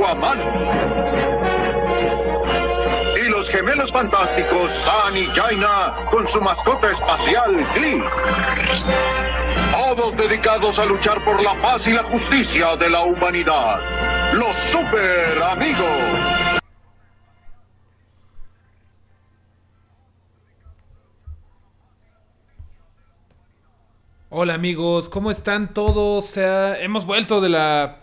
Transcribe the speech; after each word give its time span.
Aquaman. 0.00 0.38
Y 3.16 3.28
los 3.28 3.48
gemelos 3.50 3.92
fantásticos 3.92 4.72
San 4.84 5.16
y 5.16 5.26
Jaina 5.26 6.06
con 6.10 6.26
su 6.28 6.40
mascota 6.40 6.90
espacial 6.90 7.66
Glee. 7.74 8.02
Todos 9.72 10.16
dedicados 10.16 10.78
a 10.78 10.84
luchar 10.86 11.22
por 11.24 11.42
la 11.42 11.60
paz 11.60 11.86
y 11.86 11.92
la 11.92 12.04
justicia 12.04 12.76
de 12.76 12.88
la 12.88 13.02
humanidad. 13.02 14.32
Los 14.32 14.56
super 14.70 15.42
amigos. 15.42 16.50
Hola 24.32 24.54
amigos, 24.54 25.08
¿cómo 25.08 25.30
están 25.30 25.74
todos? 25.74 26.24
Sea, 26.24 26.80
hemos 26.80 27.04
vuelto 27.04 27.40
de 27.40 27.48
la 27.48 27.96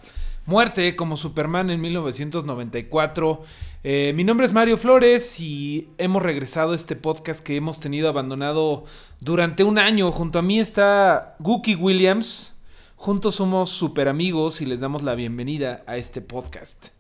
muerte 0.48 0.95
como 0.95 1.17
Superman 1.17 1.70
en 1.70 1.80
1994. 1.81 3.44
Eh, 3.84 4.14
mi 4.16 4.23
nombre 4.23 4.48
es 4.48 4.53
Mario 4.53 4.78
Flores 4.78 5.40
y 5.40 5.90
hemos 6.00 6.23
regresado 6.23 6.72
a 6.72 6.76
este 6.76 6.95
podcast 6.95 7.45
que 7.45 7.58
hemos 7.58 7.80
tenido 7.80 8.09
abandonado 8.09 8.86
durante 9.20 9.64
un 9.64 9.78
año. 9.78 10.12
Junto 10.12 10.40
a 10.40 10.42
mí 10.42 10.59
está 10.59 11.36
Gookie 11.38 11.75
Williams. 11.75 12.56
Juntos 12.95 13.36
somos 13.36 13.70
super 13.70 14.08
amigos 14.08 14.62
y 14.62 14.66
les 14.66 14.80
damos 14.80 15.03
la 15.03 15.14
bienvenida 15.14 15.84
a 15.86 15.98
este 15.98 16.22
podcast. 16.22 16.97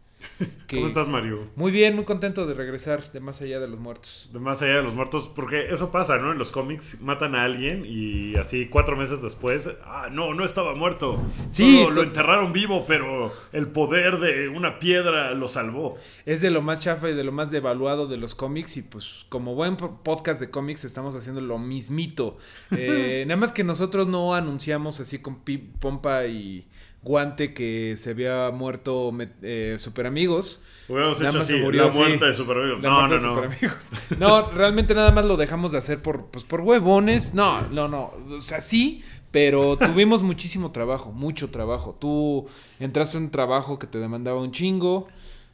Que- 0.67 0.75
¿Cómo 0.75 0.87
estás, 0.87 1.07
Mario? 1.07 1.45
Muy 1.55 1.71
bien, 1.71 1.95
muy 1.95 2.03
contento 2.05 2.45
de 2.45 2.53
regresar 2.53 3.11
de 3.11 3.19
más 3.21 3.41
allá 3.41 3.59
de 3.59 3.67
los 3.67 3.79
muertos. 3.79 4.29
De 4.33 4.39
más 4.39 4.61
allá 4.61 4.75
de 4.77 4.83
los 4.83 4.93
muertos, 4.95 5.31
porque 5.33 5.67
eso 5.69 5.91
pasa, 5.91 6.17
¿no? 6.17 6.31
En 6.31 6.37
los 6.37 6.51
cómics 6.51 7.01
matan 7.01 7.35
a 7.35 7.43
alguien 7.43 7.83
y 7.87 8.35
así 8.35 8.67
cuatro 8.67 8.97
meses 8.97 9.21
después, 9.21 9.69
ah, 9.85 10.09
no, 10.11 10.33
no 10.33 10.43
estaba 10.45 10.75
muerto. 10.75 11.21
Sí, 11.49 11.85
lo 11.93 12.03
enterraron 12.03 12.51
vivo, 12.53 12.85
pero 12.85 13.33
el 13.53 13.67
poder 13.67 14.19
de 14.19 14.49
una 14.49 14.77
piedra 14.79 15.33
lo 15.33 15.47
salvó. 15.47 15.97
Es 16.25 16.41
de 16.41 16.49
lo 16.51 16.61
más 16.61 16.81
chafa 16.81 17.09
y 17.09 17.13
de 17.15 17.23
lo 17.23 17.31
más 17.31 17.49
devaluado 17.49 18.05
de 18.07 18.17
los 18.17 18.35
cómics 18.35 18.77
y 18.77 18.81
pues 18.81 19.25
como 19.29 19.55
buen 19.55 19.77
po- 19.77 20.03
podcast 20.03 20.41
de 20.41 20.49
cómics 20.51 20.83
estamos 20.83 21.15
haciendo 21.15 21.41
lo 21.41 21.57
mismito. 21.57 22.37
Eh, 22.77 23.23
nada 23.27 23.37
más 23.39 23.51
que 23.51 23.63
nosotros 23.63 24.07
no 24.07 24.35
anunciamos 24.35 24.99
así 24.99 25.19
con 25.19 25.41
pompa 25.79 26.25
y 26.25 26.67
guante 27.01 27.53
que 27.53 27.95
se 27.97 28.11
había 28.11 28.51
muerto 28.51 29.11
eh, 29.41 29.75
Super 29.79 30.07
Amigos. 30.07 30.63
Hubiéramos 30.87 31.19
Nada 31.19 31.29
hecho 31.29 31.39
así, 31.39 31.55
murió 31.55 31.85
la 31.87 31.93
muerte 31.93 32.25
de 32.25 32.33
Super 32.33 32.57
Amigos. 32.57 32.79
No, 32.81 33.07
no, 33.07 33.17
no. 33.17 33.41
No, 34.19 34.49
realmente 34.51 34.93
nada 34.93 35.11
más 35.11 35.25
lo 35.25 35.37
dejamos 35.37 35.71
de 35.71 35.77
hacer 35.77 36.01
por, 36.01 36.25
pues, 36.27 36.43
por 36.43 36.61
huevones. 36.61 37.33
No, 37.33 37.61
no, 37.69 37.87
no. 37.87 38.13
O 38.35 38.39
sea, 38.39 38.61
sí, 38.61 39.03
pero 39.31 39.77
tuvimos 39.79 40.23
muchísimo 40.23 40.71
trabajo, 40.71 41.11
mucho 41.11 41.49
trabajo. 41.49 41.95
Tú 41.99 42.47
entraste 42.79 43.17
en 43.17 43.25
un 43.25 43.31
trabajo 43.31 43.79
que 43.79 43.87
te 43.87 43.99
demandaba 43.99 44.41
un 44.41 44.51
chingo, 44.51 45.07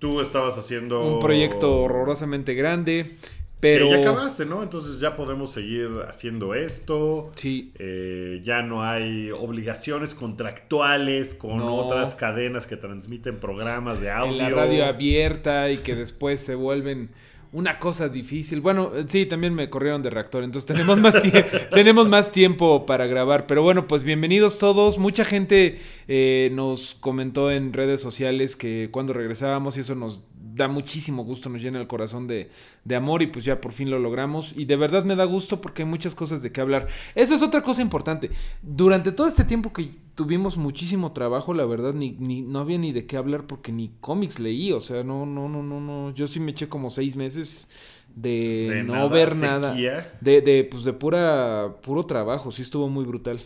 Tú 0.04 0.20
estabas 0.20 0.58
haciendo... 0.58 1.02
un 1.02 1.20
proyecto 1.20 1.78
horrorosamente 1.78 2.56
grande, 2.56 3.16
pero... 3.64 3.90
Que 3.90 3.96
ya 3.96 4.02
acabaste, 4.12 4.46
¿no? 4.46 4.62
Entonces 4.62 5.00
ya 5.00 5.16
podemos 5.16 5.52
seguir 5.52 5.90
haciendo 6.08 6.54
esto. 6.54 7.32
Sí, 7.36 7.72
Eh, 7.80 8.42
ya 8.44 8.62
no 8.62 8.84
hay 8.84 9.32
obligaciones 9.32 10.14
contractuales 10.16 11.34
con 11.34 11.58
No. 11.58 11.76
otras 11.76 12.16
cadenas 12.16 12.68
que 12.68 12.78
transmiten 12.78 13.40
programas 13.40 14.00
de 14.02 14.12
audio. 14.12 14.32
en 14.34 14.38
la 14.38 14.50
radio 14.50 14.86
abierta 14.86 15.72
y 15.72 15.78
que 15.78 15.96
después 15.96 16.42
se 16.42 16.56
vuelven 16.56 17.10
una 17.52 17.78
cosa 17.78 18.10
difícil. 18.10 18.62
Bueno, 18.62 18.92
eh, 18.96 19.04
sí, 19.08 19.28
también 19.28 19.54
me 19.54 19.70
corrieron 19.70 20.02
de 20.02 20.10
reactor, 20.10 20.44
entonces 20.44 20.66
tenemos 20.68 20.98
más, 21.00 21.16
tenemos 21.72 22.10
más 22.10 22.32
tiempo 22.32 22.86
para 22.88 23.06
grabar. 23.06 23.46
Pero 23.46 23.62
bueno, 23.62 23.86
pues 23.88 24.04
bienvenidos 24.04 24.58
todos. 24.58 24.98
Mucha 24.98 25.24
gente 25.24 25.78
eh, 26.08 26.50
nos 26.54 26.96
comentó 26.96 27.52
en 27.52 27.72
redes 27.72 28.02
sociales 28.02 28.56
que 28.56 28.90
cuando 28.92 29.14
regresábamos 29.14 29.78
y 29.78 29.82
eso 29.82 29.94
nos 29.94 30.22
da 30.56 30.68
muchísimo 30.68 31.24
gusto, 31.24 31.50
nos 31.50 31.62
llena 31.62 31.80
el 31.80 31.88
corazón 31.88 32.28
de, 32.28 32.50
de 32.84 32.96
amor 32.96 33.22
y 33.22 33.28
pues 33.28 33.44
ya 33.44 33.60
por 33.60 33.72
fin 33.72 33.90
lo 33.90 34.00
logramos. 34.00 34.54
Y 34.56 34.66
de 34.66 34.76
verdad 34.76 35.04
me 35.04 35.16
da 35.16 35.26
gusto 35.26 35.62
porque 35.62 35.84
hay 35.84 35.88
muchas 35.88 36.14
cosas 36.14 36.42
de 36.44 36.52
qué 36.52 36.62
hablar. 36.62 36.88
Esa 37.16 37.36
es 37.36 37.42
otra 37.42 37.64
cosa 37.64 37.82
importante. 37.82 38.30
Durante 38.62 39.12
todo 39.12 39.28
este 39.28 39.44
tiempo 39.44 39.74
que 39.74 39.90
tuvimos 40.16 40.58
muchísimo 40.58 41.12
trabajo, 41.12 41.54
la 41.54 41.66
verdad, 41.66 41.94
ni, 41.94 42.12
ni, 42.20 42.42
no 42.42 42.60
había 42.60 42.78
ni 42.78 42.92
de 42.92 43.06
qué 43.06 43.18
hablar 43.18 43.48
porque 43.48 43.72
ni 43.72 43.92
cómics 44.00 44.40
leí. 44.40 44.72
O 44.72 44.82
sea, 44.82 45.04
no, 45.04 45.26
no, 45.26 45.50
no, 45.50 45.64
no, 45.64 45.80
no. 45.80 46.14
Yo 46.14 46.28
sí 46.28 46.40
me 46.40 46.52
eché 46.52 46.70
como 46.70 46.90
seis 46.90 47.16
meses 47.16 47.70
de, 48.16 48.70
De 48.76 48.84
no 48.84 48.94
nada, 48.94 49.08
ver 49.08 49.36
nada. 49.36 49.74
De, 50.22 50.42
de, 50.42 50.68
pues 50.70 50.84
de 50.84 50.94
pura, 50.94 51.78
puro 51.82 52.06
trabajo. 52.06 52.52
Sí 52.52 52.62
estuvo 52.62 52.88
muy 52.90 53.06
brutal. 53.06 53.40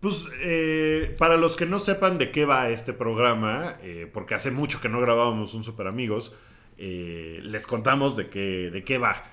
Pues 0.00 0.28
eh, 0.42 1.14
para 1.18 1.36
los 1.36 1.56
que 1.56 1.66
no 1.66 1.78
sepan 1.78 2.18
de 2.18 2.30
qué 2.30 2.44
va 2.44 2.68
este 2.68 2.92
programa, 2.92 3.76
eh, 3.82 4.08
porque 4.12 4.34
hace 4.34 4.50
mucho 4.50 4.80
que 4.80 4.88
no 4.88 5.00
grabábamos 5.00 5.54
un 5.54 5.64
Super 5.64 5.86
Amigos, 5.86 6.34
eh, 6.76 7.40
les 7.42 7.66
contamos 7.66 8.16
de 8.16 8.28
qué, 8.28 8.70
de 8.70 8.84
qué 8.84 8.98
va. 8.98 9.32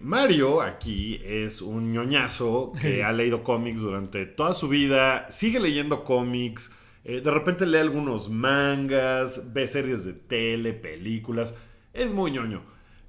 Mario 0.00 0.62
aquí 0.62 1.20
es 1.24 1.62
un 1.62 1.92
ñoñazo 1.92 2.72
que 2.80 3.04
ha 3.04 3.12
leído 3.12 3.44
cómics 3.44 3.80
durante 3.80 4.26
toda 4.26 4.52
su 4.54 4.68
vida, 4.68 5.30
sigue 5.30 5.60
leyendo 5.60 6.04
cómics, 6.04 6.72
de 7.04 7.30
repente 7.30 7.66
lee 7.66 7.78
algunos 7.78 8.30
mangas, 8.30 9.52
ve 9.52 9.66
series 9.66 10.04
de 10.04 10.12
tele, 10.12 10.72
películas, 10.72 11.54
es 11.92 12.12
muy 12.12 12.30
ñoño. 12.30 12.62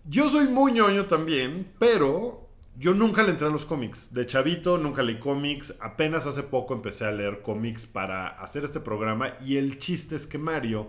Yo 0.06 0.30
soy 0.30 0.48
muy 0.48 0.72
ñoño 0.72 1.06
también, 1.06 1.72
pero 1.80 2.43
yo 2.78 2.94
nunca 2.94 3.24
le 3.24 3.32
entré 3.32 3.48
a 3.48 3.52
los 3.52 3.66
cómics. 3.66 4.14
De 4.14 4.26
chavito 4.26 4.78
nunca 4.78 5.04
leí 5.04 5.20
cómics. 5.20 5.76
Apenas 5.80 6.26
hace 6.26 6.44
poco 6.44 6.74
empecé 6.74 7.06
a 7.06 7.12
leer 7.12 7.42
cómics 7.42 7.86
para 7.86 8.28
hacer 8.28 8.64
este 8.64 8.80
programa. 8.80 9.34
Y 9.46 9.58
el 9.58 9.78
chiste 9.80 10.16
es 10.16 10.28
que 10.28 10.38
Mario 10.38 10.88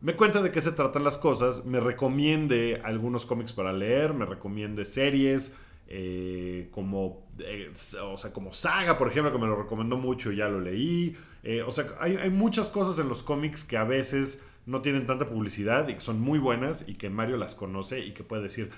me 0.00 0.14
cuenta 0.16 0.42
de 0.42 0.50
qué 0.50 0.60
se 0.60 0.72
tratan 0.72 1.04
las 1.04 1.16
cosas, 1.16 1.64
me 1.64 1.78
recomiende 1.80 2.80
algunos 2.84 3.24
cómics 3.24 3.52
para 3.52 3.72
leer, 3.72 4.14
me 4.14 4.26
recomiende 4.26 4.84
series. 4.84 5.54
eh, 5.94 6.68
como, 6.72 7.26
eh, 7.40 7.70
o 8.02 8.16
sea, 8.16 8.32
como 8.32 8.54
Saga, 8.54 8.96
por 8.96 9.08
ejemplo, 9.08 9.30
que 9.30 9.38
me 9.38 9.46
lo 9.46 9.56
recomendó 9.56 9.98
mucho 9.98 10.32
y 10.32 10.36
ya 10.36 10.48
lo 10.48 10.58
leí. 10.60 11.16
Eh, 11.42 11.62
o 11.62 11.70
sea, 11.70 11.86
hay, 12.00 12.16
hay 12.16 12.30
muchas 12.30 12.68
cosas 12.68 12.98
en 12.98 13.08
los 13.08 13.22
cómics 13.22 13.62
que 13.64 13.76
a 13.76 13.84
veces 13.84 14.42
no 14.64 14.80
tienen 14.80 15.06
tanta 15.06 15.28
publicidad 15.28 15.88
y 15.88 15.94
que 15.94 16.00
son 16.00 16.20
muy 16.20 16.38
buenas 16.38 16.88
y 16.88 16.94
que 16.94 17.10
Mario 17.10 17.36
las 17.36 17.54
conoce 17.54 18.00
y 18.00 18.12
que 18.14 18.24
puede 18.24 18.42
decir, 18.44 18.70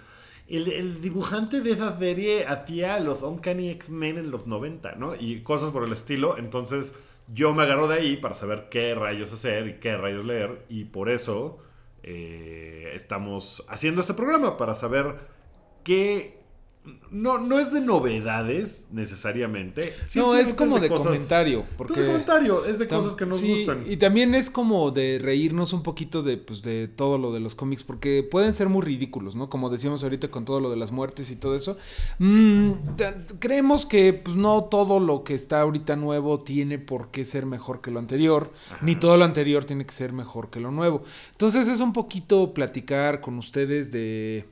el, 0.49 0.71
el 0.71 1.01
dibujante 1.01 1.61
de 1.61 1.71
esa 1.71 1.99
serie 1.99 2.47
hacía 2.47 3.01
los 3.01 3.23
Uncanny 3.23 3.71
X-Men 3.71 4.19
en 4.19 4.31
los 4.31 4.47
90, 4.47 4.97
¿no? 4.97 5.15
Y 5.15 5.43
cosas 5.43 5.71
por 5.71 5.85
el 5.85 5.93
estilo. 5.93 6.37
Entonces 6.39 6.97
yo 7.33 7.55
me 7.55 7.63
agarro 7.63 7.89
de 7.89 7.97
ahí 7.97 8.17
para 8.17 8.35
saber 8.35 8.69
qué 8.71 8.95
rayos 8.95 9.33
hacer 9.33 9.67
y 9.69 9.75
qué 9.75 9.97
rayos 9.97 10.25
leer. 10.25 10.65
Y 10.69 10.85
por 10.85 11.09
eso 11.09 11.59
eh, 12.03 12.93
estamos 12.95 13.65
haciendo 13.69 14.01
este 14.01 14.15
programa, 14.15 14.57
para 14.57 14.75
saber 14.75 15.17
qué... 15.83 16.44
No, 17.11 17.39
no 17.39 17.59
es 17.61 17.73
de 17.73 17.81
novedades 17.81 18.89
necesariamente. 18.93 19.95
No, 20.17 20.35
es 20.35 20.53
como 20.53 20.79
de 20.81 20.89
cosas- 20.89 21.07
comentario. 21.07 21.65
Porque 21.79 21.95
Pues 21.95 22.05
de 22.07 22.13
comentario, 22.13 22.65
es 22.67 22.79
de 22.79 22.87
cosas 22.89 23.15
que 23.17 23.25
nos 23.25 23.39
sí, 23.39 23.49
gustan. 23.49 23.85
Y 23.89 23.97
también 23.97 24.35
es 24.35 24.51
como 24.51 24.91
de 24.91 25.19
reírnos 25.23 25.73
un 25.73 25.83
poquito 25.83 26.23
de, 26.23 26.37
pues, 26.37 26.61
de 26.63 26.89
todo 26.89 27.17
lo 27.17 27.33
de 27.33 27.41
los 27.41 27.55
cómics, 27.55 27.85
porque 27.85 28.23
pueden 28.29 28.53
ser 28.53 28.69
muy 28.69 28.83
ridículos, 28.83 29.35
¿no? 29.35 29.49
Como 29.49 29.71
decíamos 29.71 30.03
ahorita 30.03 30.29
con 30.31 30.45
todo 30.45 30.61
lo 30.61 30.71
de 30.71 30.77
las 30.77 30.93
muertes 30.93 31.31
y 31.31 31.37
todo 31.37 31.55
eso. 31.55 31.79
Mm, 32.19 32.73
creemos 33.39 33.87
que 33.87 34.13
pues, 34.13 34.37
no 34.37 34.65
todo 34.65 35.01
lo 35.01 35.25
que 35.25 35.35
está 35.35 35.61
ahorita 35.63 35.97
nuevo 35.97 36.41
tiene 36.41 36.79
por 36.79 37.11
qué 37.11 37.25
ser 37.25 37.47
mejor 37.47 37.81
que 37.81 37.91
lo 37.91 37.99
anterior, 37.99 38.53
ni 38.83 38.97
todo 38.97 39.17
lo 39.17 39.25
anterior 39.25 39.65
tiene 39.65 39.87
que 39.87 39.93
ser 39.95 40.13
mejor 40.13 40.51
que 40.51 40.61
lo 40.61 40.71
nuevo. 40.71 41.03
Entonces 41.33 41.69
es 41.69 41.81
un 41.81 41.93
poquito 41.93 42.53
platicar 42.53 43.21
con 43.21 43.39
ustedes 43.39 43.91
de 43.91 44.47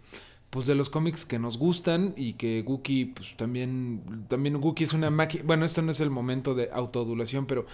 pues 0.52 0.66
de 0.66 0.74
los 0.74 0.90
cómics 0.90 1.24
que 1.24 1.38
nos 1.38 1.56
gustan 1.56 2.12
y 2.14 2.34
que 2.34 2.60
Guki 2.60 3.06
pues 3.06 3.36
también 3.38 4.26
también 4.28 4.60
Guki 4.60 4.84
es 4.84 4.92
una 4.92 5.10
máquina, 5.10 5.44
bueno, 5.46 5.64
esto 5.64 5.80
no 5.80 5.90
es 5.90 6.00
el 6.00 6.10
momento 6.10 6.54
de 6.54 6.68
autoadulación, 6.70 7.46
pero 7.46 7.64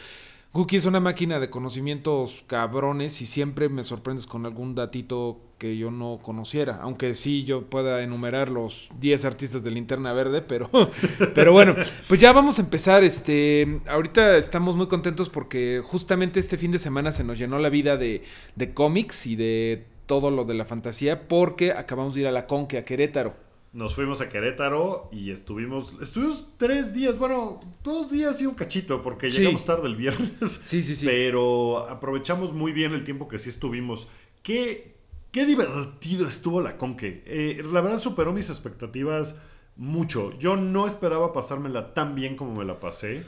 Guki 0.53 0.77
es 0.77 0.87
una 0.87 1.01
máquina 1.01 1.41
de 1.41 1.51
conocimientos 1.51 2.45
cabrones 2.47 3.21
y 3.21 3.27
siempre 3.27 3.69
me 3.69 3.83
sorprendes 3.83 4.27
con 4.27 4.47
algún 4.47 4.77
datito 4.77 5.41
que 5.59 5.77
yo 5.77 5.91
no 5.91 6.21
conociera. 6.23 6.79
Aunque 6.81 7.17
sí 7.17 7.43
yo 7.43 7.67
pueda 7.67 8.01
enumerar 8.01 8.49
los 8.49 8.89
10 9.01 9.25
artistas 9.25 9.65
de 9.65 9.73
Linterna 9.73 10.13
Verde, 10.13 10.41
pero, 10.41 10.71
pero 11.35 11.53
bueno, 11.53 11.75
pues 12.07 12.21
ya 12.21 12.33
vamos 12.33 12.61
a 12.61 12.63
empezar. 12.63 13.03
Este, 13.03 13.81
ahorita 13.89 14.37
estamos 14.37 14.77
muy 14.77 14.87
contentos 14.87 15.31
porque 15.31 15.83
justamente 15.85 16.39
este 16.39 16.57
fin 16.57 16.71
de 16.71 16.79
semana 16.79 17.11
se 17.11 17.25
nos 17.25 17.39
llenó 17.39 17.59
la 17.59 17.71
vida 17.71 17.97
de, 17.97 18.23
de 18.55 18.73
cómics 18.73 19.27
y 19.27 19.35
de 19.35 19.85
todo 20.09 20.33
lo 20.33 20.45
de 20.45 20.55
la 20.55 20.65
fantasía 20.65 21.29
porque 21.29 21.71
acabamos 21.71 22.15
de 22.15 22.23
ir 22.23 22.27
a 22.27 22.33
la 22.33 22.49
Conque 22.49 22.79
a 22.79 22.85
Querétaro. 22.85 23.35
Nos 23.73 23.95
fuimos 23.95 24.21
a 24.23 24.29
Querétaro 24.31 25.09
y 25.13 25.31
estuvimos, 25.31 25.93
estuvimos 26.03 26.47
tres 26.57 26.95
días, 26.95 27.19
bueno, 27.19 27.61
dos 27.85 28.11
días 28.11 28.41
y 28.41 28.47
un 28.47 28.55
cachito, 28.55 29.03
porque 29.03 29.31
Sí. 29.31 29.39
llegamos 29.39 29.65
tarde 29.65 29.87
el 29.87 29.95
viernes. 29.95 30.31
Sí, 30.65 30.83
sí, 30.83 30.97
sí. 30.97 31.07
Pero 31.07 31.87
aprovechamos 31.87 32.53
muy 32.53 32.73
bien 32.73 32.93
el 32.95 33.05
tiempo 33.05 33.29
que 33.29 33.39
sí 33.39 33.51
estuvimos. 33.51 34.09
Qué, 34.43 34.97
qué 35.31 35.45
divertido 35.45 36.27
estuvo 36.27 36.61
la 36.63 36.79
Conque. 36.79 37.23
Eh, 37.27 37.63
la 37.71 37.83
verdad 37.83 37.99
superó 37.99 38.33
mis 38.33 38.49
expectativas 38.49 39.41
mucho. 39.77 40.37
Yo 40.39 40.57
no 40.57 40.87
esperaba 40.89 41.33
pasármela 41.35 41.93
tan 41.95 42.15
bien 42.15 42.35
como 42.37 42.55
me 42.55 42.65
la 42.65 42.81
pasé. 42.81 43.23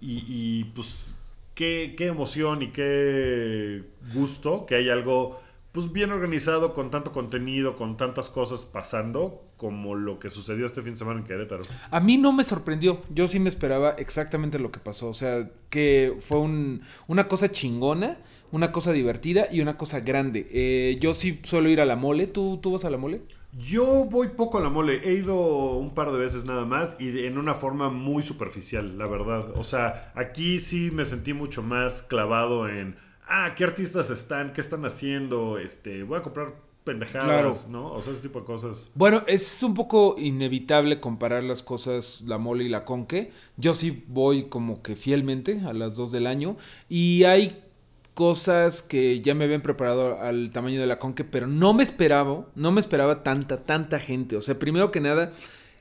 Y, 0.00 0.24
y, 0.28 0.64
pues 0.74 1.18
qué, 1.54 1.94
qué 1.98 2.06
emoción 2.06 2.62
y 2.62 2.70
qué 2.70 3.82
gusto 4.14 4.64
que 4.66 4.76
hay 4.76 4.88
algo 4.88 5.38
pues 5.72 5.92
bien 5.92 6.10
organizado, 6.12 6.74
con 6.74 6.90
tanto 6.90 7.12
contenido, 7.12 7.76
con 7.76 7.96
tantas 7.96 8.28
cosas 8.28 8.64
pasando, 8.64 9.44
como 9.56 9.94
lo 9.94 10.18
que 10.18 10.30
sucedió 10.30 10.66
este 10.66 10.82
fin 10.82 10.92
de 10.94 10.98
semana 10.98 11.20
en 11.20 11.26
Querétaro. 11.26 11.62
A 11.90 12.00
mí 12.00 12.16
no 12.16 12.32
me 12.32 12.42
sorprendió. 12.44 13.02
Yo 13.14 13.26
sí 13.28 13.38
me 13.38 13.48
esperaba 13.48 13.90
exactamente 13.90 14.58
lo 14.58 14.72
que 14.72 14.80
pasó. 14.80 15.08
O 15.08 15.14
sea, 15.14 15.48
que 15.68 16.16
fue 16.20 16.38
un- 16.38 16.82
una 17.06 17.28
cosa 17.28 17.50
chingona, 17.52 18.18
una 18.52 18.72
cosa 18.72 18.90
divertida 18.92 19.46
y 19.52 19.60
una 19.60 19.76
cosa 19.78 20.00
grande. 20.00 20.48
Eh, 20.50 20.98
yo 21.00 21.14
sí 21.14 21.40
suelo 21.44 21.68
ir 21.68 21.80
a 21.80 21.84
la 21.86 21.94
mole. 21.94 22.26
¿Tú, 22.26 22.58
¿Tú 22.60 22.72
vas 22.72 22.84
a 22.84 22.90
la 22.90 22.96
mole? 22.96 23.20
Yo 23.58 24.04
voy 24.04 24.28
poco 24.28 24.58
a 24.58 24.60
la 24.60 24.70
mole, 24.70 25.00
he 25.08 25.14
ido 25.14 25.36
un 25.76 25.92
par 25.92 26.12
de 26.12 26.18
veces 26.18 26.44
nada 26.44 26.64
más 26.64 26.96
y 27.00 27.24
en 27.26 27.36
una 27.36 27.54
forma 27.54 27.90
muy 27.90 28.22
superficial, 28.22 28.96
la 28.96 29.06
verdad. 29.08 29.50
O 29.56 29.64
sea, 29.64 30.12
aquí 30.14 30.60
sí 30.60 30.90
me 30.92 31.04
sentí 31.04 31.32
mucho 31.32 31.60
más 31.62 32.02
clavado 32.02 32.68
en, 32.68 32.94
ah, 33.30 33.54
¿qué 33.56 33.64
artistas 33.64 34.10
están? 34.10 34.52
¿Qué 34.52 34.60
están 34.60 34.84
haciendo? 34.84 35.56
Este, 35.58 36.02
voy 36.02 36.18
a 36.18 36.22
comprar 36.22 36.54
pendejadas, 36.84 37.26
Claro. 37.26 37.54
¿no? 37.70 37.92
O 37.92 38.00
sea, 38.02 38.12
ese 38.12 38.22
tipo 38.22 38.40
de 38.40 38.46
cosas. 38.46 38.90
Bueno, 38.94 39.22
es 39.26 39.62
un 39.62 39.74
poco 39.74 40.16
inevitable 40.18 40.98
comparar 41.00 41.42
las 41.44 41.62
cosas, 41.62 42.22
la 42.26 42.38
mole 42.38 42.64
y 42.64 42.68
la 42.68 42.84
conque. 42.84 43.32
Yo 43.56 43.72
sí 43.74 44.04
voy 44.08 44.48
como 44.48 44.82
que 44.82 44.96
fielmente 44.96 45.60
a 45.66 45.72
las 45.72 45.94
dos 45.94 46.10
del 46.12 46.26
año. 46.26 46.56
Y 46.88 47.24
hay 47.24 47.62
cosas 48.14 48.82
que 48.82 49.20
ya 49.20 49.34
me 49.34 49.44
habían 49.44 49.60
preparado 49.62 50.20
al 50.20 50.50
tamaño 50.52 50.80
de 50.80 50.86
la 50.86 50.98
conque, 50.98 51.24
pero 51.24 51.46
no 51.46 51.72
me 51.72 51.82
esperaba, 51.82 52.46
no 52.54 52.72
me 52.72 52.80
esperaba 52.80 53.22
tanta, 53.22 53.58
tanta 53.58 53.98
gente. 53.98 54.36
O 54.36 54.42
sea, 54.42 54.58
primero 54.58 54.90
que 54.90 55.00
nada, 55.00 55.32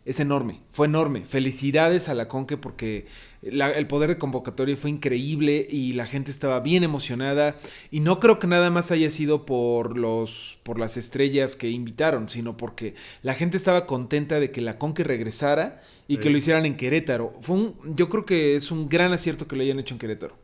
es 0.05 0.19
enorme, 0.19 0.61
fue 0.71 0.87
enorme. 0.87 1.25
Felicidades 1.25 2.07
a 2.09 2.13
la 2.13 2.27
conque 2.27 2.55
porque 2.57 3.07
la- 3.41 3.71
el 3.71 3.87
poder 3.87 4.09
de 4.09 4.17
convocatoria 4.17 4.75
fue 4.75 4.89
increíble 4.89 5.65
y 5.69 5.93
la 5.93 6.05
gente 6.05 6.31
estaba 6.31 6.59
bien 6.59 6.83
emocionada. 6.83 7.55
Y 7.91 7.99
no 8.01 8.19
creo 8.19 8.39
que 8.39 8.47
nada 8.47 8.69
más 8.69 8.91
haya 8.91 9.09
sido 9.09 9.45
por 9.45 9.97
los, 9.97 10.59
por 10.63 10.79
las 10.79 10.97
estrellas 10.97 11.55
que 11.55 11.69
invitaron, 11.69 12.29
sino 12.29 12.57
porque 12.57 12.95
la 13.23 13.33
gente 13.35 13.57
estaba 13.57 13.85
contenta 13.85 14.39
de 14.39 14.51
que 14.51 14.61
la 14.61 14.77
conque 14.77 15.03
regresara 15.03 15.81
y 16.07 16.17
que 16.17 16.29
lo 16.29 16.37
hicieran 16.37 16.65
en 16.65 16.75
Querétaro. 16.75 17.33
Fue 17.41 17.55
un, 17.55 17.75
yo 17.95 18.09
creo 18.09 18.25
que 18.25 18.55
es 18.55 18.71
un 18.71 18.89
gran 18.89 19.13
acierto 19.13 19.47
que 19.47 19.55
lo 19.55 19.61
hayan 19.61 19.79
hecho 19.79 19.93
en 19.95 19.99
Querétaro. 19.99 20.35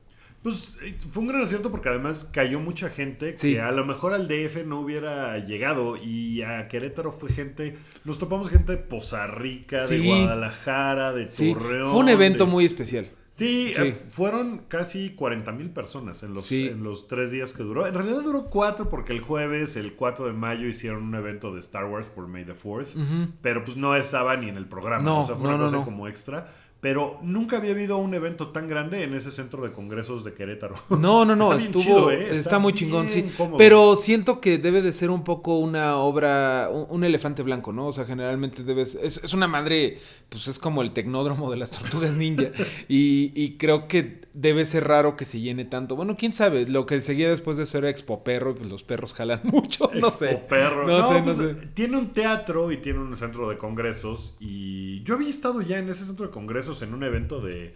Pues 0.46 0.78
eh, 0.84 0.96
fue 1.12 1.24
un 1.24 1.30
gran 1.30 1.42
acierto 1.42 1.72
porque 1.72 1.90
además 1.90 2.30
cayó 2.32 2.60
mucha 2.60 2.90
gente 2.90 3.36
Sí. 3.36 3.54
que 3.54 3.62
a 3.62 3.72
lo 3.72 3.84
mejor 3.84 4.14
al 4.14 4.28
DF 4.28 4.64
no 4.64 4.80
hubiera 4.80 5.40
llegado 5.40 5.98
y 5.98 6.44
a 6.44 6.68
Querétaro 6.68 7.12
fue 7.12 7.32
gente, 7.32 7.78
nos 8.04 8.20
topamos 8.20 8.52
gente 8.52 8.74
de 8.74 8.78
Poza 8.78 9.26
Rica, 9.26 9.84
de. 9.88 10.00
Guadalajara, 10.06 11.14
de 11.14 11.30
Sí, 11.30 11.52
Torreón. 11.54 11.90
fue 11.90 12.00
un 12.02 12.10
evento 12.10 12.46
de- 12.46 12.52
muy 12.52 12.64
especial. 12.64 13.08
Sí, 13.32 13.74
Sí. 13.76 13.82
eh, 13.82 13.98
fueron 14.12 14.60
casi 14.70 15.10
40 15.10 15.52
mil 15.52 15.70
personas 15.72 16.22
en 16.24 16.34
los, 16.36 16.46
Sí. 16.46 16.68
en 16.68 16.84
los 16.84 17.08
tres 17.10 17.32
días 17.32 17.52
que 17.52 17.64
duró. 17.64 17.86
En 17.88 17.94
realidad 17.94 18.22
duró 18.22 18.46
cuatro 18.46 18.88
porque 18.88 19.12
el 19.14 19.20
jueves, 19.20 19.76
el 19.76 19.94
4 19.96 20.28
de 20.28 20.32
mayo, 20.34 20.68
hicieron 20.68 21.04
un 21.04 21.16
evento 21.16 21.54
de 21.54 21.60
Star 21.60 21.84
Wars 21.86 22.08
por 22.08 22.28
May 22.28 22.46
the 22.46 22.54
4th. 22.54 22.96
Ujú. 22.96 23.34
Pero 23.42 23.64
pues 23.66 23.76
no 23.76 23.94
estaba 23.96 24.38
ni 24.38 24.48
en 24.48 24.56
el 24.56 24.68
programa. 24.68 25.04
No, 25.04 25.20
o 25.22 25.26
sea, 25.26 25.36
fue 25.36 25.50
no, 25.50 25.56
una 25.56 25.58
no, 25.58 25.64
cosa 25.66 25.78
no. 25.80 25.84
como 25.86 26.08
extra. 26.08 26.48
Pero 26.86 27.18
nunca 27.24 27.58
había 27.58 27.72
habido 27.72 27.98
un 27.98 28.14
evento 28.14 28.50
tan 28.50 28.70
grande 28.70 29.02
en 29.02 29.16
ese 29.16 29.32
centro 29.32 29.64
de 29.64 29.72
congresos 29.72 30.24
de 30.24 30.36
Querétaro. 30.36 30.76
No, 31.00 31.26
no, 31.26 31.36
no, 31.36 31.52
Está 31.54 31.66
estuvo, 31.66 31.84
chido, 31.84 32.12
¿eh? 32.12 32.24
está, 32.26 32.36
Está 32.36 32.60
muy 32.60 32.74
chingón, 32.74 33.10
sí. 33.10 33.26
cómodo. 33.36 33.58
Pero 33.58 33.96
siento 33.96 34.40
que 34.40 34.60
debe 34.60 34.84
de 34.84 34.92
ser 34.94 35.10
un 35.10 35.24
poco 35.24 35.58
una 35.58 35.98
obra, 35.98 36.70
un, 36.72 36.86
un 36.90 37.04
elefante 37.04 37.42
blanco, 37.42 37.74
¿no? 37.74 37.88
O 37.88 37.92
sea, 37.92 38.06
generalmente 38.06 38.62
debes, 38.62 38.94
es, 39.02 39.24
es 39.24 39.34
una 39.34 39.48
madre, 39.48 39.98
pues 40.30 40.48
es 40.48 40.60
como 40.60 40.84
el 40.84 40.92
tecnódromo 40.92 41.50
de 41.50 41.58
las 41.58 41.72
tortugas 41.72 42.14
ninja. 42.14 42.50
y, 42.88 43.32
y 43.34 43.58
creo 43.58 43.88
que 43.88 44.22
debe 44.36 44.64
ser 44.66 44.88
raro 44.88 45.16
que 45.16 45.26
se 45.26 45.40
llene 45.40 45.66
tanto. 45.66 45.96
Bueno, 45.96 46.16
quién 46.18 46.34
sabe, 46.34 46.68
lo 46.68 46.86
que 46.86 47.02
seguía 47.02 47.30
después 47.30 47.58
de 47.58 47.64
eso 47.64 47.80
era 47.80 47.90
Expo 47.90 48.24
Perro, 48.24 48.52
y 48.52 48.54
pues 48.56 48.70
los 48.70 48.84
perros 48.84 49.14
jalan 49.16 49.42
mucho, 49.46 49.90
no 49.96 50.10
sé. 50.12 50.34
Expo 50.34 50.48
Perro. 50.50 50.86
No 50.86 51.00
No, 51.00 51.08
sé, 51.08 51.18
no 51.20 51.24
pues, 51.24 51.38
sé. 51.38 51.56
Tiene 51.74 51.98
un 51.98 52.10
teatro 52.14 52.72
y 52.72 52.78
tiene 52.78 53.00
un 53.00 53.16
centro 53.16 53.50
de 53.50 53.58
congresos. 53.58 54.36
Y 54.40 55.02
yo 55.04 55.16
había 55.16 55.30
estado 55.30 55.62
ya 55.62 55.80
en 55.80 55.90
ese 55.90 56.06
centro 56.06 56.28
de 56.28 56.32
congresos 56.32 56.75
en 56.82 56.94
un 56.94 57.04
evento 57.04 57.42
de 57.42 57.76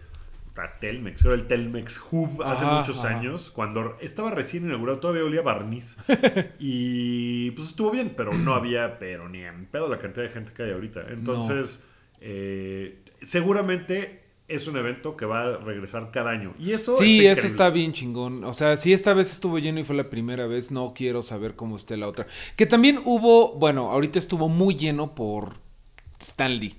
Telmex, 0.80 1.24
era 1.24 1.34
el 1.34 1.46
Telmex 1.46 2.00
Hub 2.10 2.42
hace 2.42 2.64
Ajá, 2.64 2.78
muchos 2.78 3.04
ajá. 3.04 3.18
años, 3.18 3.50
cuando 3.50 3.96
estaba 4.00 4.30
recién 4.30 4.64
inaugurado, 4.64 4.98
todavía 5.00 5.24
olía 5.24 5.42
barniz. 5.42 5.96
y 6.58 7.50
pues 7.52 7.68
estuvo 7.68 7.90
bien, 7.90 8.14
pero 8.16 8.32
no 8.32 8.54
había, 8.54 8.98
pero 8.98 9.28
ni 9.28 9.42
en 9.42 9.66
pedo 9.66 9.88
la 9.88 9.98
cantidad 9.98 10.26
de 10.26 10.32
gente 10.32 10.52
que 10.52 10.64
hay 10.64 10.72
ahorita. 10.72 11.06
Entonces, 11.10 11.82
eh, 12.20 13.02
seguramente 13.22 14.20
es 14.48 14.66
un 14.66 14.76
evento 14.76 15.16
que 15.16 15.26
va 15.26 15.42
a 15.44 15.56
regresar 15.58 16.10
cada 16.10 16.30
año. 16.30 16.54
Y 16.58 16.72
eso 16.72 16.92
Sí, 16.92 17.24
está 17.24 17.40
eso 17.40 17.46
está 17.46 17.70
bien 17.70 17.92
chingón. 17.92 18.42
O 18.44 18.52
sea, 18.52 18.76
si 18.76 18.92
esta 18.92 19.14
vez 19.14 19.30
estuvo 19.32 19.58
lleno 19.58 19.80
y 19.80 19.84
fue 19.84 19.94
la 19.94 20.10
primera 20.10 20.46
vez, 20.46 20.72
no 20.72 20.92
quiero 20.92 21.22
saber 21.22 21.54
cómo 21.54 21.76
esté 21.76 21.96
la 21.96 22.08
otra. 22.08 22.26
Que 22.56 22.66
también 22.66 23.00
hubo, 23.04 23.54
bueno, 23.54 23.90
ahorita 23.90 24.18
estuvo 24.18 24.48
muy 24.48 24.74
lleno 24.74 25.14
por 25.14 25.54
Stanley. 26.18 26.74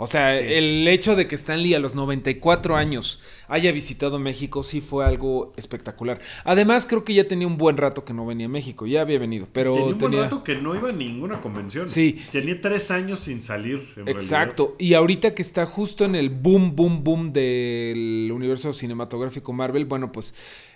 O 0.00 0.06
sea, 0.06 0.38
Sí. 0.38 0.44
el 0.48 0.86
hecho 0.86 1.16
de 1.16 1.26
que 1.26 1.34
Stanley 1.34 1.74
a 1.74 1.80
los 1.80 1.96
94 1.96 2.76
años 2.76 3.20
haya 3.48 3.72
visitado 3.72 4.20
México 4.20 4.62
sí 4.62 4.80
fue 4.80 5.04
algo 5.04 5.52
espectacular. 5.56 6.20
Además, 6.44 6.86
creo 6.86 7.04
que 7.04 7.14
ya 7.14 7.26
tenía 7.26 7.48
un 7.48 7.58
buen 7.58 7.76
rato 7.76 8.04
que 8.04 8.14
no 8.14 8.24
venía 8.24 8.46
a 8.46 8.48
México. 8.48 8.86
Ya 8.86 9.00
había 9.00 9.18
venido, 9.18 9.48
pero 9.52 9.72
Tenía 9.72 9.88
un 9.92 9.98
buen 9.98 10.12
rato 10.12 10.44
que 10.44 10.54
no 10.54 10.76
iba 10.76 10.90
a 10.90 10.92
ninguna 10.92 11.40
convención. 11.40 11.88
Sí. 11.88 12.16
Tenía 12.30 12.60
tres 12.60 12.92
años 12.92 13.18
sin 13.18 13.42
salir. 13.42 13.88
en 13.96 14.06
Exacto. 14.06 14.76
Y 14.78 14.94
ahorita 14.94 15.34
que 15.34 15.42
está 15.42 15.66
justo 15.66 16.04
en 16.04 16.14
el 16.14 16.30
boom, 16.30 16.76
boom, 16.76 17.02
boom 17.02 17.32
del 17.32 18.30
universo 18.32 18.72
cinematográfico 18.72 19.52
Marvel, 19.52 19.84
bueno, 19.84 20.12
pues 20.12 20.32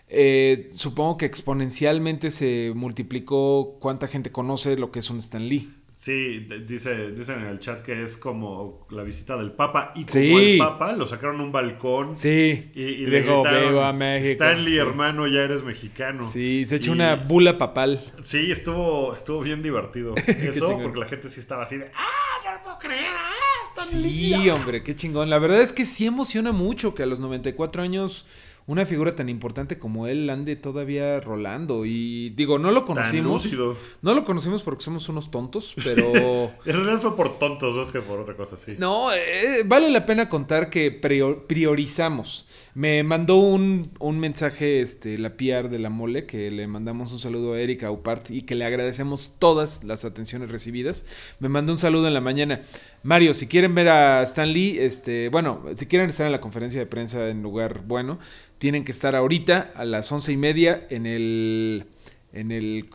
eh, 0.08 0.66
supongo 0.72 1.16
que 1.16 1.26
exponencialmente 1.26 2.30
se 2.32 2.72
multiplicó 2.74 3.78
cuánta 3.80 4.08
gente 4.08 4.32
conoce 4.32 4.76
lo 4.76 4.90
que 4.90 4.98
es 4.98 5.08
un 5.10 5.18
Stan 5.18 5.48
Lee. 5.48 5.70
Sí, 6.04 6.48
dice, 6.66 7.12
dicen 7.12 7.42
en 7.42 7.46
el 7.46 7.60
chat 7.60 7.80
que 7.84 8.02
es 8.02 8.16
como 8.16 8.88
la 8.90 9.04
visita 9.04 9.36
del 9.36 9.52
Papa. 9.52 9.92
Y 9.94 10.04
como 10.04 10.20
Sí. 10.20 10.52
el 10.54 10.58
Papa 10.58 10.94
lo 10.94 11.06
sacaron 11.06 11.38
a 11.40 11.44
un 11.44 11.52
balcón. 11.52 12.16
Sí. 12.16 12.72
Y, 12.74 12.82
y 12.82 13.06
le 13.06 13.20
dijo, 13.22 13.44
"Viva 13.44 13.92
México". 13.92 14.32
Stanley, 14.32 14.72
Sí. 14.72 14.78
hermano, 14.78 15.28
ya 15.28 15.42
eres 15.42 15.62
mexicano. 15.62 16.28
Sí, 16.28 16.64
se 16.66 16.74
echó 16.74 16.90
Y- 16.90 16.94
una 16.94 17.14
bula 17.14 17.56
papal. 17.56 18.00
Sí, 18.24 18.50
estuvo, 18.50 19.12
estuvo 19.12 19.42
bien 19.42 19.62
divertido. 19.62 20.16
Eso, 20.26 20.76
porque 20.82 20.98
la 20.98 21.06
gente 21.06 21.28
sí 21.28 21.38
estaba 21.38 21.62
así 21.62 21.76
de, 21.76 21.92
¡ah, 21.94 22.42
no 22.46 22.52
lo 22.52 22.62
puedo 22.64 22.78
creer! 22.80 23.06
¡ah, 23.16 23.82
Stanley! 23.84 24.10
Sí, 24.34 24.50
hombre, 24.50 24.82
qué 24.82 24.96
chingón. 24.96 25.30
La 25.30 25.38
verdad 25.38 25.60
es 25.60 25.72
que 25.72 25.84
sí 25.84 26.04
emociona 26.06 26.50
mucho 26.50 26.96
que 26.96 27.04
a 27.04 27.06
los 27.06 27.20
94 27.20 27.80
años 27.80 28.26
una 28.66 28.86
figura 28.86 29.14
tan 29.14 29.28
importante 29.28 29.78
como 29.78 30.06
él 30.06 30.28
ande 30.30 30.56
todavía 30.56 31.20
rolando. 31.20 31.84
Y 31.84 32.30
digo, 32.30 32.58
no 32.58 32.70
lo 32.70 32.84
Tan 32.84 32.94
conocimos. 32.96 33.44
lúcido. 33.44 33.76
No 34.02 34.14
lo 34.14 34.24
conocimos 34.24 34.62
porque 34.62 34.84
somos 34.84 35.08
unos 35.08 35.30
tontos, 35.30 35.74
pero... 35.84 36.50
En 36.64 36.72
realidad 36.72 36.98
fue 37.00 37.16
por 37.16 37.38
tontos, 37.38 37.74
no 37.76 37.82
es 37.82 37.90
que 37.90 38.00
por 38.00 38.20
otra 38.20 38.34
cosa 38.36 38.54
así. 38.54 38.74
No, 38.78 39.12
eh, 39.12 39.62
vale 39.64 39.90
la 39.90 40.06
pena 40.06 40.28
contar 40.28 40.70
que 40.70 40.90
prior- 41.00 41.46
priorizamos. 41.46 42.46
Me 42.74 43.02
mandó 43.02 43.36
un, 43.36 43.90
un 43.98 44.18
mensaje 44.18 44.80
este, 44.80 45.18
la 45.18 45.36
PR 45.36 45.68
de 45.68 45.78
la 45.78 45.90
mole, 45.90 46.24
que 46.24 46.50
le 46.50 46.66
mandamos 46.66 47.12
un 47.12 47.18
saludo 47.18 47.52
a 47.52 47.60
Erika 47.60 47.90
Upart 47.90 48.30
y 48.30 48.42
que 48.42 48.54
le 48.54 48.64
agradecemos 48.64 49.34
todas 49.38 49.84
las 49.84 50.06
atenciones 50.06 50.50
recibidas. 50.50 51.04
Me 51.38 51.50
mandó 51.50 51.72
un 51.72 51.78
saludo 51.78 52.06
en 52.08 52.14
la 52.14 52.22
mañana. 52.22 52.62
Mario, 53.02 53.34
si 53.34 53.46
quieren 53.46 53.74
ver 53.74 53.88
a 53.90 54.22
Stan 54.22 54.50
Lee, 54.50 54.78
este, 54.78 55.28
bueno, 55.28 55.62
si 55.74 55.84
quieren 55.86 56.08
estar 56.08 56.24
en 56.24 56.32
la 56.32 56.40
conferencia 56.40 56.80
de 56.80 56.86
prensa 56.86 57.28
en 57.28 57.42
lugar 57.42 57.82
bueno, 57.86 58.18
tienen 58.62 58.84
que 58.84 58.92
estar 58.92 59.16
ahorita 59.16 59.72
a 59.74 59.84
las 59.84 60.12
once 60.12 60.30
y 60.30 60.36
media 60.36 60.86
en 60.88 61.04
el... 61.06 61.86
En 62.32 62.52
el, 62.52 62.88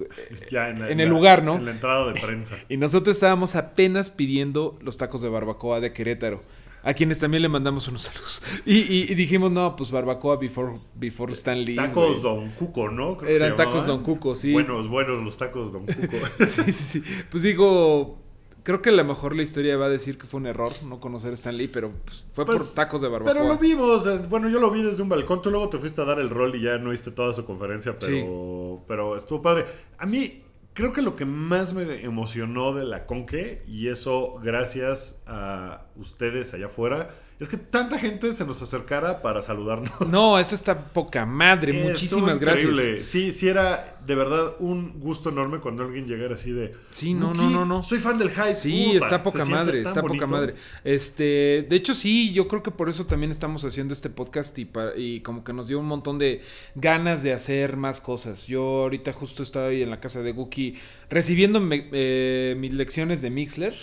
Ya 0.50 0.70
en, 0.70 0.80
la- 0.80 0.90
en 0.90 1.00
el 1.02 1.10
lugar, 1.10 1.44
¿no? 1.44 1.58
En 1.58 1.66
la 1.66 1.72
entrada 1.72 2.12
de 2.14 2.20
prensa. 2.20 2.56
Y 2.70 2.78
nosotros 2.78 3.18
estábamos 3.18 3.58
apenas 3.58 4.10
pidiendo 4.10 4.80
los 4.82 4.96
tacos 4.96 5.22
de 5.22 5.28
barbacoa 5.28 5.82
de 5.82 5.92
Querétaro. 5.92 6.42
a 6.84 6.94
quienes 6.94 7.20
también 7.20 7.42
le 7.44 7.50
mandamos 7.50 7.86
unos 7.90 8.04
saludos. 8.04 8.42
Y, 8.66 8.78
y- 8.78 9.08
y 9.12 9.16
dijimos, 9.16 9.52
no, 9.52 9.76
pues 9.76 9.92
barbacoa 9.92 10.38
before, 10.38 10.80
before 10.96 11.34
Stan 11.34 11.62
Lee. 11.66 11.76
Tacos 11.76 12.22
Don 12.24 12.50
Cuco, 12.52 12.90
¿no? 12.90 13.18
Creo 13.18 13.36
Eran 13.36 13.58
tacos. 13.58 13.86
Don 13.86 14.04
Cuco, 14.04 14.36
sí. 14.36 14.54
Buenos, 14.54 14.88
buenos 14.88 15.22
los 15.22 15.36
tacos 15.38 15.74
Don 15.74 15.86
Cuco. 15.86 16.18
Sí, 16.48 16.72
sí, 16.72 17.02
sí. 17.02 17.04
Pues 17.30 17.44
digo, 17.44 18.18
creo 18.68 18.82
que 18.82 18.90
a 18.90 18.92
lo 18.92 19.06
mejor 19.06 19.34
la 19.34 19.44
historia 19.44 19.78
va 19.78 19.86
a 19.86 19.90
decir 19.90 20.18
que 20.18 20.28
fue 20.28 20.42
un 20.42 20.46
error 20.46 20.74
no 20.84 21.00
conocer 21.00 21.32
a 21.32 21.36
Stan 21.36 21.56
Lee, 21.56 21.70
pero 21.70 21.90
pues, 22.04 22.26
fue 22.34 22.46
por 22.46 22.58
Pues, 22.58 22.76
tacos 22.76 23.00
de 23.00 23.08
barbacoa. 23.08 23.34
Pero 23.34 23.48
lo 23.48 23.58
vimos, 23.58 24.06
eh, 24.06 24.20
bueno, 24.28 24.50
yo 24.50 24.60
lo 24.60 24.70
vi 24.72 24.82
desde 24.82 25.02
un 25.02 25.08
balcón, 25.08 25.42
tú 25.42 25.52
luego 25.52 25.70
te 25.70 25.78
fuiste 25.78 26.02
a 26.02 26.04
dar 26.04 26.20
el 26.20 26.30
rol 26.30 26.54
y 26.54 26.64
ya 26.64 26.78
no 26.78 26.90
viste 26.90 27.12
toda 27.12 27.34
su 27.34 27.46
conferencia, 27.46 27.98
pero, 27.98 28.84
pero 28.86 29.16
estuvo 29.16 29.42
padre. 29.42 29.68
A 29.98 30.06
mí, 30.06 30.44
creo 30.74 30.92
que 30.92 31.02
lo 31.02 31.16
que 31.16 31.24
más 31.24 31.74
me 31.74 32.04
emocionó 32.04 32.74
de 32.74 32.84
la 32.84 33.06
Conque, 33.06 33.62
y 33.70 33.88
eso 33.88 34.38
gracias 34.44 35.24
a 35.28 35.86
ustedes 35.96 36.54
allá 36.54 36.66
afuera, 36.66 37.16
es 37.40 37.50
que 37.50 37.58
tanta 37.58 38.00
gente 38.00 38.34
se 38.34 38.46
nos 38.46 38.62
acercara 38.62 39.22
para 39.22 39.42
saludarnos. 39.42 39.92
No, 40.08 40.40
eso 40.40 40.56
está 40.56 40.92
poca 40.92 41.26
madre. 41.26 41.80
Eh, 41.80 41.90
Muchísimas 41.90 42.40
gracias. 42.40 42.72
increíble. 42.72 43.04
Sí, 43.06 43.32
sí 43.32 43.48
era 43.48 43.98
de 44.06 44.16
verdad 44.16 44.54
un 44.60 45.00
gusto 45.00 45.30
enorme 45.30 45.60
cuando 45.60 45.84
alguien 45.84 46.08
llegara 46.08 46.36
así 46.36 46.52
de... 46.52 46.74
Sí, 46.90 47.14
no, 47.14 47.28
"Wookie, 47.28 47.42
no, 47.42 47.50
no, 47.52 47.66
no. 47.66 47.84
Soy 47.84 48.00
fan 48.00 48.18
del 48.18 48.30
hype. 48.32 48.54
Sí, 48.54 48.96
está 48.96 49.22
poca 49.22 49.44
madre, 49.46 49.82
está 49.82 50.02
poca 50.02 50.26
madre. 50.26 50.56
Este, 50.84 51.66
de 51.70 51.76
hecho 51.76 51.94
sí, 51.94 52.32
yo 52.34 52.48
creo 52.48 52.64
que 52.64 52.72
por 52.72 52.90
eso 52.90 53.06
también 53.06 53.30
estamos 53.32 53.64
haciendo 53.66 53.94
este 53.94 54.10
podcast 54.10 54.58
y, 54.58 55.20
como 55.22 55.44
que 55.44 55.54
nos 55.54 55.68
dio 55.68 55.80
un 55.80 55.86
montón 55.88 56.18
de 56.18 56.42
ganas 56.76 57.22
de 57.22 57.34
hacer 57.34 57.78
más 57.78 58.02
cosas. 58.02 58.48
Yo 58.48 58.62
ahorita 58.84 59.12
justo 59.14 59.44
estaba 59.44 59.68
ahí 59.68 59.84
en 59.84 59.90
la 59.90 60.00
casa 60.00 60.22
de 60.24 60.32
Guki 60.32 60.76
recibiendo 61.10 61.60
me- 61.60 61.88
eh, 61.92 62.56
mis 62.58 62.74
lecciones 62.74 63.22
de 63.22 63.30
Mixler 63.30 63.76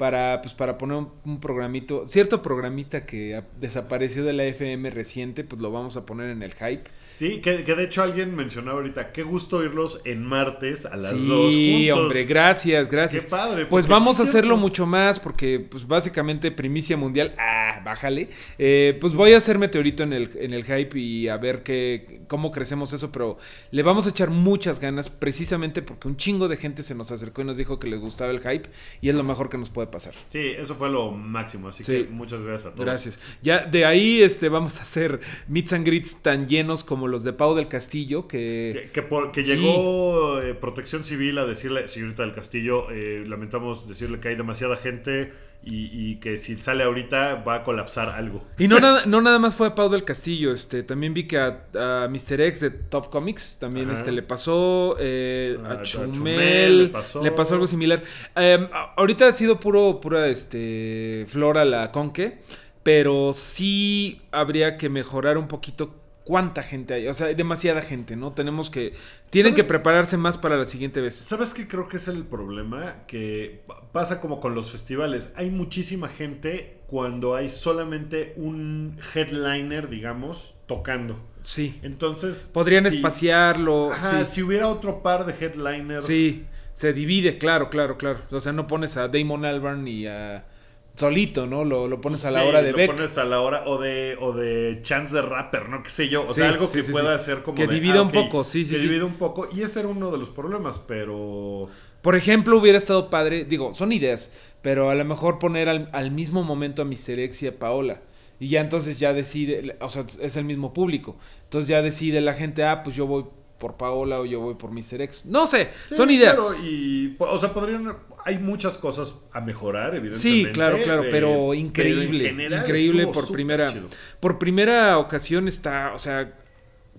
para 0.00 0.40
pues 0.40 0.54
para 0.54 0.78
poner 0.78 0.96
un, 0.96 1.12
un 1.26 1.40
programito, 1.40 2.06
cierto 2.06 2.40
programita 2.40 3.04
que 3.04 3.42
desapareció 3.58 4.24
de 4.24 4.32
la 4.32 4.44
FM 4.44 4.88
reciente, 4.88 5.44
pues 5.44 5.60
lo 5.60 5.70
vamos 5.70 5.98
a 5.98 6.06
poner 6.06 6.30
en 6.30 6.42
el 6.42 6.54
hype. 6.54 6.90
Sí, 7.20 7.42
que, 7.42 7.64
que 7.64 7.74
de 7.74 7.84
hecho 7.84 8.02
alguien 8.02 8.34
mencionó 8.34 8.70
ahorita, 8.70 9.12
qué 9.12 9.22
gusto 9.22 9.58
oírlos 9.58 10.00
en 10.06 10.24
martes 10.24 10.86
a 10.86 10.96
las 10.96 11.10
sí, 11.10 11.26
dos 11.28 11.52
juntos. 11.54 11.98
hombre, 11.98 12.24
gracias, 12.24 12.88
gracias. 12.88 13.24
Qué 13.24 13.30
padre. 13.30 13.66
Pues 13.66 13.86
vamos 13.86 14.16
sí 14.16 14.22
a 14.22 14.24
hacerlo 14.24 14.52
cierto. 14.54 14.56
mucho 14.56 14.86
más 14.86 15.20
porque, 15.20 15.60
pues 15.60 15.86
básicamente 15.86 16.50
primicia 16.50 16.96
mundial. 16.96 17.34
Ah, 17.38 17.82
bájale. 17.84 18.30
Eh, 18.56 18.96
pues 19.02 19.12
voy 19.12 19.34
a 19.34 19.36
hacer 19.36 19.58
meteorito 19.58 20.02
en 20.02 20.14
el, 20.14 20.30
en 20.36 20.54
el 20.54 20.64
hype 20.64 20.98
y 20.98 21.28
a 21.28 21.36
ver 21.36 21.62
qué, 21.62 22.22
cómo 22.26 22.50
crecemos 22.52 22.94
eso, 22.94 23.12
pero 23.12 23.36
le 23.70 23.82
vamos 23.82 24.06
a 24.06 24.08
echar 24.08 24.30
muchas 24.30 24.80
ganas 24.80 25.10
precisamente 25.10 25.82
porque 25.82 26.08
un 26.08 26.16
chingo 26.16 26.48
de 26.48 26.56
gente 26.56 26.82
se 26.82 26.94
nos 26.94 27.10
acercó 27.10 27.42
y 27.42 27.44
nos 27.44 27.58
dijo 27.58 27.78
que 27.78 27.86
les 27.86 28.00
gustaba 28.00 28.30
el 28.30 28.40
hype 28.40 28.70
y 29.02 29.10
es 29.10 29.14
lo 29.14 29.24
mejor 29.24 29.50
que 29.50 29.58
nos 29.58 29.68
puede 29.68 29.88
pasar. 29.88 30.14
Sí, 30.30 30.38
eso 30.56 30.74
fue 30.74 30.88
lo 30.88 31.10
máximo, 31.10 31.68
así 31.68 31.84
Sí. 31.84 32.04
que 32.04 32.04
muchas 32.08 32.40
gracias 32.40 32.72
a 32.72 32.74
todos. 32.74 32.86
Gracias. 32.86 33.18
Ya 33.42 33.66
de 33.66 33.84
ahí 33.84 34.22
este, 34.22 34.48
vamos 34.48 34.80
a 34.80 34.84
hacer 34.84 35.20
meets 35.48 35.74
and 35.74 35.84
greets 35.84 36.22
tan 36.22 36.48
llenos 36.48 36.82
como 36.82 37.09
los 37.10 37.24
de 37.24 37.32
Pau 37.32 37.54
del 37.54 37.68
Castillo 37.68 38.26
que... 38.28 38.70
Que, 38.72 38.90
que 38.90 39.02
por- 39.02 39.32
que 39.32 39.44
Sí. 39.44 39.56
llegó 39.56 40.40
eh, 40.40 40.54
Protección 40.54 41.04
Civil 41.04 41.36
a 41.38 41.44
decirle, 41.46 41.88
señorita 41.88 42.22
del 42.22 42.34
Castillo, 42.34 42.90
eh, 42.90 43.24
lamentamos 43.26 43.86
decirle 43.88 44.20
que 44.20 44.28
hay 44.28 44.36
demasiada 44.36 44.76
gente 44.76 45.32
y, 45.62 45.90
y 45.92 46.16
que 46.20 46.38
si 46.38 46.56
sale 46.56 46.84
ahorita 46.84 47.42
va 47.46 47.56
a 47.56 47.64
colapsar 47.64 48.08
algo. 48.08 48.42
Y 48.58 48.66
no 48.68 48.80
nada, 48.80 49.04
no 49.04 49.20
nada 49.20 49.38
más 49.38 49.54
fue 49.54 49.66
a 49.66 49.74
Pau 49.74 49.90
del 49.90 50.04
Castillo, 50.04 50.52
este, 50.52 50.82
también 50.82 51.12
vi 51.12 51.26
que 51.26 51.36
a, 51.38 51.64
a 51.74 52.08
Mr. 52.08 52.40
X 52.40 52.60
de 52.60 52.70
Top 52.70 53.10
Comics 53.10 53.58
también 53.60 53.90
Ajá. 53.90 53.98
este, 53.98 54.12
le 54.12 54.22
pasó, 54.22 54.96
eh, 54.98 55.58
A- 55.62 55.68
a, 55.68 55.72
a 55.74 55.82
Chumel, 55.82 56.78
le 56.78 56.82
le 57.22 57.30
pasó. 57.32 57.54
algo 57.54 57.66
similar. 57.66 58.02
A- 58.34 58.94
ahorita 58.96 59.26
ha 59.28 59.32
sido 59.32 59.60
puro, 59.60 60.00
pura 60.00 60.28
este, 60.28 61.26
flora 61.28 61.64
la 61.66 61.92
conque, 61.92 62.38
pero 62.82 63.32
sí 63.34 64.22
habría 64.32 64.78
que 64.78 64.88
mejorar 64.88 65.36
un 65.36 65.46
poquito 65.48 65.99
cuánta 66.24 66.62
gente 66.62 66.94
hay, 66.94 67.08
o 67.08 67.14
sea, 67.14 67.28
hay 67.28 67.34
demasiada 67.34 67.82
gente, 67.82 68.14
¿no? 68.16 68.32
Tenemos 68.32 68.70
que, 68.70 68.94
tienen 69.30 69.54
que 69.54 69.64
prepararse 69.64 70.16
más 70.16 70.38
para 70.38 70.56
la 70.56 70.64
siguiente 70.64 71.00
vez. 71.00 71.14
¿Sabes 71.16 71.50
qué 71.54 71.66
creo 71.66 71.88
que 71.88 71.96
es 71.96 72.08
el 72.08 72.24
problema? 72.24 73.04
Que 73.06 73.62
pa- 73.66 73.90
pasa 73.92 74.20
como 74.20 74.40
con 74.40 74.54
los 74.54 74.70
festivales. 74.70 75.32
Hay 75.36 75.50
muchísima 75.50 76.08
gente 76.08 76.78
cuando 76.86 77.34
hay 77.34 77.48
solamente 77.50 78.32
un 78.36 78.98
headliner, 79.14 79.88
digamos, 79.88 80.56
tocando. 80.66 81.18
Sí. 81.42 81.78
Entonces... 81.82 82.50
Podrían 82.52 82.88
si- 82.90 82.96
espaciarlo. 82.96 83.92
Ajá, 83.92 84.24
sí. 84.24 84.34
si 84.34 84.42
hubiera 84.42 84.68
otro 84.68 85.02
par 85.02 85.24
de 85.26 85.34
headliners... 85.44 86.04
Sí, 86.04 86.44
se 86.74 86.92
divide, 86.92 87.38
claro, 87.38 87.70
claro, 87.70 87.96
claro. 87.96 88.20
O 88.30 88.40
sea, 88.40 88.52
no 88.52 88.66
pones 88.66 88.96
a 88.96 89.08
Damon 89.08 89.44
Albarn 89.44 89.86
y 89.88 90.06
a 90.06 90.46
solito, 90.94 91.46
¿no? 91.46 91.64
Lo, 91.64 91.88
lo 91.88 92.00
pones 92.00 92.24
a 92.24 92.30
la 92.30 92.42
Sí, 92.42 92.46
hora 92.48 92.62
de 92.62 92.72
lo 92.72 92.76
Beck. 92.78 92.94
pones 92.94 93.16
a 93.18 93.24
la 93.24 93.40
hora 93.40 93.62
o 93.66 93.78
de 93.78 94.16
o 94.20 94.32
de 94.32 94.80
chance 94.82 95.14
de 95.14 95.22
rapper, 95.22 95.68
¿no? 95.68 95.82
Qué 95.82 95.90
sé 95.90 96.08
yo, 96.08 96.24
o 96.26 96.28
Sí, 96.28 96.34
sea, 96.34 96.48
algo 96.50 96.66
sí, 96.68 96.80
que 96.82 96.92
pueda 96.92 97.18
ser 97.18 97.42
como 97.42 97.56
Que 97.56 97.66
de, 97.66 97.74
divida 97.74 97.98
ah, 97.98 98.02
un 98.02 98.10
poco, 98.10 98.44
sí, 98.44 98.64
sí, 98.64 98.74
que 98.74 98.80
sí. 98.80 98.86
divida 98.88 99.04
un 99.04 99.14
poco 99.16 99.48
y 99.52 99.62
ese 99.62 99.80
era 99.80 99.88
uno 99.88 100.10
de 100.10 100.18
los 100.18 100.30
problemas, 100.30 100.78
pero 100.78 101.68
Por 102.02 102.16
ejemplo, 102.16 102.56
hubiera 102.58 102.78
estado 102.78 103.10
padre, 103.10 103.44
digo, 103.44 103.74
son 103.74 103.92
ideas, 103.92 104.32
pero 104.62 104.90
a 104.90 104.94
lo 104.94 105.04
mejor 105.04 105.38
poner 105.38 105.68
al, 105.68 105.88
al 105.92 106.10
mismo 106.10 106.42
momento 106.42 106.82
a 106.82 106.84
Mr. 106.84 107.18
X 107.20 107.42
y 107.44 107.46
a 107.48 107.58
Paola. 107.58 108.02
Y 108.38 108.48
ya 108.48 108.62
entonces 108.62 108.98
ya 108.98 109.12
decide, 109.12 109.76
o 109.80 109.90
sea, 109.90 110.04
es 110.20 110.36
el 110.36 110.46
mismo 110.46 110.72
público. 110.72 111.16
Entonces 111.44 111.68
ya 111.68 111.82
decide 111.82 112.22
la 112.22 112.32
gente, 112.32 112.64
ah, 112.64 112.82
pues 112.82 112.96
yo 112.96 113.06
voy 113.06 113.26
por 113.58 113.76
Paola 113.76 114.18
o 114.20 114.24
yo 114.24 114.40
voy 114.40 114.54
por 114.54 114.70
Mr. 114.72 115.02
X. 115.02 115.26
No 115.26 115.46
sé, 115.46 115.68
Sí, 115.88 115.94
son 115.94 116.10
ideas. 116.10 116.38
claro, 116.40 116.54
y 116.64 117.14
o 117.18 117.38
sea, 117.38 117.52
podrían 117.52 117.94
hay 118.24 118.38
muchas 118.38 118.78
cosas 118.78 119.16
a 119.32 119.40
mejorar, 119.40 119.94
evidentemente. 119.94 120.18
Sí, 120.18 120.46
claro, 120.52 120.78
claro, 120.82 121.04
eh, 121.04 121.08
pero 121.10 121.52
en 121.54 121.60
increíble, 121.66 122.28
increíble 122.56 123.06
por 123.08 123.30
primera, 123.30 123.72
chido. 123.72 123.88
por 124.20 124.38
primera 124.38 124.98
ocasión 124.98 125.48
está, 125.48 125.92
o 125.94 125.98
sea, 125.98 126.36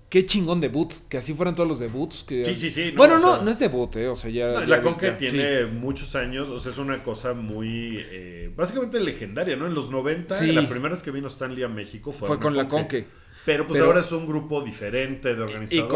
qué 0.08 0.26
chingón 0.26 0.60
debut, 0.60 0.92
que 1.08 1.16
así 1.18 1.32
fueran 1.32 1.54
todos 1.54 1.68
los 1.68 1.78
debuts. 1.78 2.22
Que, 2.24 2.44
Sí, 2.44 2.54
sí, 2.56 2.70
sí, 2.70 2.90
no, 2.92 2.98
bueno, 2.98 3.18
no, 3.18 3.34
sea- 3.36 3.44
no 3.44 3.50
es 3.50 3.58
debut, 3.58 3.96
eh, 3.96 4.08
o 4.08 4.14
sea, 4.16 4.30
ya. 4.30 4.48
No, 4.52 4.60
ya 4.60 4.66
la 4.66 4.82
Conque 4.82 5.12
tiene 5.12 5.60
sí. 5.60 5.66
muchos 5.72 6.14
años, 6.16 6.50
o 6.50 6.58
sea, 6.58 6.70
es 6.72 6.78
una 6.78 7.02
cosa 7.02 7.32
muy, 7.34 7.96
eh, 8.10 8.50
básicamente 8.54 9.00
legendaria, 9.00 9.56
¿no? 9.56 9.66
En 9.66 9.74
los 9.74 9.90
90, 9.90 10.38
Sí. 10.38 10.52
la 10.52 10.68
primera 10.68 10.94
vez 10.94 11.02
que 11.02 11.10
vino 11.10 11.28
Stanley 11.28 11.62
a 11.62 11.68
México 11.68 12.12
fue, 12.12 12.28
Fue 12.28 12.38
con 12.38 12.54
la 12.56 12.68
Conque. 12.68 13.06
Pero 13.44 13.66
pues 13.66 13.78
Pero- 13.78 13.86
ahora 13.86 14.00
es 14.00 14.12
un 14.12 14.26
grupo 14.26 14.62
diferente 14.62 15.34
de 15.34 15.34
Y, 15.34 15.36
con- 15.36 15.48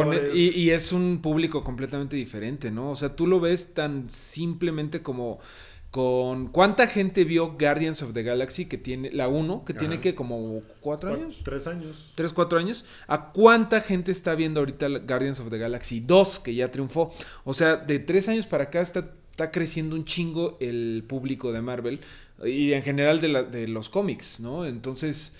organizadores. 0.09 0.37
y- 0.37 0.51
y 0.61 0.71
es 0.71 0.93
un 0.93 1.21
público 1.23 1.63
completamente 1.63 2.17
diferente, 2.17 2.71
¿no? 2.71 2.91
O 2.91 2.97
sea, 2.97 3.15
tú 3.15 3.27
lo 3.27 3.39
ves 3.41 3.73
tan 3.75 4.11
simplemente 4.11 5.03
como 5.03 5.39
con 5.91 6.49
cuánta 6.49 6.87
gente 6.89 7.25
vio 7.25 7.53
Guardians 7.59 8.03
of 8.03 8.13
the 8.13 8.23
Galaxy 8.23 8.67
que 8.67 8.77
tiene 8.77 9.11
la 9.13 9.29
1, 9.29 9.65
que 9.65 9.73
tiene 9.73 10.01
que 10.01 10.15
como 10.15 10.61
cuatro 10.81 11.11
Cu- 11.15 11.23
años. 11.23 11.41
Tres 11.43 11.67
años. 11.69 12.13
3, 12.15 12.33
4 12.35 12.59
años, 12.59 12.85
¿a 13.07 13.33
cuánta 13.33 13.81
gente 13.81 14.13
está 14.13 14.35
viendo 14.35 14.61
ahorita 14.61 14.89
Guardians 15.07 15.41
of 15.41 15.49
the 15.49 15.57
Galaxy 15.59 16.01
2 16.01 16.41
que 16.41 16.55
ya 16.55 16.71
triunfó? 16.71 17.15
O 17.45 17.55
sea, 17.55 17.77
de 17.77 17.99
3 17.99 18.29
años 18.29 18.47
para 18.47 18.65
acá 18.65 18.81
está, 18.83 19.11
está 19.31 19.51
creciendo 19.51 19.95
un 19.97 20.05
chingo 20.05 20.59
el 20.61 21.03
público 21.07 21.51
de 21.53 21.63
Marvel 21.63 22.01
y 22.45 22.73
en 22.75 22.83
general 22.83 23.21
de, 23.23 23.29
la- 23.29 23.43
de 23.45 23.67
los 23.67 23.89
cómics, 23.89 24.41
¿no? 24.41 24.67
Entonces, 24.67 25.35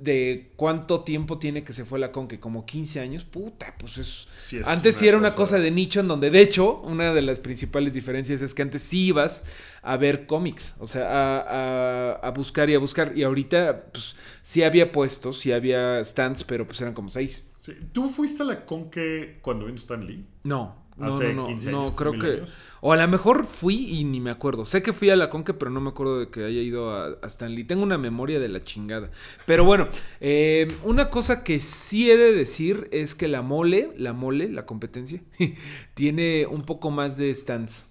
¿de 0.00 0.52
cuánto 0.56 1.00
tiempo 1.02 1.38
tiene 1.38 1.64
que 1.64 1.72
se 1.72 1.84
fue 1.84 1.98
la 1.98 2.12
Conque? 2.12 2.38
Como 2.40 2.64
15 2.66 3.00
años, 3.00 3.24
puta, 3.24 3.74
pues 3.78 3.98
es... 3.98 4.28
Sí, 4.40 4.58
es 4.58 4.66
antes 4.66 4.94
sí 4.96 5.08
era 5.08 5.16
una 5.18 5.30
cosa- 5.30 5.56
cosa 5.56 5.58
de 5.58 5.70
nicho 5.70 6.00
en 6.00 6.08
donde, 6.08 6.30
de 6.30 6.40
hecho, 6.40 6.80
una 6.82 7.12
de 7.12 7.22
las 7.22 7.38
principales 7.38 7.94
diferencias 7.94 8.42
es 8.42 8.54
que 8.54 8.62
antes 8.62 8.82
sí 8.82 9.06
ibas 9.06 9.44
a 9.82 9.96
ver 9.96 10.26
cómics, 10.26 10.76
o 10.80 10.86
sea, 10.86 11.08
a, 11.10 11.40
a- 11.40 12.12
a 12.14 12.30
buscar 12.30 12.70
y 12.70 12.74
a 12.74 12.78
buscar. 12.78 13.12
Y 13.16 13.22
ahorita, 13.24 13.86
pues 13.92 14.16
sí 14.42 14.62
había 14.62 14.92
puestos, 14.92 15.38
sí 15.40 15.52
había 15.52 16.02
stands, 16.04 16.44
pero 16.44 16.66
pues 16.66 16.80
eran 16.80 16.94
como 16.94 17.08
seis. 17.08 17.44
Sí. 17.60 17.72
¿Tú 17.92 18.08
fuiste 18.08 18.42
a 18.42 18.46
la 18.46 18.64
Conque 18.64 19.38
cuando 19.42 19.66
vino 19.66 19.76
Stan 19.76 20.06
Lee? 20.06 20.24
No, 20.44 20.87
no, 20.98 21.14
Hace 21.14 21.34
no, 21.34 21.42
no, 21.42 21.46
15 21.46 21.70
no, 21.70 21.88
creo 21.94 22.12
que... 22.12 22.26
años. 22.26 22.54
O 22.80 22.92
a 22.92 22.96
lo 22.96 23.08
mejor 23.08 23.44
fui 23.44 23.74
y 23.74 24.04
ni 24.04 24.20
me 24.20 24.30
acuerdo. 24.30 24.64
Sé 24.64 24.82
que 24.82 24.92
fui 24.92 25.10
a 25.10 25.16
la 25.16 25.30
Conque, 25.30 25.52
pero 25.52 25.70
no 25.70 25.80
me 25.80 25.90
acuerdo 25.90 26.20
de 26.20 26.30
que 26.30 26.44
haya 26.44 26.60
ido 26.60 26.94
a, 26.94 27.18
a 27.22 27.26
Stanley. 27.26 27.64
Tengo 27.64 27.82
una 27.82 27.98
memoria 27.98 28.38
de 28.38 28.48
la 28.48 28.60
chingada. 28.60 29.10
Pero 29.46 29.64
bueno, 29.64 29.88
eh, 30.20 30.68
una 30.84 31.10
cosa 31.10 31.42
que 31.42 31.60
sí 31.60 32.10
he 32.10 32.16
de 32.16 32.32
decir 32.32 32.88
es 32.92 33.14
que 33.14 33.26
la 33.26 33.42
mole, 33.42 33.90
la 33.96 34.12
mole, 34.12 34.48
la 34.48 34.64
competencia, 34.64 35.20
tiene 35.94 36.46
un 36.46 36.62
poco 36.62 36.90
más 36.90 37.16
de 37.16 37.34
stands. 37.34 37.90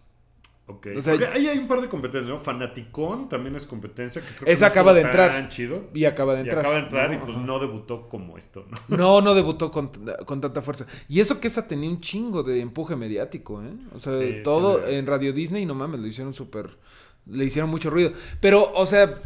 Ok. 0.70 0.88
O 0.98 1.02
sea, 1.02 1.14
ahí 1.34 1.48
hay 1.48 1.58
un 1.58 1.68
par 1.68 1.80
de 1.80 1.88
competencias, 1.88 2.30
¿no? 2.30 2.38
Fanaticón 2.38 3.30
también 3.30 3.56
es 3.56 3.66
competencia. 3.66 4.22
Que 4.22 4.28
creo 4.28 4.46
que 4.46 4.52
Esa 4.52 4.66
no 4.66 4.72
acaba 4.72 4.94
de 4.94 5.02
entrar. 5.02 5.48
chido. 5.50 5.86
Y 5.94 6.04
acaba 6.06 6.34
de 6.34 6.40
Y 6.40 6.44
entrar. 6.44 6.60
acaba 6.60 6.76
de 6.76 6.82
entrar 6.82 7.14
y 7.14 7.18
pues 7.20 7.38
Ajá. 7.38 7.46
no 7.46 7.60
debutó 7.60 8.10
como 8.10 8.38
esto, 8.38 8.66
¿no? 8.70 8.78
No, 8.98 9.22
no 9.22 9.34
debutó 9.34 9.72
con, 9.72 9.92
con 10.26 10.42
tanta 10.42 10.62
fuerza. 10.62 10.86
Y 11.08 11.22
eso 11.22 11.40
que 11.40 11.48
esa 11.48 11.68
tenía 11.68 11.90
un 11.90 12.02
chingo 12.02 12.44
de 12.44 12.60
empuje 12.60 12.96
mediático, 12.98 13.64
¿eh? 13.64 13.72
O 13.94 14.00
sea, 14.00 14.18
Sí, 14.20 14.42
todo 14.44 14.86
sí, 14.86 14.94
en 14.96 15.08
Radio 15.08 15.32
Disney, 15.32 15.66
no 15.66 15.74
mames, 15.74 16.00
lo 16.02 16.08
hicieron 16.08 16.34
súper... 16.34 16.70
Le 17.28 17.44
hicieron 17.46 17.70
mucho 17.70 17.90
ruido. 17.90 18.12
Pero, 18.42 18.72
o 18.74 18.86
sea, 18.86 19.22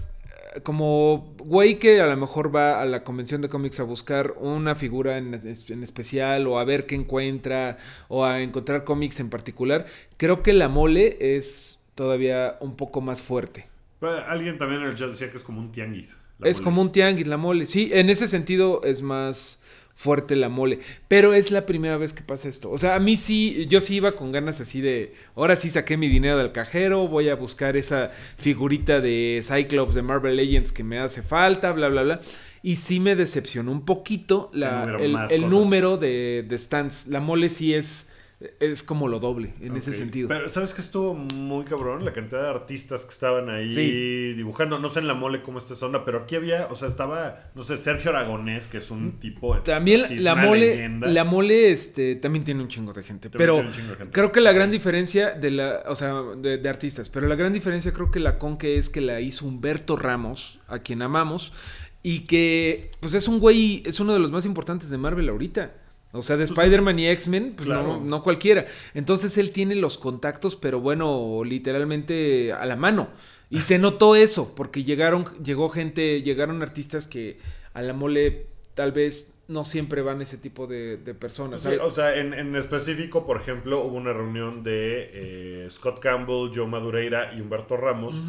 como 0.63 1.33
güey 1.39 1.79
que 1.79 2.01
a 2.01 2.07
lo 2.07 2.17
mejor 2.17 2.53
va 2.53 2.81
a 2.81 2.85
la 2.85 3.03
convención 3.03 3.41
de 3.41 3.49
cómics 3.49 3.79
a 3.79 3.83
buscar 3.83 4.33
una 4.37 4.75
figura 4.75 5.17
en, 5.17 5.33
en 5.33 5.83
especial 5.83 6.47
o 6.47 6.59
a 6.59 6.63
ver 6.63 6.85
qué 6.85 6.95
encuentra 6.95 7.77
o 8.07 8.25
a 8.25 8.41
encontrar 8.41 8.83
cómics 8.83 9.19
en 9.19 9.29
particular, 9.29 9.85
creo 10.17 10.43
que 10.43 10.53
la 10.53 10.67
mole 10.67 11.17
es 11.19 11.83
todavía 11.95 12.57
un 12.59 12.75
poco 12.75 13.01
más 13.01 13.21
fuerte. 13.21 13.67
Pero 13.99 14.17
alguien 14.27 14.57
también 14.57 14.81
en 14.81 14.89
el 14.89 14.95
chat 14.95 15.09
decía 15.09 15.29
que 15.29 15.37
es 15.37 15.43
como 15.43 15.61
un 15.61 15.71
tianguis. 15.71 16.17
Es 16.43 16.57
mole. 16.57 16.63
como 16.63 16.81
un 16.81 16.91
tianguis 16.91 17.27
la 17.27 17.37
mole. 17.37 17.65
Sí, 17.65 17.91
en 17.93 18.09
ese 18.09 18.27
sentido 18.27 18.81
es 18.83 19.01
más 19.01 19.61
fuerte 19.95 20.35
la 20.35 20.49
mole. 20.49 20.79
Pero 21.07 21.33
es 21.33 21.51
la 21.51 21.65
primera 21.65 21.97
vez 21.97 22.13
que 22.13 22.23
pasa 22.23 22.47
esto. 22.49 22.69
O 22.71 22.77
sea, 22.77 22.95
a 22.95 22.99
mí 22.99 23.17
sí, 23.17 23.65
yo 23.69 23.79
sí 23.79 23.95
iba 23.95 24.13
con 24.13 24.31
ganas 24.31 24.61
así 24.61 24.81
de, 24.81 25.13
ahora 25.35 25.55
sí 25.55 25.69
saqué 25.69 25.97
mi 25.97 26.07
dinero 26.07 26.37
del 26.37 26.51
cajero, 26.51 27.07
voy 27.07 27.29
a 27.29 27.35
buscar 27.35 27.77
esa 27.77 28.11
figurita 28.37 28.99
de 29.01 29.41
Cyclops 29.43 29.95
de 29.95 30.01
Marvel 30.01 30.35
Legends 30.35 30.71
que 30.71 30.83
me 30.83 30.99
hace 30.99 31.21
falta, 31.21 31.71
bla, 31.71 31.89
bla, 31.89 32.03
bla. 32.03 32.21
Y 32.63 32.75
sí 32.75 32.99
me 32.99 33.15
decepcionó 33.15 33.71
un 33.71 33.85
poquito 33.85 34.51
la- 34.53 34.97
el, 34.99 35.47
número 35.47 35.97
de, 35.97 36.45
de 36.47 36.57
stands. 36.57 37.07
La 37.07 37.19
mole 37.19 37.49
sí 37.49 37.73
es, 37.73 38.10
es 38.59 38.81
como 38.83 39.07
lo 39.07 39.19
doble 39.19 39.53
en 39.61 39.75
ese 39.77 39.93
sentido. 39.93 40.27
Pero 40.27 40.49
¿sabes 40.49 40.73
que 40.73 40.81
estuvo 40.81 41.13
muy 41.13 41.63
cabrón? 41.65 42.03
La 42.03 42.11
cantidad 42.13 42.41
de 42.41 42.49
artistas 42.49 43.03
que 43.05 43.11
estaban 43.11 43.49
ahí 43.49 43.69
Sí. 43.71 44.33
dibujando. 44.33 44.79
No 44.79 44.89
sé 44.89 44.99
en 44.99 45.07
la 45.07 45.13
mole 45.13 45.41
cómo 45.43 45.59
está 45.59 45.73
esa 45.73 45.85
onda, 45.85 46.03
pero 46.05 46.19
aquí 46.19 46.35
había, 46.35 46.67
o 46.71 46.75
sea, 46.75 46.87
estaba, 46.87 47.51
no 47.55 47.61
sé, 47.63 47.77
Sergio 47.77 48.09
Aragonés, 48.11 48.67
que 48.67 48.77
es 48.77 48.89
un 48.91 49.19
tipo... 49.19 49.55
También 49.59 50.23
la 50.23 50.35
mole, 50.35 50.67
leyenda. 50.75 51.07
la 51.07 51.23
mole, 51.23 51.71
este, 51.71 52.15
también 52.15 52.43
tiene 52.43 52.61
un 52.61 52.67
chingo 52.67 52.93
de 52.93 53.03
gente. 53.03 53.29
También 53.29 53.37
pero 53.37 53.57
de 53.67 53.73
gente. 53.73 54.11
creo 54.11 54.31
que 54.31 54.41
la 54.41 54.51
gran 54.51 54.71
diferencia 54.71 55.31
de 55.31 55.51
la, 55.51 55.83
o 55.87 55.95
sea, 55.95 56.21
de, 56.37 56.57
de 56.57 56.69
artistas, 56.69 57.09
pero 57.09 57.27
la 57.27 57.35
gran 57.35 57.53
diferencia 57.53 57.93
creo 57.93 58.09
que 58.11 58.19
la 58.19 58.39
conque 58.39 58.77
es 58.77 58.89
que 58.89 59.01
la 59.01 59.21
hizo 59.21 59.45
Humberto 59.45 59.95
Ramos, 59.95 60.59
a 60.67 60.79
quien 60.79 61.01
amamos, 61.01 61.53
y 62.03 62.21
que, 62.21 62.91
pues 62.99 63.13
es 63.13 63.27
un 63.27 63.39
güey, 63.39 63.83
es 63.85 63.99
uno 63.99 64.13
de 64.13 64.19
los 64.19 64.31
más 64.31 64.45
importantes 64.47 64.89
de 64.89 64.97
Marvel 64.97 65.29
ahorita. 65.29 65.73
O 66.13 66.21
sea, 66.21 66.35
de 66.37 66.43
Spider-Man 66.43 66.99
y 66.99 67.07
X-Men, 67.07 67.53
pues 67.55 67.67
Claro. 67.67 67.83
no, 67.87 67.99
no 68.01 68.23
cualquiera. 68.23 68.65
Entonces 68.93 69.37
él 69.37 69.51
tiene 69.51 69.75
los 69.75 69.97
contactos, 69.97 70.55
pero 70.55 70.81
bueno, 70.81 71.41
literalmente 71.45 72.51
a 72.53 72.65
la 72.65 72.75
mano. 72.75 73.09
Y 73.49 73.61
se 73.61 73.77
notó 73.79 74.15
eso, 74.15 74.53
porque 74.55 74.83
llegaron, 74.83 75.25
llegó 75.43 75.69
gente, 75.69 76.21
llegaron 76.21 76.61
artistas 76.61 77.07
que 77.07 77.37
a 77.73 77.81
la 77.81 77.93
mole 77.93 78.47
tal 78.73 78.91
vez 78.91 79.33
no 79.51 79.65
siempre 79.65 80.01
van 80.01 80.21
ese 80.21 80.37
tipo 80.37 80.65
de, 80.67 80.97
de 80.97 81.13
personas. 81.13 81.65
O 81.65 81.89
sea, 81.91 82.15
en, 82.15 82.33
en 82.33 82.55
específico, 82.55 83.25
por 83.25 83.37
ejemplo, 83.37 83.83
hubo 83.83 83.97
una 83.97 84.13
reunión 84.13 84.63
de 84.63 85.65
eh, 85.65 85.69
Scott 85.69 85.99
Campbell, 85.99 86.51
Joe 86.55 86.67
Madureira 86.67 87.33
y 87.35 87.41
Humberto 87.41 87.77
Ramos 87.77 88.21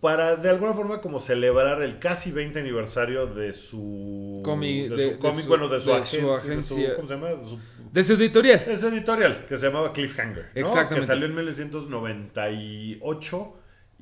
para 0.00 0.36
de 0.36 0.50
alguna 0.50 0.72
forma 0.74 1.00
como 1.00 1.18
celebrar 1.20 1.80
el 1.82 1.98
casi 1.98 2.30
20 2.32 2.60
aniversario 2.60 3.26
de 3.26 3.52
su 3.54 4.42
Comi- 4.44 4.88
de 4.88 4.96
de- 4.96 5.02
su 5.04 5.10
de 5.12 5.18
cómic, 5.18 5.40
su- 5.42 5.48
bueno, 5.48 5.68
de 5.68 5.80
su, 5.80 5.90
de 5.90 5.94
su 5.94 6.02
agencia, 6.02 6.20
de 6.20 6.40
su- 6.62 6.74
agencia. 6.74 6.96
¿cómo 6.96 7.08
se 7.08 7.14
llama? 7.14 7.28
De 7.28 7.44
su, 7.44 7.58
De 7.92 8.04
su 8.04 8.12
editorial. 8.14 8.62
editorial 8.66 9.46
que 9.48 9.56
se 9.56 9.66
llamaba 9.66 9.92
Cliffhanger, 9.92 10.50
¿no? 10.54 10.60
Exactamente. 10.60 11.00
Que 11.00 11.06
salió 11.06 11.26
en 11.26 11.34
1998 11.36 13.54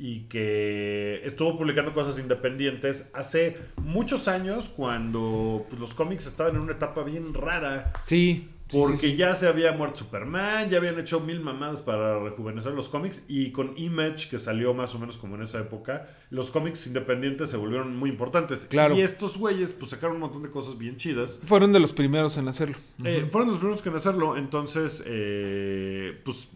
y 0.05 0.23
que 0.23 1.21
estuvo 1.23 1.57
publicando 1.57 1.95
cosas 1.95 2.19
independientes 2.19 3.09
hace 3.15 3.57
muchos 3.77 4.27
años 4.27 4.69
cuando 4.69 5.65
pues, 5.69 5.81
los 5.81 5.95
cómics 5.95 6.27
estaban 6.27 6.57
en 6.57 6.63
una 6.63 6.73
etapa 6.73 7.05
bien 7.05 7.33
rara. 7.33 7.93
Sí. 8.03 8.49
Porque 8.69 8.97
sí, 8.97 9.11
sí. 9.11 9.17
ya 9.17 9.37
se 9.37 9.47
había 9.47 9.71
muerto 9.75 9.99
Superman, 9.99 10.69
ya 10.69 10.79
habían 10.79 10.99
hecho 10.99 11.21
mil 11.21 11.39
mamadas 11.39 11.83
para 11.83 12.19
rejuvenecer 12.19 12.73
los 12.73 12.89
cómics 12.89 13.27
y 13.29 13.53
con 13.53 13.75
Image, 13.77 14.29
que 14.29 14.39
salió 14.39 14.75
más 14.75 14.93
o 14.97 14.99
menos 14.99 15.19
como 15.19 15.37
en 15.37 15.43
esa 15.43 15.61
época, 15.61 16.09
los 16.31 16.51
cómics 16.51 16.85
independientes 16.89 17.51
se 17.51 17.57
volvieron 17.57 17.97
muy 17.97 18.11
importantes. 18.11 18.65
Claro. 18.65 18.97
Y 18.97 19.03
estos 19.03 19.37
güeyes 19.37 19.71
pues 19.71 19.93
sacaron 19.93 20.17
un 20.17 20.23
montón 20.23 20.43
de 20.43 20.51
cosas 20.51 20.79
bien 20.79 20.97
chidas. 20.97 21.39
Fueron 21.45 21.73
de 21.73 21.79
los 21.79 21.93
primeros 21.93 22.37
en 22.39 22.49
hacerlo. 22.49 22.77
Eh, 23.05 23.29
fueron 23.31 23.51
los 23.51 23.59
primeros 23.59 23.87
en 23.87 23.95
hacerlo, 23.95 24.37
entonces 24.37 25.05
eh, 25.07 26.19
pues 26.25 26.49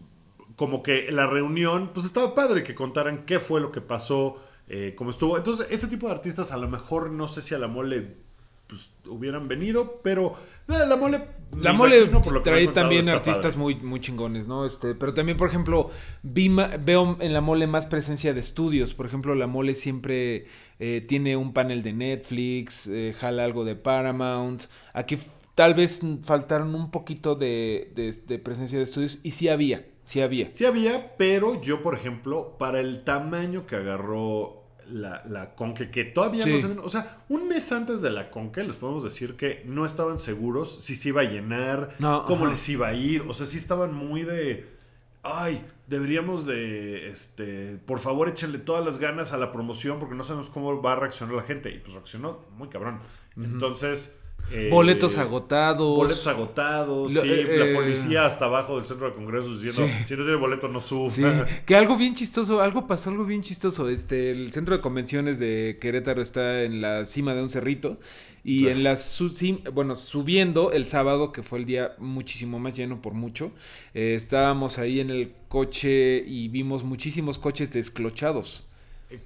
como 0.57 0.83
que 0.83 1.09
la 1.11 1.25
reunión, 1.27 1.91
pues 1.93 2.05
estaba 2.05 2.35
padre 2.35 2.63
que 2.63 2.75
contaran 2.75 3.23
qué 3.25 3.39
fue 3.39 3.61
lo 3.61 3.71
que 3.71 3.79
pasó, 3.79 4.43
eh, 4.67 4.93
cómo 4.97 5.11
estuvo. 5.11 5.37
Entonces, 5.37 5.67
este 5.69 5.87
tipo 5.87 6.07
de 6.07 6.13
artistas 6.13 6.51
a 6.51 6.57
lo 6.57 6.67
mejor 6.67 7.11
no 7.11 7.29
sé 7.29 7.41
si 7.41 7.55
a 7.55 7.59
la 7.59 7.67
mole 7.69 8.15
pues, 8.67 8.89
hubieran 9.07 9.47
venido, 9.47 10.01
pero 10.03 10.33
eh, 10.67 10.73
la 10.85 10.97
mole... 10.97 11.37
La 11.61 11.71
mole 11.71 11.99
imagino 11.99 12.21
por 12.21 12.33
lo 12.33 12.43
que 12.43 12.49
me 12.51 12.57
trae 12.57 12.67
también 12.73 13.07
artistas 13.07 13.55
padre. 13.55 13.57
muy, 13.59 13.75
muy 13.75 14.01
chingones, 14.01 14.47
¿no? 14.49 14.65
Este, 14.65 14.93
pero 14.95 15.13
también, 15.13 15.37
por 15.37 15.47
ejemplo, 15.47 15.89
vi 16.21 16.49
veo 16.83 17.15
en 17.21 17.31
la 17.31 17.39
mole 17.39 17.67
más 17.67 17.85
presencia 17.85 18.33
de 18.33 18.41
estudios. 18.41 18.93
Por 18.93 19.05
ejemplo, 19.05 19.33
la 19.35 19.47
mole 19.47 19.73
siempre 19.73 20.47
eh, 20.79 21.05
tiene 21.07 21.37
un 21.37 21.53
panel 21.53 21.83
de 21.83 21.93
Netflix, 21.93 22.87
eh, 22.87 23.15
jala 23.17 23.45
algo 23.45 23.63
de 23.63 23.75
Paramount. 23.75 24.63
Aquí 24.93 25.17
tal 25.55 25.73
vez 25.73 26.01
faltaron 26.23 26.75
un 26.75 26.91
poquito 26.91 27.35
de, 27.35 27.93
de- 27.95 28.11
de 28.27 28.39
presencia 28.39 28.77
de 28.77 28.83
estudios 28.83 29.19
y 29.23 29.31
sí 29.31 29.47
había, 29.47 29.85
sí 30.07 30.21
había. 30.21 30.49
Sí 30.51 30.65
había, 30.65 31.17
pero 31.17 31.61
yo, 31.61 31.83
por 31.83 31.93
ejemplo, 31.93 32.55
para 32.57 32.79
el 32.79 33.03
tamaño 33.03 33.67
que 33.67 33.75
agarró 33.75 34.63
la, 34.89 35.21
la 35.27 35.53
Conque, 35.53 35.91
que 35.91 36.05
todavía 36.05 36.45
no 36.45 36.55
Sí. 36.55 36.61
se 36.61 36.67
ven, 36.69 36.79
o 36.79 36.87
sea, 36.87 37.23
un 37.27 37.49
mes 37.49 37.69
antes 37.73 38.01
de 38.01 38.09
la 38.09 38.29
Conque 38.31 38.63
les 38.63 38.77
podemos 38.77 39.03
decir 39.03 39.35
que 39.35 39.61
no 39.65 39.85
estaban 39.85 40.17
seguros 40.17 40.73
si 40.81 40.95
se 40.95 41.09
iba 41.09 41.21
a 41.21 41.25
llenar, 41.25 41.89
No, 41.99 42.23
cómo 42.25 42.45
ajá. 42.45 42.53
les 42.53 42.69
iba 42.69 42.87
a 42.87 42.93
ir, 42.93 43.23
o 43.27 43.33
sea, 43.33 43.45
sí 43.45 43.57
estaban 43.57 43.93
muy 43.93 44.23
de, 44.23 44.65
ay, 45.23 45.61
deberíamos 45.87 46.45
de, 46.45 47.09
este, 47.09 47.75
por 47.85 47.99
favor 47.99 48.29
échenle 48.29 48.59
todas 48.59 48.85
las 48.85 48.97
ganas 48.99 49.33
a 49.33 49.37
la 49.37 49.51
promoción 49.51 49.99
porque 49.99 50.15
no 50.15 50.23
sabemos 50.23 50.49
cómo 50.49 50.81
va 50.81 50.93
a 50.93 50.95
reaccionar 50.95 51.35
la 51.35 51.43
gente, 51.43 51.69
y 51.69 51.79
pues 51.79 51.93
reaccionó 51.93 52.39
muy 52.57 52.69
cabrón. 52.69 53.01
Entonces... 53.35 54.15
eh, 54.51 54.69
Boletos 54.71 55.17
agotados. 55.17 55.97
Boletos 55.97 56.27
agotados, 56.27 57.11
Lo- 57.11 57.21
sí, 57.21 57.29
eh, 57.31 57.55
la 57.59 57.65
eh, 57.65 57.75
policía 57.75 58.25
hasta 58.25 58.45
abajo 58.45 58.77
del 58.77 58.85
centro 58.85 59.07
de 59.07 59.13
congresos 59.15 59.61
diciendo, 59.61 59.91
Sí. 59.91 60.03
si 60.07 60.13
no 60.15 60.23
tiene 60.23 60.35
boleto 60.35 60.67
no 60.67 60.79
suba. 60.79 61.09
Sí, 61.09 61.23
que 61.65 61.75
algo 61.75 61.97
bien 61.97 62.15
chistoso, 62.15 62.61
algo 62.61 62.87
pasó, 62.87 63.09
algo 63.09 63.25
bien 63.25 63.41
chistoso. 63.41 63.89
Este, 63.89 64.31
el 64.31 64.51
centro 64.53 64.75
de 64.75 64.81
convenciones 64.81 65.39
de 65.39 65.77
Querétaro 65.81 66.21
está 66.21 66.63
en 66.63 66.81
la 66.81 67.05
cima 67.05 67.33
de 67.33 67.41
un 67.43 67.49
cerrito 67.49 67.97
y 68.43 68.67
en 68.67 68.83
la 68.83 68.95
su- 68.95 69.29
sim- 69.29 69.59
bueno, 69.73 69.93
subiendo 69.95 70.71
el 70.71 70.85
sábado, 70.85 71.31
que 71.33 71.43
fue 71.43 71.59
el 71.59 71.65
día 71.65 71.91
muchísimo 71.97 72.59
más 72.59 72.75
lleno 72.77 73.01
por 73.01 73.13
mucho, 73.13 73.51
eh, 73.93 74.13
estábamos 74.15 74.77
ahí 74.79 74.99
en 75.01 75.09
el 75.09 75.33
coche 75.49 76.23
y 76.25 76.47
vimos 76.47 76.83
muchísimos 76.83 77.39
coches 77.39 77.71
desclochados. 77.73 78.63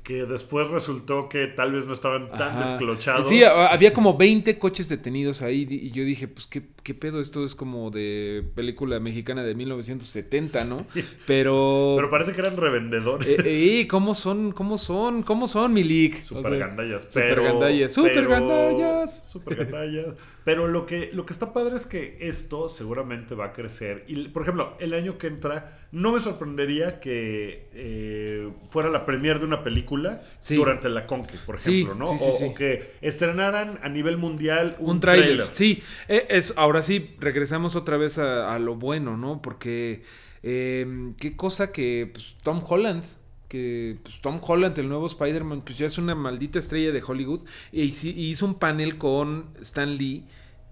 Que 0.04 0.26
después 0.26 0.68
resultó 0.68 1.28
que 1.28 1.48
tal 1.48 1.72
vez 1.72 1.88
no 1.88 1.94
estaban 1.94 2.30
tan 2.30 2.50
Ajá. 2.50 2.60
desclochados. 2.60 3.28
Sí, 3.28 3.44
había 3.44 3.92
como 3.94 4.16
20 4.16 4.60
coches 4.60 4.88
detenidos 4.90 5.42
ahí 5.42 5.66
y 5.68 5.90
yo 5.90 6.04
dije, 6.04 6.28
pues 6.28 6.46
qué, 6.46 6.62
qué 6.84 6.94
pedo, 6.94 7.20
esto 7.20 7.44
es 7.44 7.56
como 7.56 7.90
de 7.90 8.44
película 8.54 9.00
mexicana 9.00 9.42
de 9.42 9.56
1970, 9.56 10.66
¿no? 10.66 10.86
Pero... 11.26 11.96
Pero 11.98 12.12
parece 12.12 12.32
que 12.32 12.42
eran 12.42 12.58
revendedores. 12.58 13.28
Eh, 13.28 13.80
eh, 13.82 13.88
¿Cómo 13.88 14.14
son? 14.14 14.52
¿Cómo 14.52 14.78
son? 14.78 15.24
¿Cómo 15.24 15.48
son, 15.48 15.74
mi 15.74 15.84
league? 15.84 16.22
Super 16.24 16.60
gandallas. 16.60 17.04
super 17.04 17.30
pero- 17.30 17.44
gandallas, 17.44 17.92
super 17.94 18.14
pero- 18.14 18.30
gandallas. 18.30 19.32
Super 19.32 19.56
gandallas. 19.66 20.14
Pero 20.44 20.68
lo 20.68 20.86
que, 20.88 21.12
lo 21.14 21.26
que 21.26 21.34
está 21.34 21.54
padre 21.54 21.76
es 21.76 21.86
que 21.86 22.18
esto 22.20 22.68
seguramente 22.68 23.36
va 23.36 23.46
a 23.46 23.54
crecer. 23.54 24.04
Y, 24.08 24.30
por 24.30 24.42
ejemplo, 24.42 24.76
el 24.80 24.94
año 24.96 25.18
que 25.20 25.28
entra, 25.28 25.80
no 25.92 26.12
me 26.12 26.20
sorprendería 26.20 27.00
que 27.00 27.68
eh, 27.74 28.50
fuera 28.72 28.90
la 28.90 29.06
premier 29.06 29.38
de 29.40 29.46
una 29.46 29.64
película 29.64 30.24
Sí. 30.40 30.56
durante 30.56 30.90
la 30.90 31.06
Conque, 31.06 31.36
por 31.46 31.58
Sí, 31.58 31.82
ejemplo, 31.82 31.94
¿no? 31.96 32.06
sí, 32.18 32.18
sí, 32.18 32.44
o, 32.44 32.48
o 32.48 32.54
que 32.56 32.94
estrenaran 33.02 33.78
a 33.84 33.90
nivel 33.90 34.18
mundial 34.18 34.76
un, 34.80 34.92
Un 34.92 35.00
tráiler. 35.00 35.46
Sí, 35.52 35.84
eh, 36.08 36.26
es, 36.30 36.54
ahora 36.58 36.82
sí, 36.82 37.16
regresamos 37.20 37.76
otra 37.76 37.98
vez 37.98 38.18
a, 38.18 38.54
a 38.56 38.58
lo 38.58 38.76
bueno, 38.76 39.18
¿no? 39.18 39.42
Porque 39.44 40.02
eh, 40.42 41.14
qué 41.20 41.36
cosa 41.36 41.72
que 41.72 42.10
pues, 42.12 42.36
Tom 42.42 42.64
Holland, 42.68 43.04
que 43.52 43.98
pues, 44.02 44.22
Tom 44.22 44.40
Holland, 44.42 44.80
el 44.80 44.88
nuevo 44.88 45.08
Spider-Man, 45.08 45.64
pues 45.66 45.78
ya 45.78 45.86
es 45.86 45.98
una 45.98 46.16
maldita 46.16 46.58
estrella 46.58 46.94
de 46.94 47.04
Hollywood, 47.06 47.42
y 47.74 47.82
hizo 47.82 48.46
un 48.46 48.56
panel 48.56 48.98
con 48.98 49.50
Stan 49.60 49.94
Lee. 49.94 50.24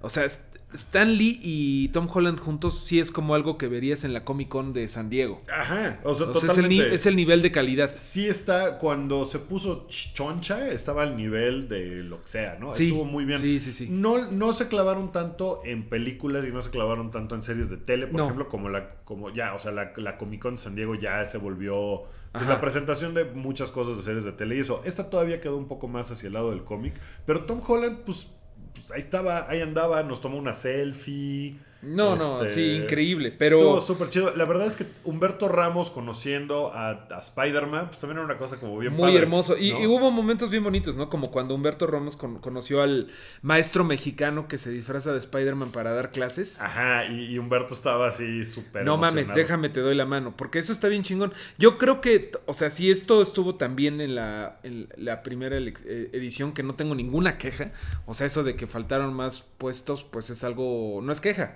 O 0.01 0.09
sea, 0.09 0.23
St- 0.23 0.57
Stan 0.73 1.11
Lee 1.11 1.39
y 1.41 1.89
Tom 1.89 2.07
Holland 2.13 2.39
juntos 2.39 2.85
sí 2.85 2.99
es 2.99 3.11
como 3.11 3.33
algo 3.35 3.57
que 3.57 3.67
verías 3.67 4.03
en 4.05 4.13
la 4.13 4.23
Comic 4.23 4.47
Con 4.47 4.71
de 4.71 4.87
San 4.87 5.09
Diego. 5.09 5.41
Ajá. 5.51 5.99
O 6.05 6.13
sea, 6.13 6.27
es, 6.27 6.33
el 6.35 6.39
totalmente. 6.47 6.93
es 6.95 7.05
el 7.05 7.15
nivel 7.17 7.41
de 7.41 7.51
calidad. 7.51 7.91
Sí 7.97 8.27
está, 8.29 8.77
cuando 8.77 9.25
se 9.25 9.39
puso 9.39 9.87
ch- 9.89 10.13
choncha, 10.13 10.69
estaba 10.69 11.03
al 11.03 11.17
nivel 11.17 11.67
de 11.67 12.03
lo 12.03 12.21
que 12.21 12.27
sea, 12.29 12.57
¿no? 12.61 12.73
Sí, 12.73 12.87
Estuvo 12.89 13.03
muy 13.03 13.25
bien. 13.25 13.39
sí, 13.39 13.59
sí, 13.59 13.73
sí. 13.73 13.87
No, 13.89 14.31
no 14.31 14.53
se 14.53 14.67
clavaron 14.69 15.11
tanto 15.11 15.61
en 15.65 15.83
películas 15.89 16.45
y 16.47 16.51
no 16.51 16.61
se 16.61 16.69
clavaron 16.69 17.11
tanto 17.11 17.35
en 17.35 17.43
series 17.43 17.69
de 17.69 17.77
tele, 17.77 18.07
por 18.07 18.17
No. 18.19 18.23
ejemplo, 18.25 18.47
como 18.47 18.69
la, 18.69 18.91
como 19.03 19.31
ya, 19.31 19.55
o 19.55 19.59
sea, 19.59 19.71
la, 19.71 19.91
la 19.97 20.17
Comic 20.17 20.41
Con 20.43 20.53
de 20.55 20.61
San 20.61 20.75
Diego 20.75 20.93
ya 20.95 21.25
se 21.25 21.39
volvió 21.39 22.03
pues, 22.31 22.47
la 22.47 22.61
presentación 22.61 23.13
de 23.13 23.25
muchas 23.25 23.71
cosas 23.71 23.97
de 23.97 24.03
series 24.03 24.23
de 24.23 24.31
tele 24.31 24.55
y 24.55 24.59
eso. 24.59 24.81
Esta 24.85 25.09
todavía 25.09 25.41
quedó 25.41 25.57
un 25.57 25.67
poco 25.67 25.87
más 25.87 26.11
hacia 26.11 26.27
el 26.27 26.33
lado 26.33 26.51
del 26.51 26.63
cómic, 26.63 26.93
pero 27.25 27.45
Tom 27.45 27.61
Holland, 27.65 27.99
pues, 28.05 28.27
pues, 28.73 28.91
ahí 28.91 28.99
estaba, 28.99 29.49
ahí 29.49 29.61
andaba, 29.61 30.03
nos 30.03 30.21
tomó 30.21 30.37
una 30.37 30.53
selfie. 30.53 31.57
No, 31.81 32.17
no, 32.17 32.43
Este, 32.43 32.55
sí, 32.55 32.71
increíble. 32.83 33.31
Pero 33.31 33.57
Estuvo 33.57 33.79
súper 33.79 34.09
chido. 34.09 34.35
La 34.35 34.43
verdad 34.45 34.67
es 34.67 34.75
que 34.75 34.85
Humberto 35.05 35.47
Ramos 35.47 35.89
conociendo 35.89 36.73
a, 36.73 36.89
a 37.09 37.19
Spider-Man, 37.19 37.87
pues 37.87 37.99
también 37.99 38.17
era 38.17 38.25
una 38.25 38.37
cosa 38.37 38.57
como 38.59 38.77
bien 38.77 38.91
muy 38.93 39.03
padre, 39.11 39.19
hermoso. 39.19 39.57
Y, 39.57 39.71
¿no? 39.71 39.79
y 39.81 39.87
hubo 39.87 40.11
momentos 40.11 40.49
bien 40.49 40.63
bonitos, 40.63 40.97
¿no? 40.97 41.09
Como 41.09 41.31
cuando 41.31 41.55
Humberto 41.55 41.87
Ramos 41.87 42.17
con- 42.17 42.39
conoció 42.39 42.81
al 42.81 43.07
maestro 43.41 43.85
mexicano 43.85 44.47
que 44.49 44.57
se 44.57 44.71
disfraza 44.71 45.13
de 45.13 45.19
Spider-Man 45.19 45.71
para 45.71 45.93
dar 45.93 46.11
clases. 46.11 46.59
Ajá, 46.61 47.05
y, 47.05 47.25
y 47.33 47.37
Humberto 47.39 47.73
estaba 47.73 48.07
así 48.09 48.43
súper 48.43 48.83
No 48.83 48.97
mames, 48.97 49.33
déjame, 49.33 49.69
te 49.69 49.79
doy 49.79 49.95
la 49.95 50.05
mano. 50.05 50.33
Porque 50.35 50.59
eso 50.59 50.73
está 50.73 50.89
bien 50.89 51.03
chingón. 51.03 51.31
Yo 51.57 51.77
creo 51.77 52.01
que, 52.01 52.31
o 52.45 52.53
sea, 52.53 52.69
si 52.69 52.91
esto 52.91 53.21
estuvo 53.21 53.55
también 53.55 54.01
en 54.01 54.15
la, 54.15 54.59
en 54.63 54.89
la 54.97 55.23
primera 55.23 55.57
eh, 55.57 56.09
edición, 56.11 56.51
que 56.53 56.61
no 56.63 56.75
tengo 56.75 56.93
ninguna 56.93 57.37
queja. 57.37 57.71
O 58.05 58.13
sea, 58.13 58.27
eso 58.27 58.43
de 58.43 58.55
que 58.57 58.67
faltaron 58.67 59.13
más 59.13 59.43
puestos, 59.57 60.03
pues 60.03 60.29
es 60.29 60.43
algo. 60.43 60.99
No 61.01 61.13
es 61.13 61.21
queja. 61.21 61.55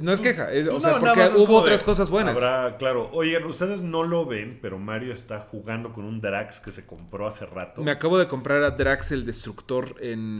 No 0.00 0.12
es 0.12 0.20
queja. 0.20 0.50
es- 0.52 0.66
Pues 0.66 0.78
o 0.78 0.80
sea, 0.80 0.92
no, 0.92 1.00
porque 1.00 1.30
hubo 1.36 1.56
otras 1.58 1.80
de- 1.80 1.84
cosas 1.84 2.08
buenas. 2.08 2.34
Habrá, 2.40 2.76
claro. 2.78 3.10
Oigan, 3.12 3.44
ustedes 3.44 3.82
no 3.82 4.02
lo 4.04 4.24
ven, 4.26 4.58
pero 4.62 4.78
Mario 4.78 5.12
está 5.12 5.40
jugando 5.40 5.92
con 5.92 6.04
un 6.04 6.20
Drax 6.20 6.60
que 6.60 6.70
se 6.70 6.86
compró 6.86 7.26
hace 7.26 7.44
rato. 7.46 7.82
Me 7.82 7.90
acabo 7.90 8.18
de 8.18 8.26
comprar 8.28 8.62
a 8.62 8.70
Drax 8.70 9.12
el 9.12 9.26
Destructor 9.26 9.96
en, 10.00 10.38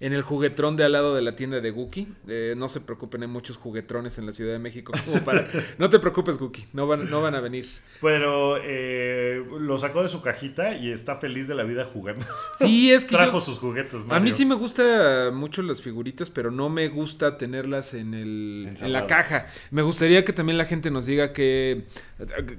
en 0.00 0.12
el 0.14 0.22
juguetrón 0.22 0.76
de 0.76 0.84
al 0.84 0.92
lado 0.92 1.14
de 1.14 1.22
la 1.22 1.36
tienda 1.36 1.60
de 1.60 1.70
Guki. 1.70 2.08
Eh, 2.26 2.54
no 2.56 2.68
se 2.68 2.80
preocupen, 2.80 3.22
hay 3.22 3.28
muchos 3.28 3.56
juguetrones 3.58 4.16
en 4.18 4.26
la 4.26 4.32
Ciudad 4.32 4.52
de 4.52 4.58
México. 4.58 4.92
como 5.04 5.22
para- 5.24 5.46
no 5.78 5.90
te 5.90 5.98
preocupes, 5.98 6.38
Guki, 6.38 6.66
no 6.72 6.86
van, 6.86 7.10
no 7.10 7.20
van 7.22 7.34
a 7.34 7.40
venir. 7.40 7.66
Pero 8.00 8.56
eh, 8.62 9.44
lo 9.60 9.78
sacó 9.78 10.02
de 10.02 10.08
su 10.08 10.22
cajita 10.22 10.74
y 10.76 10.90
está 10.90 11.16
feliz 11.16 11.48
de 11.48 11.54
la 11.54 11.64
vida 11.64 11.84
jugando. 11.84 12.24
Sí, 12.56 12.90
es 12.90 13.04
que 13.04 13.14
Trajo 13.16 13.38
yo- 13.38 13.44
sus 13.44 13.58
juguetes, 13.58 14.00
Mario. 14.06 14.14
a 14.16 14.20
mí 14.20 14.32
sí 14.32 14.46
me 14.46 14.54
gusta 14.54 15.30
mucho 15.32 15.60
las 15.62 15.82
figuritas, 15.82 16.30
pero 16.30 16.50
no 16.50 16.68
me 16.70 16.88
gusta 16.88 17.36
tenerlas 17.36 17.92
en, 17.94 18.14
el, 18.14 18.74
en 18.80 18.92
la 18.92 19.06
caja. 19.06 19.46
Me 19.70 19.82
gustaría 19.82 20.24
que 20.24 20.32
también 20.32 20.56
la 20.58 20.64
gente 20.64 20.90
nos 20.90 21.04
diga 21.06 21.32
que 21.34 21.84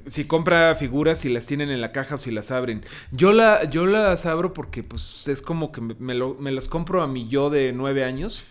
si 0.06 0.26
compra 0.26 0.76
figuras, 0.76 1.20
si 1.20 1.30
las 1.30 1.46
tienen 1.48 1.70
en 1.70 1.82
la 1.82 1.92
caja 1.92 2.16
o 2.16 2.18
si 2.18 2.32
las 2.32 2.52
abren. 2.52 2.84
Yo, 3.12 3.32
la, 3.34 3.64
yo 3.70 3.86
las 3.86 4.26
abro 4.26 4.54
porque 4.54 4.84
pues 4.84 5.28
es 5.28 5.42
como 5.42 5.72
que 5.72 5.82
me, 5.82 5.96
me 6.00 6.14
lo- 6.14 6.36
me 6.36 6.52
las 6.52 6.68
compro 6.68 7.02
a 7.02 7.08
mi 7.08 7.28
yo 7.32 7.50
de 7.50 7.72
nueve 7.74 8.04
años, 8.04 8.46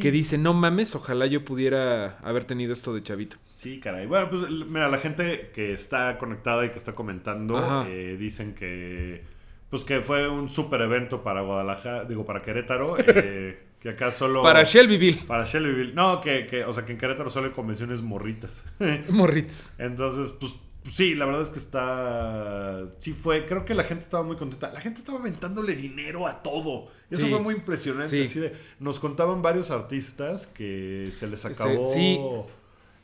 que 0.00 0.10
dice, 0.12 0.38
no 0.38 0.54
mames, 0.54 0.94
ojalá 0.94 1.26
yo 1.26 1.44
pudiera 1.44 2.18
haber 2.18 2.44
tenido 2.44 2.72
esto 2.72 2.94
de 2.94 3.02
chavito. 3.02 3.38
Sí, 3.56 3.80
caray. 3.80 4.06
Bueno, 4.06 4.28
pues 4.30 4.42
mira, 4.68 4.88
la 4.88 4.98
gente 4.98 5.50
que 5.54 5.72
está 5.72 6.18
conectada 6.18 6.64
y 6.66 6.68
que 6.68 6.76
está 6.76 6.92
comentando 6.92 7.84
eh, 7.88 8.16
dicen 8.18 8.54
que 8.54 9.24
pues 9.70 9.82
que 9.82 10.00
fue 10.00 10.28
un 10.28 10.48
super 10.48 10.80
evento 10.80 11.22
para 11.22 11.40
Guadalajara, 11.40 12.04
digo, 12.04 12.24
para 12.24 12.42
Querétaro, 12.42 12.96
eh, 12.98 13.58
que 13.80 13.88
acá 13.88 14.12
solo... 14.12 14.42
Para 14.42 14.62
Shelbyville, 14.62 15.24
Para 15.26 15.44
Shelbyville. 15.44 15.92
No, 15.92 16.20
que, 16.20 16.46
que, 16.46 16.64
o 16.64 16.72
sea, 16.72 16.86
que 16.86 16.92
en 16.92 16.98
Querétaro 16.98 17.30
solo 17.30 17.48
hay 17.48 17.52
convenciones 17.52 18.00
morritas. 18.00 18.64
morritos. 19.08 19.70
Entonces, 19.78 20.32
pues 20.32 20.56
sí, 20.90 21.14
la 21.14 21.24
verdad 21.26 21.42
es 21.42 21.50
que 21.50 21.58
está. 21.58 22.84
Sí, 22.98 23.12
fue. 23.12 23.46
Creo 23.46 23.64
que 23.64 23.74
la 23.74 23.84
gente 23.84 24.04
estaba 24.04 24.22
muy 24.22 24.36
contenta. 24.36 24.70
La 24.72 24.80
gente 24.80 24.98
estaba 25.00 25.18
aventándole 25.18 25.74
dinero 25.76 26.26
a 26.26 26.42
todo. 26.42 26.88
Eso 27.10 27.22
Sí. 27.26 27.30
fue 27.30 27.40
muy 27.40 27.54
impresionante. 27.54 28.10
Sí. 28.10 28.22
así 28.22 28.40
de- 28.40 28.56
nos 28.80 28.98
contaban 29.00 29.42
varios 29.42 29.70
artistas 29.70 30.46
que 30.46 31.08
se 31.12 31.26
les 31.26 31.44
acabó. 31.44 31.86
sí. 31.92 32.18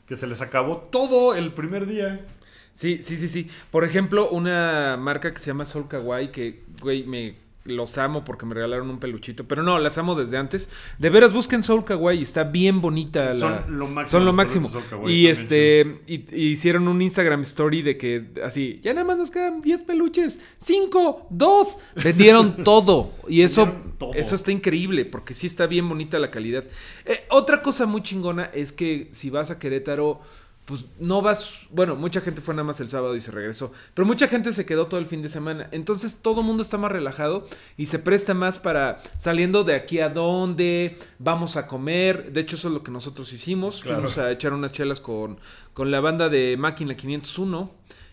Que 0.07 0.15
se 0.17 0.27
les 0.27 0.41
acabó 0.41 0.77
todo 0.77 1.33
el 1.35 1.53
primer 1.53 1.85
día. 1.87 2.25
Sí, 2.73 3.01
sí, 3.01 3.17
sí, 3.17 3.27
sí. 3.29 3.49
Por 3.71 3.83
ejemplo, 3.85 4.29
una 4.31 4.97
marca 4.97 5.31
que 5.33 5.39
se 5.39 5.45
llama 5.47 5.63
Sol 5.65 5.87
Kawaii, 5.87 6.31
que, 6.31 6.63
güey, 6.81 7.03
me 7.05 7.35
los 7.65 7.97
amo 7.97 8.23
porque 8.25 8.45
me 8.45 8.55
regalaron 8.55 8.89
un 8.89 8.99
peluchito, 8.99 9.45
pero 9.47 9.63
no, 9.63 9.79
las 9.79 9.97
amo 9.97 10.15
desde 10.15 10.37
antes. 10.37 10.69
De 10.99 11.09
veras, 11.09 11.31
busquen 11.33 11.63
Soul 11.63 11.85
Kawaii, 11.85 12.21
está 12.21 12.43
bien 12.43 12.81
bonita. 12.81 13.33
la- 13.33 13.39
Son 13.65 13.79
lo 13.79 13.87
máximo 13.87 14.09
Son 14.09 14.25
lo 14.25 14.33
máximo. 14.33 14.69
Y 15.07 15.27
este, 15.27 16.01
y, 16.07 16.25
y 16.35 16.47
hicieron 16.49 16.87
un 16.87 17.01
Instagram 17.01 17.41
story 17.41 17.81
de 17.81 17.97
que 17.97 18.25
así, 18.43 18.79
ya 18.83 18.93
nada 18.93 19.05
más 19.05 19.17
nos 19.17 19.31
quedan 19.31 19.61
10 19.61 19.81
peluches, 19.83 20.39
5, 20.59 21.27
2, 21.29 21.77
vendieron 22.03 22.63
todo. 22.63 23.11
Y 23.27 23.41
eso, 23.41 23.71
todo. 23.97 24.13
eso 24.13 24.35
está 24.35 24.51
increíble 24.51 25.05
porque 25.05 25.33
sí 25.33 25.47
está 25.47 25.65
bien 25.65 25.87
bonita 25.87 26.19
la 26.19 26.29
calidad. 26.31 26.63
Eh, 27.05 27.25
otra 27.29 27.61
cosa 27.61 27.85
muy 27.85 28.03
chingona 28.03 28.45
es 28.53 28.71
que 28.73 29.07
si 29.11 29.29
vas 29.29 29.51
a 29.51 29.59
Querétaro, 29.59 30.19
pues 30.65 30.85
no 30.99 31.21
vas, 31.21 31.67
bueno, 31.71 31.95
mucha 31.95 32.21
gente 32.21 32.39
fue 32.41 32.53
nada 32.53 32.63
más 32.63 32.79
el 32.79 32.87
sábado 32.87 33.15
y 33.17 33.21
se 33.21 33.31
regresó, 33.31 33.73
pero 33.93 34.05
mucha 34.05 34.27
gente 34.29 34.53
se 34.53 34.65
quedó 34.65 34.87
todo 34.87 34.99
el 34.99 35.05
fin 35.07 35.21
de 35.21 35.27
semana, 35.27 35.67
entonces 35.71 36.21
todo 36.21 36.39
el 36.39 36.47
mundo 36.47 36.63
está 36.63 36.77
más 36.77 36.91
relajado 36.91 37.45
y 37.75 37.87
se 37.87 37.99
presta 37.99 38.33
más 38.33 38.59
para 38.59 39.01
saliendo 39.17 39.63
de 39.65 39.75
aquí 39.75 39.99
a 39.99 40.07
dónde, 40.09 40.97
vamos 41.19 41.57
a 41.57 41.67
comer, 41.67 42.31
de 42.31 42.39
hecho 42.41 42.55
eso 42.55 42.69
es 42.69 42.73
lo 42.73 42.81
que 42.83 42.91
nosotros 42.91 43.33
hicimos, 43.33 43.81
Claro. 43.81 43.97
fuimos 43.97 44.17
a 44.17 44.31
echar 44.31 44.53
unas 44.53 44.71
chelas 44.71 45.01
con, 45.01 45.37
con 45.73 45.91
la 45.91 45.99
banda 45.99 46.29
de 46.29 46.55
Máquina 46.57 46.95
501 46.95 47.71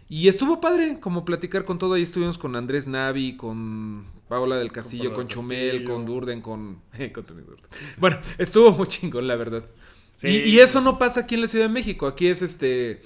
y 0.08 0.26
estuvo 0.26 0.60
padre 0.60 0.98
como 0.98 1.24
platicar 1.24 1.64
con 1.64 1.78
todo, 1.78 1.94
ahí 1.94 2.02
estuvimos 2.02 2.36
con 2.36 2.56
Andrés 2.56 2.88
Navi, 2.88 3.36
con 3.36 4.06
Paola 4.28 4.56
del 4.56 4.72
Castillo, 4.72 5.12
con 5.12 5.28
Chumel, 5.28 5.70
Castillo. 5.84 5.94
con 5.94 6.04
Durden, 6.04 6.40
con... 6.40 6.80
con 7.14 7.24
Tony 7.24 7.42
Durden. 7.42 7.64
Bueno, 7.96 8.18
estuvo 8.36 8.72
muy 8.72 8.88
chingón, 8.88 9.28
la 9.28 9.36
verdad. 9.36 9.62
Sí. 10.20 10.28
Y, 10.28 10.36
y 10.50 10.60
eso 10.60 10.80
no 10.82 10.98
pasa 10.98 11.20
aquí 11.20 11.34
en 11.34 11.40
la 11.42 11.46
Ciudad 11.46 11.64
de 11.66 11.72
México. 11.72 12.06
Aquí 12.06 12.28
es 12.28 12.42
este. 12.42 13.00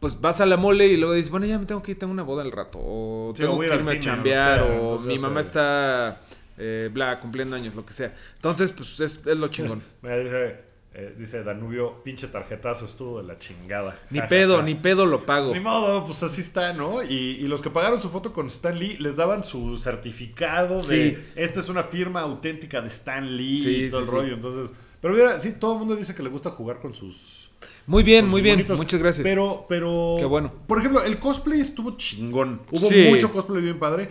Pues 0.00 0.20
vas 0.20 0.40
a 0.40 0.46
la 0.46 0.56
mole 0.56 0.88
y 0.88 0.96
luego 0.96 1.14
dices, 1.14 1.30
bueno, 1.30 1.46
ya 1.46 1.58
me 1.58 1.64
tengo 1.64 1.82
que 1.82 1.92
ir, 1.92 1.98
tengo 1.98 2.12
una 2.12 2.22
boda 2.24 2.42
al 2.42 2.52
rato. 2.52 2.78
O 2.82 3.32
Sí, 3.36 3.42
tengo 3.42 3.58
que 3.60 3.66
irme 3.66 3.92
a 3.92 3.94
o 3.94 4.00
chambear. 4.00 4.58
sea, 4.66 4.80
O 4.80 4.98
mi 5.00 5.18
mamá 5.18 5.42
sé. 5.42 5.48
está. 5.48 6.20
Eh, 6.58 6.90
bla, 6.92 7.20
cumpliendo 7.20 7.54
años, 7.54 7.74
lo 7.74 7.84
que 7.86 7.92
sea. 7.92 8.14
Entonces, 8.36 8.72
pues 8.72 8.98
es, 9.00 9.20
es 9.26 9.36
lo 9.38 9.48
chingón. 9.48 9.82
Mira, 10.02 10.18
dice, 10.18 10.56
eh, 10.94 11.14
dice 11.18 11.44
Danubio, 11.44 12.02
pinche 12.02 12.26
tarjetazo 12.28 12.86
estuvo 12.86 13.20
de 13.20 13.28
la 13.28 13.38
chingada. 13.38 13.98
Ni 14.10 14.20
pedo, 14.28 14.60
ni 14.62 14.74
pedo 14.74 15.06
lo 15.06 15.24
pago. 15.26 15.52
Ni 15.54 15.60
modo, 15.60 16.04
pues 16.04 16.22
así 16.22 16.40
está, 16.40 16.72
¿no? 16.72 17.02
Y, 17.02 17.14
y 17.14 17.46
los 17.48 17.60
que 17.60 17.70
pagaron 17.70 18.00
su 18.02 18.08
foto 18.10 18.32
con 18.32 18.46
Stan 18.48 18.78
Lee 18.78 18.96
les 18.98 19.16
daban 19.16 19.44
su 19.44 19.76
certificado 19.78 20.82
Sí. 20.82 20.96
de 20.96 21.24
esta 21.36 21.60
es 21.60 21.68
una 21.68 21.82
firma 21.82 22.20
auténtica 22.22 22.80
de 22.80 22.88
Stan 22.88 23.36
Lee 23.36 23.58
Sí, 23.58 23.84
y 23.84 23.90
todo 23.90 24.00
sí, 24.02 24.06
el 24.08 24.14
rollo. 24.14 24.34
Entonces, 24.34 24.76
pero 25.00 25.14
mira, 25.14 25.38
sí, 25.40 25.52
todo 25.58 25.74
el 25.74 25.78
mundo 25.80 25.96
dice 25.96 26.14
que 26.14 26.22
le 26.22 26.28
gusta 26.28 26.50
jugar 26.50 26.80
con 26.80 26.94
sus. 26.94 27.50
Muy 27.86 28.02
bien, 28.02 28.26
muy 28.28 28.42
bien. 28.42 28.64
Muchas 28.76 29.00
gracias. 29.00 29.22
Pero, 29.24 29.64
pero. 29.68 30.16
Qué 30.18 30.24
bueno. 30.24 30.52
Por 30.66 30.78
ejemplo, 30.78 31.02
el 31.04 31.18
cosplay 31.18 31.60
estuvo 31.60 31.96
chingón. 31.96 32.62
Hubo 32.70 32.88
Sí. 32.88 33.06
mucho 33.08 33.32
cosplay 33.32 33.62
bien 33.62 33.78
padre. 33.78 34.08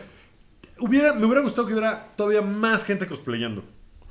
Hubiera, 0.80 1.14
me 1.14 1.26
hubiera 1.26 1.42
gustado 1.42 1.68
que 1.68 1.74
hubiera 1.74 2.12
todavía 2.16 2.42
más 2.42 2.84
gente 2.86 3.08
cosplayando. 3.08 3.64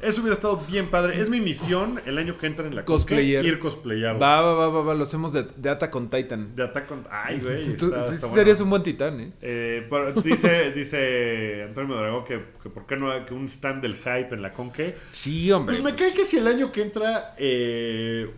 Eso 0.04 0.20
hubiera 0.20 0.34
estado 0.34 0.62
bien 0.70 0.86
padre. 0.88 1.20
Es 1.20 1.28
mi 1.30 1.40
misión 1.40 2.00
el 2.06 2.18
año 2.18 2.36
que 2.38 2.46
entra 2.46 2.66
en 2.66 2.74
la 2.76 2.84
Cosplayer. 2.84 3.44
ir 3.44 3.58
cosplayado. 3.58 4.18
Va, 4.18 4.40
va, 4.42 4.54
va, 4.54 4.68
va, 4.68 4.82
va, 4.82 4.94
lo 4.94 5.04
hacemos 5.04 5.32
de, 5.32 5.46
de 5.56 5.70
Ata 5.70 5.90
con 5.90 6.10
Titan. 6.10 6.54
De 6.54 6.62
Attack 6.62 6.90
on... 6.90 7.02
Ay, 7.10 7.40
güey. 7.40 7.76
Tú 7.76 7.86
está- 7.86 8.06
sí 8.08 8.14
está 8.16 8.26
bueno. 8.26 8.40
serías 8.42 8.60
un 8.60 8.70
buen 8.70 8.82
titán, 8.82 9.20
¿eh? 9.20 9.32
Eh, 9.40 9.86
pero 9.88 10.12
dice, 10.22 10.70
dice 10.72 11.64
Antonio 11.68 11.96
Dragón 11.96 12.24
que, 12.24 12.40
que 12.62 12.68
por 12.70 12.86
qué 12.86 12.96
no 12.96 13.24
que 13.24 13.34
un 13.34 13.46
stand 13.48 13.82
del 13.82 13.94
hype 13.96 14.28
en 14.34 14.42
la 14.42 14.52
Conque. 14.52 14.94
Sí, 15.12 15.50
hombre. 15.50 15.74
Pues 15.76 15.84
me 15.84 15.94
cae 15.98 16.12
que 16.14 16.24
si 16.24 16.36
el 16.38 16.46
año 16.46 16.70
que 16.70 16.82
entra 16.82 17.34
eh, 17.38 18.30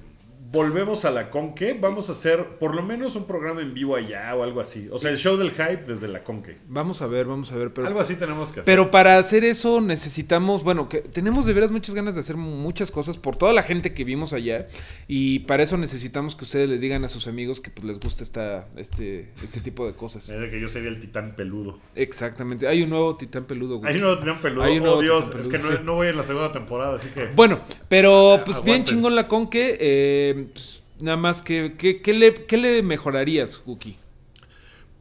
volvemos 0.51 1.05
a 1.05 1.11
la 1.11 1.31
Conque, 1.31 1.77
vamos 1.79 2.09
a 2.09 2.13
hacer 2.13 2.59
por 2.59 2.75
lo 2.75 2.83
menos 2.83 3.17
un 3.17 3.27
programa 3.27 3.63
en 3.63 3.75
vivo 3.75 3.97
allá 3.97 4.35
o 4.35 4.43
algo 4.43 4.61
así. 4.61 4.89
O 4.93 4.99
sea, 4.99 5.11
el 5.11 5.19
show 5.19 5.37
del 5.37 5.51
hype 5.51 5.85
desde 5.87 6.09
la 6.09 6.23
Conque. 6.23 6.59
Vamos 6.69 7.03
a 7.03 7.07
ver, 7.07 7.27
vamos 7.27 7.51
a 7.53 7.57
ver. 7.57 7.73
Pero 7.73 7.89
Algo 7.89 8.01
así 8.01 8.15
tenemos 8.17 8.49
que 8.49 8.61
hacer. 8.61 8.65
Pero 8.65 8.91
para 8.91 9.19
hacer 9.19 9.45
eso 9.45 9.81
necesitamos, 9.81 10.63
bueno, 10.63 10.89
que 10.89 11.01
tenemos 11.01 11.47
de 11.47 11.53
veras 11.53 11.71
muchas 11.71 11.95
ganas 11.95 12.15
de 12.15 12.21
hacer 12.21 12.37
muchas 12.37 12.91
cosas 12.91 13.19
por 13.19 13.37
toda 13.37 13.53
la 13.53 13.63
gente 13.63 13.93
que 13.93 14.05
vimos 14.05 14.33
allá 14.33 14.67
y 15.09 15.41
para 15.41 15.63
eso 15.63 15.77
necesitamos 15.77 16.37
que 16.37 16.45
ustedes 16.45 16.69
le 16.69 16.79
digan 16.79 17.05
a 17.05 17.09
sus 17.09 17.27
amigos 17.27 17.61
que 17.61 17.71
pues, 17.71 17.85
les 17.85 18.01
gusta 18.01 18.23
esta, 18.23 18.69
este, 18.77 19.33
este 19.43 19.61
tipo 19.61 19.87
de 19.87 19.95
cosas. 19.95 20.29
Es 20.29 20.41
de 20.41 20.51
que 20.51 20.61
yo 20.61 20.69
sería 20.69 20.89
el 20.89 21.01
titán 21.01 21.35
peludo. 21.35 21.81
Exactamente. 21.95 22.69
Hay 22.69 22.83
un 22.83 22.91
nuevo 22.91 23.17
titán 23.17 23.45
peludo. 23.45 23.79
güey. 23.79 23.91
Hay 23.91 23.97
un 23.97 24.03
nuevo 24.03 24.19
titán 24.19 24.41
peludo. 24.41 24.63
Hay 24.63 24.79
un 24.79 24.83
oh 24.83 24.87
nuevo 24.87 25.03
Dios, 25.03 25.27
titán 25.27 25.41
es 25.41 25.49
que 25.49 25.59
no, 25.59 25.65
sí. 25.65 25.75
no 25.85 25.95
voy 25.95 26.09
en 26.09 26.17
la 26.17 26.23
segunda 26.23 26.53
temporada, 26.53 26.97
así 26.97 27.09
que... 27.09 27.31
Bueno, 27.35 27.61
pero 27.89 28.43
pues 28.45 28.63
bien 28.63 28.85
chingón 28.85 29.15
la 29.15 29.27
con 29.27 29.49
que 29.49 30.36
eh, 30.37 30.49
pues, 30.53 30.83
nada 31.01 31.17
más 31.17 31.43
que, 31.43 31.75
que- 31.79 32.01
¿qué 32.03 32.13
le, 32.15 32.35
qué 32.35 32.57
le 32.57 32.83
mejorarías, 32.83 33.61
Wookie? 33.67 33.99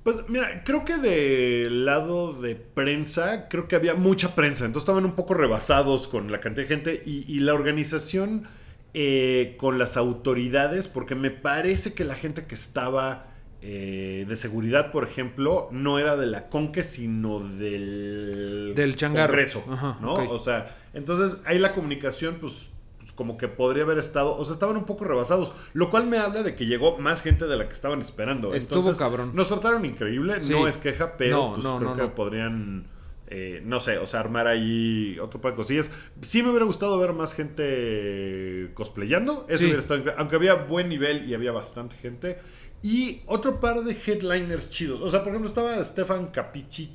Pues 0.03 0.17
mira, 0.29 0.63
creo 0.63 0.85
que 0.85 0.97
del 0.97 1.83
lado 1.85 2.33
de 2.39 2.55
prensa, 2.55 3.47
creo 3.49 3.67
que 3.67 3.75
había 3.75 3.95
mucha 3.95 4.35
prensa, 4.35 4.65
entonces 4.65 4.83
estaban 4.83 5.03
un 5.03 5.15
poco 5.15 5.33
rebasados 5.33 6.07
con 6.07 6.31
la 6.31 6.39
cantidad 6.39 6.67
de 6.67 6.75
gente 6.75 7.03
y, 7.05 7.25
y 7.27 7.39
la 7.39 7.55
organización 7.55 8.47
eh, 8.93 9.55
con 9.57 9.79
las 9.79 9.97
autoridades, 9.97 10.87
porque 10.87 11.15
me 11.15 11.31
parece 11.31 11.93
que 11.95 12.05
la 12.05 12.13
gente 12.13 12.45
que 12.45 12.53
estaba 12.53 13.31
eh, 13.63 14.25
de 14.29 14.37
seguridad, 14.37 14.91
por 14.91 15.05
ejemplo, 15.05 15.69
no 15.71 15.97
era 15.97 16.15
de 16.15 16.27
la 16.27 16.49
Conque, 16.49 16.83
sino 16.83 17.39
del, 17.39 18.73
Del 18.75 18.95
changarro. 18.95 19.31
Congreso, 19.31 19.63
Ajá, 19.71 19.97
¿no? 20.01 20.13
O 20.29 20.37
sea, 20.39 20.77
entonces 20.93 21.39
ahí 21.45 21.57
la 21.57 21.73
comunicación, 21.73 22.37
pues 22.39 22.69
pues, 23.05 23.13
como 23.13 23.37
que 23.37 23.47
podría 23.47 23.83
haber 23.83 23.99
estado, 23.99 24.35
o 24.35 24.43
sea, 24.43 24.53
estaban 24.55 24.75
un 24.77 24.85
poco 24.85 25.05
rebasados, 25.05 25.53
lo 25.73 25.91
cual 25.91 26.07
me 26.07 26.17
habla 26.17 26.41
de 26.41 26.55
que 26.55 26.65
llegó 26.65 26.97
más 26.97 27.21
gente 27.21 27.45
de 27.45 27.55
la 27.55 27.67
que 27.67 27.73
estaban 27.73 27.99
esperando. 28.01 28.55
Estuvo 28.55 28.79
Entonces, 28.79 28.97
cabrón. 28.99 29.31
Nos 29.35 29.47
trataron 29.49 29.85
increíble, 29.85 30.41
Sí. 30.41 30.51
no 30.51 30.67
es 30.67 30.77
queja, 30.77 31.15
pero 31.15 31.37
No, 31.37 31.53
pues, 31.53 31.63
no, 31.63 31.77
creo 31.77 31.89
no, 31.91 31.95
que 31.95 32.07
podrían 32.09 32.87
eh, 33.27 33.61
no 33.65 33.79
sé, 33.79 33.97
o 33.97 34.05
sea, 34.05 34.19
armar 34.19 34.45
ahí 34.47 35.17
otro 35.19 35.41
par 35.41 35.51
de 35.53 35.55
cosillas. 35.57 35.89
Sí 36.21 36.43
me 36.43 36.49
hubiera 36.49 36.65
gustado 36.65 36.97
ver 36.99 37.11
más 37.13 37.33
gente 37.33 38.71
cosplayando. 38.75 39.45
Eso 39.49 39.59
Sí. 39.59 39.65
hubiera 39.65 39.79
estado 39.81 40.03
Aunque 40.17 40.35
había 40.35 40.53
buen 40.55 40.89
nivel 40.89 41.27
y 41.29 41.33
había 41.33 41.51
bastante 41.51 41.95
gente. 41.95 42.37
Y 42.83 43.21
otro 43.25 43.59
par 43.59 43.83
de 43.83 43.93
headliners 44.05 44.69
chidos. 44.69 45.01
O 45.01 45.09
sea, 45.09 45.21
por 45.21 45.29
ejemplo, 45.29 45.47
estaba 45.49 45.83
Stefan 45.83 46.27
Capici, 46.27 46.91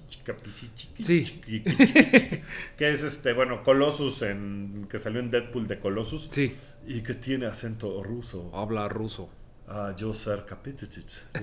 Sí. 1.03 1.25
que 2.77 2.93
es 2.93 3.03
este, 3.03 3.33
bueno, 3.33 3.63
Colossus 3.65 4.23
en 4.23 4.87
que 4.91 4.99
salió 4.99 5.21
en 5.21 5.31
Deadpool 5.31 5.67
de 5.67 5.79
Colossus 5.79 6.29
Sí, 6.31 6.55
y 6.87 7.01
que 7.01 7.15
tiene 7.15 7.47
acento 7.47 8.03
ruso. 8.03 8.51
habla 8.55 8.89
ruso. 8.89 9.29
Ah, 9.73 9.95
yo 9.97 10.13
ser 10.13 10.45
Capicici. 10.45 11.01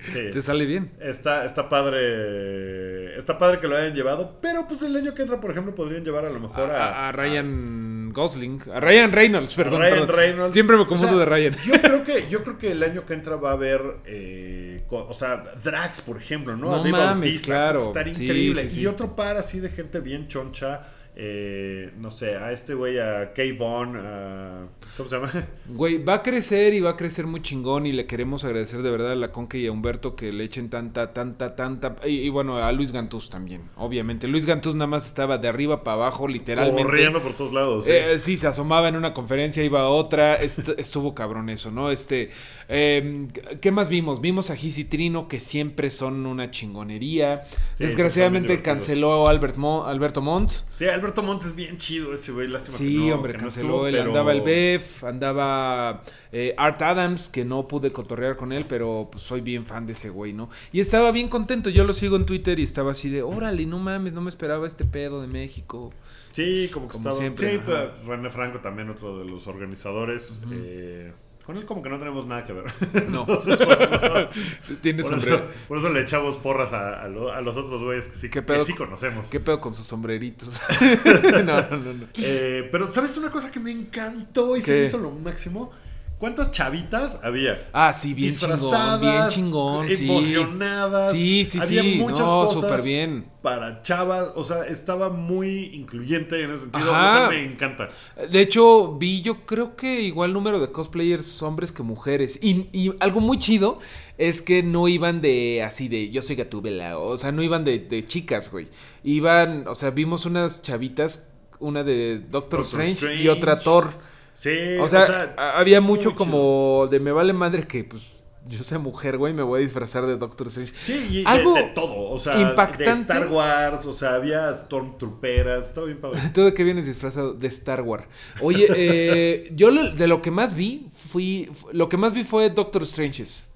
Sí. 0.00 0.30
Te 0.32 0.40
sale 0.40 0.64
bien. 0.64 0.92
Está, 0.98 1.44
está 1.44 1.68
padre. 1.68 3.16
Está 3.18 3.36
padre 3.38 3.60
que 3.60 3.68
lo 3.68 3.76
hayan 3.76 3.94
llevado. 3.94 4.38
Pero 4.40 4.66
pues 4.66 4.82
el 4.82 4.96
año 4.96 5.12
que 5.14 5.22
entra, 5.22 5.38
por 5.40 5.50
ejemplo, 5.50 5.74
podrían 5.74 6.02
llevar 6.04 6.24
a 6.24 6.30
lo 6.30 6.40
mejor 6.40 6.70
a. 6.70 7.04
A, 7.04 7.08
a 7.08 7.12
Ryan 7.12 8.10
Gosling. 8.14 8.62
A 8.72 8.80
Ryan 8.80 9.12
Reynolds, 9.12 9.54
perdón. 9.54 9.82
Ryan 9.82 9.98
perdón. 10.00 10.16
Reynolds. 10.16 10.54
Siempre 10.54 10.76
me 10.76 10.82
O 10.82 10.86
confundo 10.86 11.16
sea, 11.16 11.18
de 11.20 11.24
Ryan. 11.26 11.56
Yo 11.62 11.72
creo 11.82 12.04
que, 12.04 12.28
yo 12.30 12.42
creo 12.42 12.58
que 12.58 12.70
el 12.72 12.82
año 12.82 13.04
que 13.04 13.12
entra 13.12 13.36
va 13.36 13.50
a 13.50 13.52
haber. 13.52 13.82
eh, 14.06 14.82
o 14.88 15.12
sea, 15.12 15.42
Drax, 15.62 16.00
por 16.02 16.16
ejemplo, 16.16 16.56
¿no? 16.56 16.68
No 16.70 16.74
a 16.76 16.78
Dave 16.78 16.90
mames, 16.92 17.14
Bautista. 17.20 17.46
claro. 17.46 17.80
Estar 17.80 18.08
increíble. 18.08 18.62
sí, 18.62 18.68
sí. 18.70 18.80
Y 18.82 18.86
otro 18.86 19.14
par 19.14 19.36
así 19.36 19.60
de 19.60 19.68
gente 19.68 20.00
bien 20.00 20.28
choncha. 20.28 20.82
Eh, 21.16 21.92
no 21.98 22.10
sé, 22.10 22.36
a 22.36 22.50
este 22.52 22.74
güey, 22.74 22.98
a 22.98 23.32
Kay 23.34 23.52
Vaughn, 23.52 23.96
a- 23.96 24.66
¿Cómo 24.96 25.08
se 25.08 25.16
llama? 25.16 25.30
Güey, 25.68 26.02
va 26.04 26.14
a 26.14 26.22
crecer 26.22 26.74
y 26.74 26.80
va 26.80 26.90
a 26.90 26.96
crecer 26.96 27.26
muy 27.26 27.40
chingón 27.40 27.86
y 27.86 27.92
le 27.92 28.06
queremos 28.06 28.44
agradecer 28.44 28.82
de 28.82 28.90
verdad 28.90 29.12
a 29.12 29.14
la 29.14 29.32
Conque 29.32 29.58
y 29.58 29.66
a 29.66 29.72
Humberto 29.72 30.14
que 30.16 30.32
le 30.32 30.44
echen 30.44 30.68
tanta, 30.70 31.12
tanta, 31.12 31.54
tanta... 31.56 31.96
Y, 32.04 32.10
y 32.20 32.28
bueno, 32.28 32.56
a 32.58 32.70
Luis 32.72 32.92
Gantús 32.92 33.30
también, 33.30 33.62
obviamente. 33.76 34.26
Luis 34.28 34.44
Gantús 34.46 34.74
nada 34.74 34.86
más 34.88 35.06
estaba 35.06 35.38
de 35.38 35.48
arriba 35.48 35.82
para 35.84 35.94
abajo, 35.96 36.28
literalmente. 36.28 36.82
Corriendo 36.82 37.22
por 37.22 37.34
todos 37.34 37.52
lados. 37.52 37.84
sí. 37.84 37.92
Eh, 37.92 38.18
sí, 38.18 38.36
se 38.36 38.46
asomaba 38.46 38.88
en 38.88 38.96
una 38.96 39.14
conferencia, 39.14 39.62
iba 39.64 39.80
a 39.82 39.88
otra. 39.88 40.36
Est- 40.36 40.68
estuvo 40.78 41.14
cabrón 41.14 41.48
eso, 41.48 41.70
¿no? 41.70 41.90
Este, 41.90 42.30
eh, 42.68 43.26
¿Qué 43.60 43.70
más 43.70 43.88
vimos? 43.88 44.20
Vimos 44.20 44.50
a 44.50 44.56
Giz 44.56 44.78
y 44.78 44.84
Trino, 44.84 45.28
que 45.28 45.40
siempre 45.40 45.90
son 45.90 46.26
una 46.26 46.50
chingonería. 46.50 47.44
Sí, 47.74 47.84
Desgraciadamente 47.84 48.60
canceló 48.62 49.26
a 49.26 49.30
Albert 49.30 49.56
Mo- 49.56 49.84
Alberto 49.86 50.20
Montt. 50.20 50.50
Sí, 50.76 50.86
Alberto 51.04 51.22
Montes 51.22 51.54
bien 51.54 51.76
chido 51.78 52.14
ese 52.14 52.32
güey. 52.32 52.48
Lástima 52.48 52.78
que 52.78 52.84
Sí, 52.84 53.10
hombre, 53.10 53.32
que 53.32 53.38
no 53.38 53.44
canceló 53.44 53.66
estuvo, 53.68 53.86
él. 53.86 53.94
pero- 53.96 54.10
Andaba 54.10 54.32
el 54.32 54.40
Bef, 54.42 55.04
andaba 55.04 56.02
eh, 56.32 56.54
Art 56.56 56.80
Adams, 56.82 57.28
que 57.28 57.44
no 57.44 57.68
pude 57.68 57.92
cotorrear 57.92 58.36
con 58.36 58.52
él, 58.52 58.64
pero 58.68 59.08
pues 59.12 59.22
soy 59.22 59.40
bien 59.40 59.66
fan 59.66 59.86
de 59.86 59.92
ese 59.92 60.10
güey, 60.10 60.32
¿no? 60.32 60.48
Y 60.72 60.80
estaba 60.80 61.10
bien 61.12 61.28
contento. 61.28 61.70
Yo 61.70 61.84
lo 61.84 61.92
sigo 61.92 62.16
en 62.16 62.26
Twitter 62.26 62.58
y 62.58 62.62
estaba 62.62 62.92
así 62.92 63.08
de, 63.10 63.22
órale, 63.22 63.66
no 63.66 63.78
mames, 63.78 64.12
no 64.12 64.20
me 64.20 64.28
esperaba 64.30 64.66
este 64.66 64.84
pedo 64.84 65.20
de 65.20 65.28
México. 65.28 65.92
Sí, 66.32 66.68
como 66.72 66.88
que 66.88 66.92
Como 66.94 67.08
estaba. 67.10 67.16
siempre, 67.20 67.52
sí, 67.52 67.60
pues, 67.64 68.04
René 68.06 68.28
Franco 68.28 68.58
también, 68.60 68.90
otro 68.90 69.18
de 69.18 69.24
los 69.30 69.46
organizadores. 69.46 70.40
eh, 70.50 71.12
con 71.44 71.56
él 71.56 71.64
como 71.66 71.82
que 71.82 71.90
no 71.90 71.98
tenemos 71.98 72.26
nada 72.26 72.44
que 72.46 72.52
ver. 72.54 72.64
No. 73.10 73.20
Entonces, 73.20 73.58
por 73.58 73.82
eso, 73.82 74.28
Tiene 74.80 75.02
por 75.02 75.12
eso- 75.12 75.20
sombrero. 75.20 75.46
por 75.68 75.78
eso 75.78 75.88
le 75.90 76.00
echamos 76.02 76.36
porras 76.36 76.72
a, 76.72 77.02
a 77.02 77.08
lo- 77.08 77.32
a 77.32 77.40
los 77.40 77.56
otros 77.56 77.82
güeyes 77.82 78.08
que 78.08 78.18
sí, 78.18 78.30
¿Qué 78.30 78.44
que 78.44 78.64
sí 78.64 78.72
con- 78.72 78.86
conocemos. 78.86 79.26
¿Qué 79.28 79.40
pedo 79.40 79.60
con 79.60 79.74
sus 79.74 79.86
sombreritos? 79.86 80.60
no, 80.80 81.42
no, 81.44 81.76
no. 81.76 81.92
no. 81.94 82.06
Eh, 82.14 82.68
pero, 82.72 82.90
¿sabes 82.90 83.16
una 83.18 83.30
cosa 83.30 83.50
que 83.50 83.60
me 83.60 83.70
encantó 83.70 84.56
y 84.56 84.62
se 84.62 84.72
me 84.72 84.84
hizo 84.84 84.98
lo 84.98 85.10
máximo? 85.10 85.70
¿Cuántas 86.18 86.52
chavitas 86.52 87.20
había? 87.22 87.68
Ah, 87.72 87.92
sí, 87.92 88.14
bien 88.14 88.34
chingón, 88.34 89.00
bien 89.00 89.28
chingón, 89.28 89.88
sí. 89.88 90.04
emocionadas. 90.04 91.12
Sí, 91.12 91.44
sí, 91.44 91.58
Había 91.60 91.82
sí. 91.82 91.96
muchas 91.98 92.20
no, 92.20 92.46
cosas 92.46 92.60
súper 92.62 92.82
bien. 92.82 93.26
para 93.42 93.82
chavas. 93.82 94.28
O 94.36 94.44
sea, 94.44 94.64
estaba 94.64 95.10
muy 95.10 95.74
incluyente 95.74 96.42
en 96.42 96.52
ese 96.52 96.62
sentido. 96.62 96.94
Ajá. 96.94 97.28
me 97.28 97.42
encanta. 97.42 97.88
De 98.30 98.40
hecho, 98.40 98.96
vi 98.96 99.22
yo 99.22 99.44
creo 99.44 99.76
que 99.76 100.02
igual 100.02 100.32
número 100.32 100.60
de 100.60 100.70
cosplayers 100.70 101.42
hombres 101.42 101.72
que 101.72 101.82
mujeres. 101.82 102.38
Y, 102.42 102.68
y 102.72 102.94
algo 103.00 103.20
muy 103.20 103.38
chido 103.38 103.80
es 104.16 104.40
que 104.40 104.62
no 104.62 104.86
iban 104.88 105.20
de 105.20 105.62
así 105.62 105.88
de 105.88 106.10
yo 106.10 106.22
soy 106.22 106.36
Gatúbela. 106.36 106.98
O 106.98 107.18
sea, 107.18 107.32
no 107.32 107.42
iban 107.42 107.64
de, 107.64 107.80
de 107.80 108.06
chicas, 108.06 108.50
güey. 108.50 108.68
Iban, 109.02 109.66
o 109.66 109.74
sea, 109.74 109.90
vimos 109.90 110.26
unas 110.26 110.62
chavitas, 110.62 111.34
una 111.58 111.82
de 111.82 112.18
Doctor, 112.20 112.60
Doctor 112.60 112.82
Strange, 112.82 113.22
y 113.22 113.28
otra 113.28 113.58
Thor. 113.58 114.13
Sí, 114.34 114.76
O 114.80 114.88
sea, 114.88 115.34
había 115.36 115.80
mucho 115.80 116.14
como 116.14 116.88
de 116.90 117.00
me 117.00 117.12
vale 117.12 117.32
madre 117.32 117.66
que 117.66 117.84
pues 117.84 118.02
yo 118.46 118.62
sea 118.62 118.78
mujer, 118.78 119.16
güey, 119.16 119.32
me 119.32 119.42
voy 119.42 119.60
a 119.60 119.62
disfrazar 119.62 120.04
de 120.04 120.16
Doctor 120.18 120.48
Strange. 120.48 120.74
Sí, 120.76 121.06
y 121.10 121.24
Algo 121.26 121.54
de, 121.54 121.62
todo. 121.74 122.10
O 122.10 122.18
sea, 122.18 122.38
impactante. 122.38 122.84
de 122.84 122.90
Star 123.00 123.28
Wars, 123.28 123.86
o 123.86 123.94
sea, 123.94 124.14
había 124.16 124.52
Stormtrooperas, 124.52 125.66
estaba 125.68 125.86
bien 125.86 125.98
padre. 126.00 126.20
¿Tú 126.34 126.42
de 126.42 126.52
qué 126.52 126.62
vienes 126.62 126.84
disfrazado? 126.86 127.32
De 127.32 127.46
Star 127.48 127.80
Wars. 127.80 128.04
Oye, 128.42 128.66
eh, 128.76 129.50
yo 129.54 129.70
lo- 129.70 129.90
de 129.92 130.06
lo 130.06 130.20
que 130.20 130.30
más 130.30 130.54
vi, 130.54 130.88
fui. 130.92 131.48
fu- 131.54 131.68
Lo 131.72 131.88
que 131.88 131.96
más 131.96 132.12
vi 132.12 132.24
fue 132.24 132.50
Doctor 132.50 132.84
Stranges. 132.86 133.46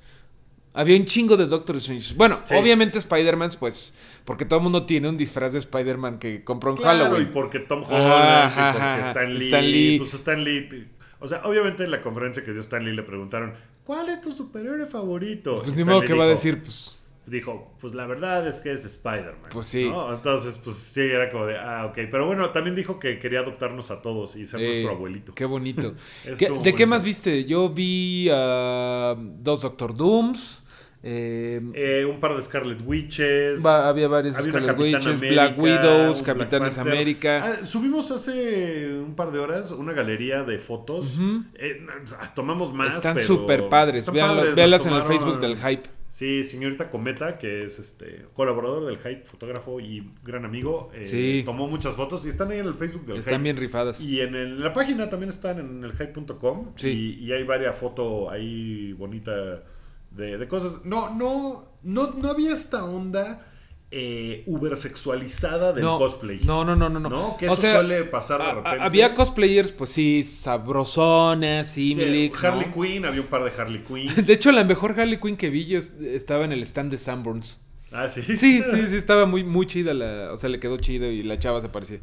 Había 0.79 0.97
un 0.97 1.05
chingo 1.07 1.37
de 1.37 1.47
Doctor 1.47 1.77
Strange. 1.77 2.15
Bueno, 2.15 2.41
Sí. 2.45 2.55
obviamente 2.55 2.99
Spider-Man, 2.99 3.51
pues. 3.59 3.95
Porque 4.25 4.45
todo 4.45 4.59
el 4.59 4.63
mundo 4.63 4.87
tiene 4.87 5.09
un 5.09 5.17
disfraz 5.17 5.53
de 5.55 5.59
Spider-Man 5.59 6.19
que 6.19 6.45
compró 6.45 6.71
en 6.71 6.77
Claro, 6.77 6.99
y 6.99 7.03
Halloween. 7.05 7.31
porque 7.33 7.59
Tom 7.61 7.83
Ajá, 7.85 7.95
Holland, 7.95 8.53
y 8.53 8.55
porque 8.55 8.79
ajá. 8.79 9.01
Stan 9.09 9.35
Lee, 9.35 9.45
Stan 9.47 9.71
Lee. 9.71 9.99
Pues 9.99 10.15
Stan 10.15 10.45
Lee. 10.45 10.89
O 11.21 11.27
sea, 11.27 11.41
obviamente 11.45 11.83
en 11.85 11.91
la 11.91 12.01
conferencia 12.01 12.45
que 12.45 12.53
dio 12.53 12.61
Stan 12.61 12.85
Lee 12.85 12.93
le 12.95 13.03
preguntaron, 13.03 13.55
¿cuál 13.85 14.09
es 14.09 14.21
tu 14.21 14.31
superhéroe 14.33 14.87
favorito? 14.87 15.57
Pues 15.57 15.73
Y 15.73 15.77
ni 15.77 15.85
modo 15.85 16.03
que 16.03 16.15
va 16.15 16.25
a 16.25 16.29
decir, 16.29 16.63
pues. 16.63 16.95
Dijo, 17.27 17.75
pues 17.81 17.93
la 17.93 18.07
verdad 18.07 18.47
es 18.47 18.61
que 18.61 18.73
es 18.73 18.85
Spider-Man. 18.87 19.51
Pues 19.51 19.67
sí. 19.67 19.87
¿no? 19.87 20.15
Entonces, 20.15 20.59
pues 20.65 20.77
sí, 20.77 21.01
era 21.03 21.29
como 21.31 21.45
de, 21.45 21.59
ah, 21.59 21.85
ok. 21.91 21.95
Pero 22.11 22.27
bueno, 22.27 22.49
también 22.51 22.75
dijo 22.75 22.99
que 22.99 23.19
quería 23.19 23.41
adoptarnos 23.41 23.91
a 23.91 24.01
todos 24.01 24.35
y 24.37 24.47
ser 24.47 24.61
eh, 24.63 24.67
nuestro 24.69 24.91
abuelito. 24.93 25.35
Qué 25.35 25.45
bonito. 25.45 25.95
Estuvo 26.25 26.37
¿Qué- 26.39 26.51
muy 26.51 26.63
¿De 26.65 26.75
qué 26.75 26.87
más 26.87 27.03
viste? 27.05 27.45
Yo 27.45 27.69
vi 27.69 28.31
a 28.33 29.15
dos 29.19 29.61
Doctor 29.63 29.95
Dooms. 29.95 30.63
Eh, 31.03 31.61
Eh, 31.75 32.05
un 32.05 32.19
par 32.21 32.35
de 32.37 32.43
Scarlet 32.43 32.81
Witches. 32.85 33.65
Va- 33.65 33.89
había 33.89 34.09
varios 34.09 34.35
una 34.35 34.43
Scarlet 34.45 34.79
Witches, 34.79 35.07
América, 35.07 35.33
Black 35.33 35.59
Widows, 35.59 36.23
Capitanes 36.23 36.75
Black. 36.77 36.87
América. 36.87 37.45
Ah, 37.45 37.65
subimos 37.65 38.11
hace 38.11 38.89
un 38.99 39.15
par 39.15 39.31
de 39.33 39.39
horas 39.39 39.71
una 39.73 39.93
galería 39.93 40.43
de 40.45 40.59
fotos. 40.59 41.19
Eh, 41.55 41.87
ah, 42.21 42.33
tomamos 42.35 42.73
más. 42.73 42.97
están 42.97 43.17
súper 43.19 43.69
padres. 43.69 44.09
están 44.09 44.17
nos 44.17 44.87
en 44.87 44.93
el 44.95 45.05
Facebook 45.05 45.41
del 45.41 45.57
Hype. 45.57 45.89
Sí, 46.11 46.43
señorita 46.43 46.91
Cometa, 46.91 47.39
que 47.39 47.65
es 47.65 47.79
este 47.79 48.25
colaborador 48.35 48.87
del 48.87 48.97
Hype, 48.99 49.25
fotógrafo 49.27 49.79
y 49.79 50.11
gran 50.25 50.45
amigo. 50.45 50.91
eh, 50.95 51.05
Sí. 51.05 51.43
Tomó 51.45 51.69
muchas 51.69 51.95
fotos 51.95 52.25
y 52.27 52.31
están 52.31 52.51
ahí 52.51 52.59
en 52.59 52.67
el 52.67 52.75
Facebook 52.75 53.05
del 53.07 53.19
Están 53.19 53.35
Hype. 53.35 53.43
bien 53.45 53.57
rifadas. 53.57 54.01
Y 54.01 54.21
en 54.23 54.35
el- 54.35 54.59
la 54.61 54.73
página 54.73 55.09
también 55.09 55.29
están 55.29 55.61
en 55.61 55.85
el 55.85 55.93
hype.com. 55.93 56.73
Sí. 56.77 57.17
Y, 57.21 57.27
y 57.27 57.33
hay 57.33 57.45
varias 57.45 57.77
fotos 57.77 58.33
ahí 58.33 58.95
bonita 58.95 59.63
de, 60.11 60.39
de 60.39 60.49
cosas. 60.49 60.85
No, 60.85 61.15
no, 61.15 61.69
no, 61.83 62.13
no 62.13 62.29
había 62.31 62.53
esta 62.53 62.85
onda 62.85 63.45
eh, 63.91 64.43
ubersexualizada 64.47 65.73
del 65.73 65.85
no, 65.85 65.99
cosplay. 65.99 66.41
No, 66.45 66.65
no, 66.65 66.77
no, 66.77 66.89
no. 66.89 67.01
no. 67.01 67.09
¿No? 67.09 67.37
Que 67.39 67.49
O 67.49 67.53
eso 67.53 67.61
sea, 67.63 67.75
suele 67.81 68.05
pasar 68.05 68.39
de 68.41 68.47
a- 68.47 68.51
a- 68.51 68.55
repente. 68.55 68.81
había 68.85 69.15
cosplayers, 69.15 69.73
pues 69.73 69.91
sí, 69.91 70.23
sabrosonas, 70.25 71.69
Sí. 71.73 71.93
Harley 71.95 72.67
¿no? 72.69 72.75
Quinn, 72.83 73.05
había 73.05 73.21
un 73.21 73.27
par 73.29 73.45
de 73.45 73.51
Harley 73.61 73.83
Quinn. 73.83 74.13
De 74.27 74.33
hecho, 74.33 74.53
la 74.53 74.65
mejor 74.65 74.99
Harley 74.99 75.19
Quinn 75.21 75.37
que 75.37 75.51
vi 75.51 75.65
yo 75.67 75.79
es- 75.79 75.95
estaba 76.01 76.45
en 76.45 76.53
el 76.53 76.63
stand 76.63 76.91
de 76.91 76.99
Sanborns. 76.99 77.63
Ah, 77.91 78.09
sí. 78.09 78.23
Sí, 78.23 78.37
sí, 78.37 78.63
sí, 78.89 78.97
estaba 78.97 79.25
muy, 79.27 79.45
muy 79.45 79.67
chida 79.67 79.95
la. 79.95 80.33
O 80.33 80.37
sea, 80.37 80.51
le 80.51 80.61
quedó 80.61 80.77
chido 80.77 81.07
y 81.11 81.23
la 81.23 81.39
chava 81.39 81.61
se 81.61 81.69
parecía. 81.69 82.01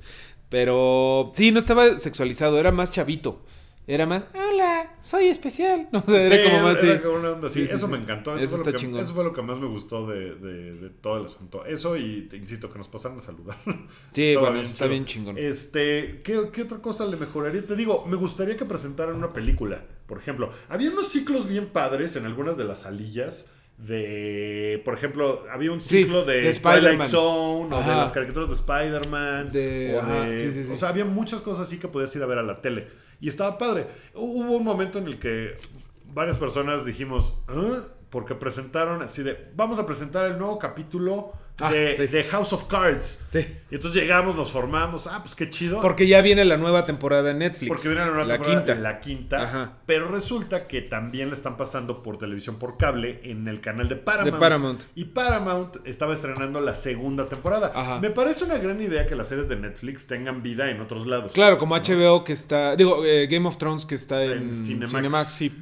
Pero 0.49 1.31
sí, 1.33 1.51
no 1.51 1.59
estaba 1.59 1.97
sexualizado, 1.99 2.59
era 2.59 2.71
más 2.71 2.91
chavito. 2.91 3.41
Era 3.87 4.07
más, 4.07 4.27
hola, 4.33 4.95
soy 4.99 5.25
especial. 5.27 5.87
No, 5.91 5.99
o 6.05 6.05
sea, 6.05 6.21
era 6.25 6.35
Sí, 6.37 6.43
como 6.49 6.63
más 6.63 6.83
era 6.83 6.93
así. 6.93 7.03
como 7.03 7.15
una 7.19 7.29
onda 7.31 7.47
así. 7.47 7.67
Sí, 7.67 7.73
eso 7.75 7.87
me 7.87 7.97
encantó. 7.97 8.35
Eso, 8.35 8.45
Eso 8.45 8.57
fue 8.57 8.65
lo 8.65 8.71
que, 8.71 8.77
chingón. 8.79 9.01
eso 9.01 9.13
fue 9.13 9.23
lo 9.23 9.33
que 9.33 9.41
más 9.43 9.57
me 9.59 9.67
gustó 9.67 10.07
de, 10.07 10.35
de- 10.35 10.73
de 10.73 10.89
todo 10.89 11.19
el 11.19 11.25
asunto. 11.27 11.63
Eso 11.65 11.95
y 11.95 12.21
te 12.23 12.37
insisto, 12.37 12.71
que 12.71 12.79
nos 12.79 12.87
pasaran 12.87 13.19
a 13.19 13.21
saludar. 13.21 13.57
Sí, 14.11 14.35
bueno, 14.35 14.59
está 14.59 14.75
chido. 14.77 14.89
bien 14.89 15.05
chingón. 15.05 15.37
Este, 15.37 16.21
¿qué, 16.23 16.49
qué 16.51 16.63
otra 16.63 16.79
cosa 16.79 17.05
le 17.05 17.17
mejoraría? 17.17 17.65
Te 17.65 17.75
digo, 17.75 18.05
me 18.07 18.15
gustaría 18.15 18.57
que 18.57 18.65
presentaran 18.65 19.15
una 19.15 19.33
película. 19.33 19.83
Por 20.07 20.17
ejemplo, 20.17 20.51
había 20.69 20.89
unos 20.91 21.09
ciclos 21.09 21.47
bien 21.47 21.67
padres 21.67 22.15
en 22.15 22.25
algunas 22.25 22.57
de 22.57 22.63
las 22.63 22.81
salillas. 22.81 23.51
De, 23.77 24.81
por 24.85 24.93
ejemplo, 24.93 25.43
había 25.51 25.71
un 25.71 25.81
Sí, 25.81 26.03
ciclo 26.03 26.23
de, 26.23 26.41
de 26.41 26.53
Twilight. 26.53 27.03
Zone 27.03 27.75
o 27.75 27.81
de 27.81 27.88
las 27.88 28.11
caricaturas 28.13 28.47
de 28.49 28.55
Spider-Man. 28.55 29.51
De- 29.51 30.38
sí, 30.38 30.63
sí. 30.63 30.71
o 30.71 30.75
sea, 30.75 30.89
había 30.89 31.05
muchas 31.05 31.41
cosas 31.41 31.67
así 31.67 31.77
que 31.77 31.88
podías 31.88 32.15
ir 32.15 32.23
a 32.23 32.25
ver 32.25 32.38
a 32.38 32.43
la 32.43 32.61
tele. 32.61 32.88
Y 33.19 33.27
estaba 33.27 33.57
padre. 33.57 33.88
Hubo 34.13 34.53
un 34.57 34.63
momento 34.63 34.99
en 34.99 35.07
el 35.07 35.19
que 35.19 35.57
varias 36.05 36.38
personas 36.38 36.85
dijimos, 36.85 37.38
¿Ah? 37.47 37.83
porque 38.09 38.33
presentaron 38.35 39.01
así 39.01 39.23
de, 39.23 39.49
vamos 39.55 39.77
a 39.79 39.85
presentar 39.85 40.25
el 40.25 40.38
nuevo 40.38 40.57
capítulo 40.57 41.33
Ah, 41.59 41.71
de, 41.71 41.95
sí. 41.95 42.07
de 42.07 42.23
House 42.25 42.51
of 42.51 42.65
Cards. 42.65 43.27
Sí. 43.29 43.39
Y 43.71 43.75
entonces 43.75 44.01
llegamos, 44.01 44.35
nos 44.35 44.51
formamos. 44.51 45.07
Ah, 45.07 45.19
pues 45.21 45.35
qué 45.35 45.49
chido. 45.49 45.79
Porque 45.81 46.05
ya 46.05 46.21
viene 46.21 46.43
la 46.43 46.57
nueva 46.57 46.85
temporada 46.85 47.31
en 47.31 47.39
Netflix. 47.39 47.69
Porque 47.69 47.87
viene 47.87 48.01
la 48.05 48.11
nueva 48.11 48.25
la 48.25 48.33
temporada, 48.33 48.65
quinta. 48.65 48.81
La 48.81 48.99
quinta. 48.99 49.41
Ajá. 49.43 49.73
Pero 49.85 50.09
resulta 50.09 50.67
que 50.67 50.81
también 50.81 51.29
la 51.29 51.35
están 51.35 51.55
pasando 51.55 52.03
por 52.03 52.17
televisión 52.17 52.57
por 52.57 52.75
cable 52.77 53.21
en 53.23 53.47
el 53.47 53.61
canal 53.61 53.87
de 53.87 53.95
Paramount. 53.95 54.33
De 54.33 54.39
Paramount. 54.39 54.83
Y 54.95 55.05
Paramount 55.05 55.77
estaba 55.85 56.13
estrenando 56.13 56.59
la 56.59 56.75
segunda 56.75 57.29
temporada. 57.29 57.71
Ajá. 57.73 57.99
Me 57.99 58.09
parece 58.09 58.43
una 58.43 58.57
gran 58.57 58.81
idea 58.81 59.07
que 59.07 59.15
las 59.15 59.29
series 59.29 59.47
de 59.47 59.55
Netflix 59.55 60.07
tengan 60.07 60.43
vida 60.43 60.69
en 60.69 60.81
otros 60.81 61.07
lados. 61.07 61.31
Claro, 61.31 61.57
como 61.57 61.75
HBO 61.77 62.23
que 62.25 62.33
está. 62.33 62.75
Digo, 62.75 63.05
eh, 63.05 63.27
Game 63.27 63.47
of 63.47 63.57
Thrones 63.57 63.85
que 63.85 63.95
está 63.95 64.23
en, 64.23 64.31
En 64.31 64.65
Cinemax. 64.65 64.91
Cinemax. 64.91 65.29
sí. 65.31 65.53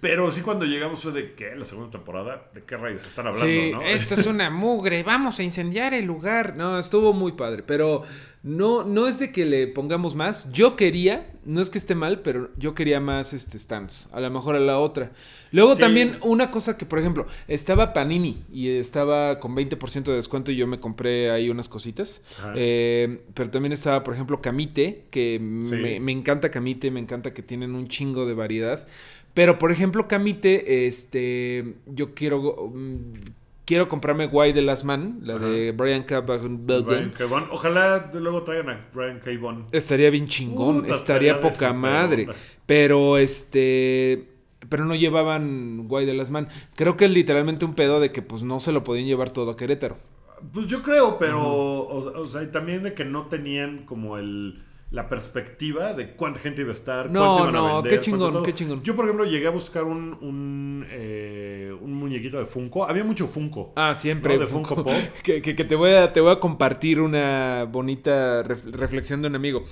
Pero 0.00 0.30
sí 0.30 0.42
cuando 0.42 0.64
llegamos 0.64 1.00
fue 1.02 1.10
de 1.12 1.32
¿qué? 1.34 1.56
La 1.56 1.64
segunda 1.64 1.90
temporada. 1.90 2.50
¿De 2.54 2.62
qué 2.62 2.76
rayos 2.76 3.04
están 3.04 3.26
hablando, 3.26 3.46
Sí, 3.48 3.70
no? 3.72 3.82
esto 3.82 4.14
es 4.14 4.26
una 4.26 4.48
mugre, 4.50 5.02
vamos 5.02 5.38
a 5.40 5.42
incendiar 5.42 5.92
el 5.94 6.04
lugar. 6.04 6.54
No, 6.56 6.78
estuvo 6.78 7.12
muy 7.12 7.32
padre, 7.32 7.64
pero 7.64 8.04
no, 8.44 8.84
no 8.84 9.08
es 9.08 9.18
de 9.18 9.32
que 9.32 9.44
le 9.44 9.66
pongamos 9.66 10.14
más. 10.14 10.52
Yo 10.52 10.76
quería, 10.76 11.32
no 11.44 11.60
es 11.60 11.70
que 11.70 11.78
esté 11.78 11.96
mal, 11.96 12.20
pero 12.20 12.50
yo 12.56 12.74
quería 12.76 13.00
más 13.00 13.32
este 13.32 13.58
stands, 13.58 14.08
a 14.12 14.20
lo 14.20 14.30
mejor 14.30 14.54
a 14.54 14.60
la 14.60 14.78
otra. 14.78 15.10
Luego 15.50 15.74
Sí. 15.74 15.80
también 15.80 16.18
una 16.22 16.50
cosa 16.52 16.78
que, 16.78 16.86
por 16.86 17.00
ejemplo, 17.00 17.26
estaba 17.48 17.92
Panini 17.92 18.44
y 18.52 18.68
estaba 18.68 19.40
con 19.40 19.56
20% 19.56 20.12
de 20.12 20.16
descuento 20.16 20.52
y 20.52 20.56
yo 20.56 20.68
me 20.68 20.78
compré 20.78 21.32
ahí 21.32 21.50
unas 21.50 21.68
cositas. 21.68 22.22
Eh, 22.54 23.22
pero 23.34 23.50
también 23.50 23.72
estaba, 23.72 24.04
por 24.04 24.14
ejemplo, 24.14 24.40
Camite, 24.40 25.06
que 25.10 25.38
Sí. 25.64 25.74
me, 25.74 25.98
me 25.98 26.12
encanta 26.12 26.50
Camite, 26.52 26.92
me 26.92 27.00
encanta 27.00 27.34
que 27.34 27.42
tienen 27.42 27.74
un 27.74 27.88
chingo 27.88 28.26
de 28.26 28.34
variedad. 28.34 28.86
Pero, 29.38 29.56
por 29.56 29.70
ejemplo, 29.70 30.08
Camite, 30.08 30.88
este, 30.88 31.76
yo 31.86 32.12
quiero, 32.12 32.72
mm, 32.74 33.12
quiero 33.64 33.88
comprarme 33.88 34.26
Why 34.26 34.52
the 34.52 34.62
Last 34.62 34.82
Man, 34.82 35.20
la 35.22 35.38
de 35.38 35.70
Brian 35.70 36.02
K. 36.02 36.22
Brian. 36.22 37.14
Ojalá 37.52 38.10
luego 38.14 38.42
traigan 38.42 38.70
a 38.70 38.88
Brian 38.92 39.20
K. 39.20 39.30
Vaughan. 39.40 39.66
Estaría 39.70 40.10
bien 40.10 40.26
chingón, 40.26 40.80
Puta, 40.80 40.92
estaría 40.92 41.38
poca 41.38 41.72
madre. 41.72 42.22
onda. 42.22 42.34
Pero, 42.66 43.16
este, 43.16 44.26
pero 44.68 44.84
no 44.84 44.96
llevaban 44.96 45.86
Why 45.88 46.04
the 46.04 46.14
Last 46.14 46.32
Man. 46.32 46.48
Creo 46.74 46.96
que 46.96 47.04
es 47.04 47.12
literalmente 47.12 47.64
un 47.64 47.74
pedo 47.74 48.00
de 48.00 48.10
que, 48.10 48.22
pues, 48.22 48.42
no 48.42 48.58
se 48.58 48.72
lo 48.72 48.82
podían 48.82 49.06
llevar 49.06 49.30
todo 49.30 49.52
a 49.52 49.56
Querétaro. 49.56 49.98
Pues 50.52 50.66
yo 50.66 50.82
creo, 50.82 51.16
pero. 51.16 51.40
o, 51.40 52.22
o 52.22 52.26
sea, 52.26 52.42
y 52.42 52.48
también 52.48 52.82
de 52.82 52.92
que 52.92 53.04
no 53.04 53.26
tenían 53.26 53.84
como 53.86 54.18
el. 54.18 54.64
La 54.90 55.06
perspectiva 55.06 55.92
de 55.92 56.12
cuánta 56.12 56.40
gente 56.40 56.62
iba 56.62 56.70
a 56.70 56.74
estar. 56.74 57.10
No, 57.10 57.20
cuánto 57.20 57.42
iban 57.50 57.56
a 57.56 57.58
no, 57.68 57.74
vender, 57.82 57.92
qué 57.92 58.00
chingón, 58.00 58.42
qué 58.42 58.54
chingón. 58.54 58.82
Yo, 58.82 58.96
por 58.96 59.04
ejemplo, 59.04 59.26
llegué 59.26 59.46
a 59.46 59.50
buscar 59.50 59.84
un, 59.84 60.16
un, 60.22 60.86
eh, 60.90 61.70
un 61.78 61.92
muñequito 61.92 62.38
de 62.38 62.46
Funko. 62.46 62.84
Había 62.86 63.04
mucho 63.04 63.26
Funko. 63.28 63.74
Ah, 63.76 63.94
siempre. 63.94 64.34
¿no? 64.34 64.40
De 64.40 64.46
Funko 64.46 64.76
Pop. 64.76 64.88
Que, 65.22 65.42
que- 65.42 65.54
que 65.54 65.64
te, 65.64 65.74
voy 65.74 65.90
a, 65.92 66.10
te 66.12 66.22
voy 66.22 66.32
a 66.32 66.40
compartir 66.40 67.00
una 67.00 67.64
bonita 67.70 68.42
ref- 68.44 68.64
reflexión 68.72 69.20
de 69.20 69.28
un 69.28 69.34
amigo. 69.36 69.66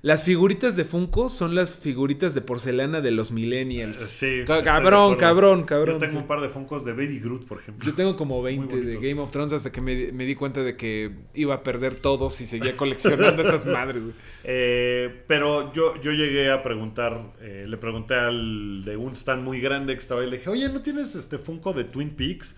Las 0.00 0.22
figuritas 0.22 0.76
de 0.76 0.84
Funko 0.84 1.28
son 1.28 1.54
las 1.54 1.74
figuritas 1.74 2.34
de 2.34 2.40
porcelana 2.40 3.00
de 3.00 3.10
los 3.10 3.32
millennials. 3.32 3.98
Sí. 3.98 4.26
Estoy 4.40 4.58
de 4.58 4.62
cabrón, 4.62 5.16
cabrón, 5.16 5.64
cabrón. 5.64 5.96
Yo 5.96 5.98
tengo 5.98 6.12
sí. 6.12 6.18
un 6.18 6.26
par 6.26 6.40
de 6.40 6.48
Funkos 6.48 6.84
de 6.84 6.92
Baby 6.92 7.18
Groot, 7.18 7.46
por 7.46 7.58
ejemplo. 7.58 7.84
Yo 7.84 7.94
tengo 7.94 8.16
como 8.16 8.40
20 8.42 8.80
de. 8.80 8.96
Game 8.98 9.20
of 9.20 9.30
Thrones 9.32 9.52
hasta 9.52 9.72
que 9.72 9.80
me, 9.80 10.12
me 10.12 10.24
di 10.24 10.34
cuenta 10.34 10.62
de 10.62 10.76
que 10.76 11.10
iba 11.34 11.54
a 11.54 11.62
perder 11.62 11.96
todos 11.96 12.40
y 12.40 12.46
seguía 12.46 12.76
coleccionando 12.76 13.42
esas 13.42 13.66
madres. 13.66 14.02
Eh, 14.50 15.24
pero 15.26 15.72
yo, 15.74 16.00
yo 16.00 16.12
llegué 16.12 16.50
a 16.50 16.62
preguntar, 16.62 17.34
eh, 17.40 17.66
le 17.68 17.76
pregunté 17.76 18.14
al 18.14 18.82
de 18.84 18.96
un 18.96 19.12
stand 19.12 19.42
muy 19.42 19.60
grande 19.60 19.92
que 19.92 19.98
estaba 19.98 20.22
ahí, 20.22 20.30
le 20.30 20.38
dije, 20.38 20.48
oye, 20.48 20.68
¿no 20.70 20.80
tienes 20.80 21.14
este 21.16 21.36
Funko 21.36 21.74
de 21.74 21.84
Twin 21.84 22.10
Peaks? 22.10 22.56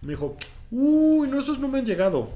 Y 0.00 0.06
me 0.06 0.12
dijo, 0.12 0.36
uy, 0.70 1.26
no, 1.26 1.40
esos 1.40 1.58
no 1.58 1.66
me 1.66 1.78
han 1.78 1.86
llegado. 1.86 2.30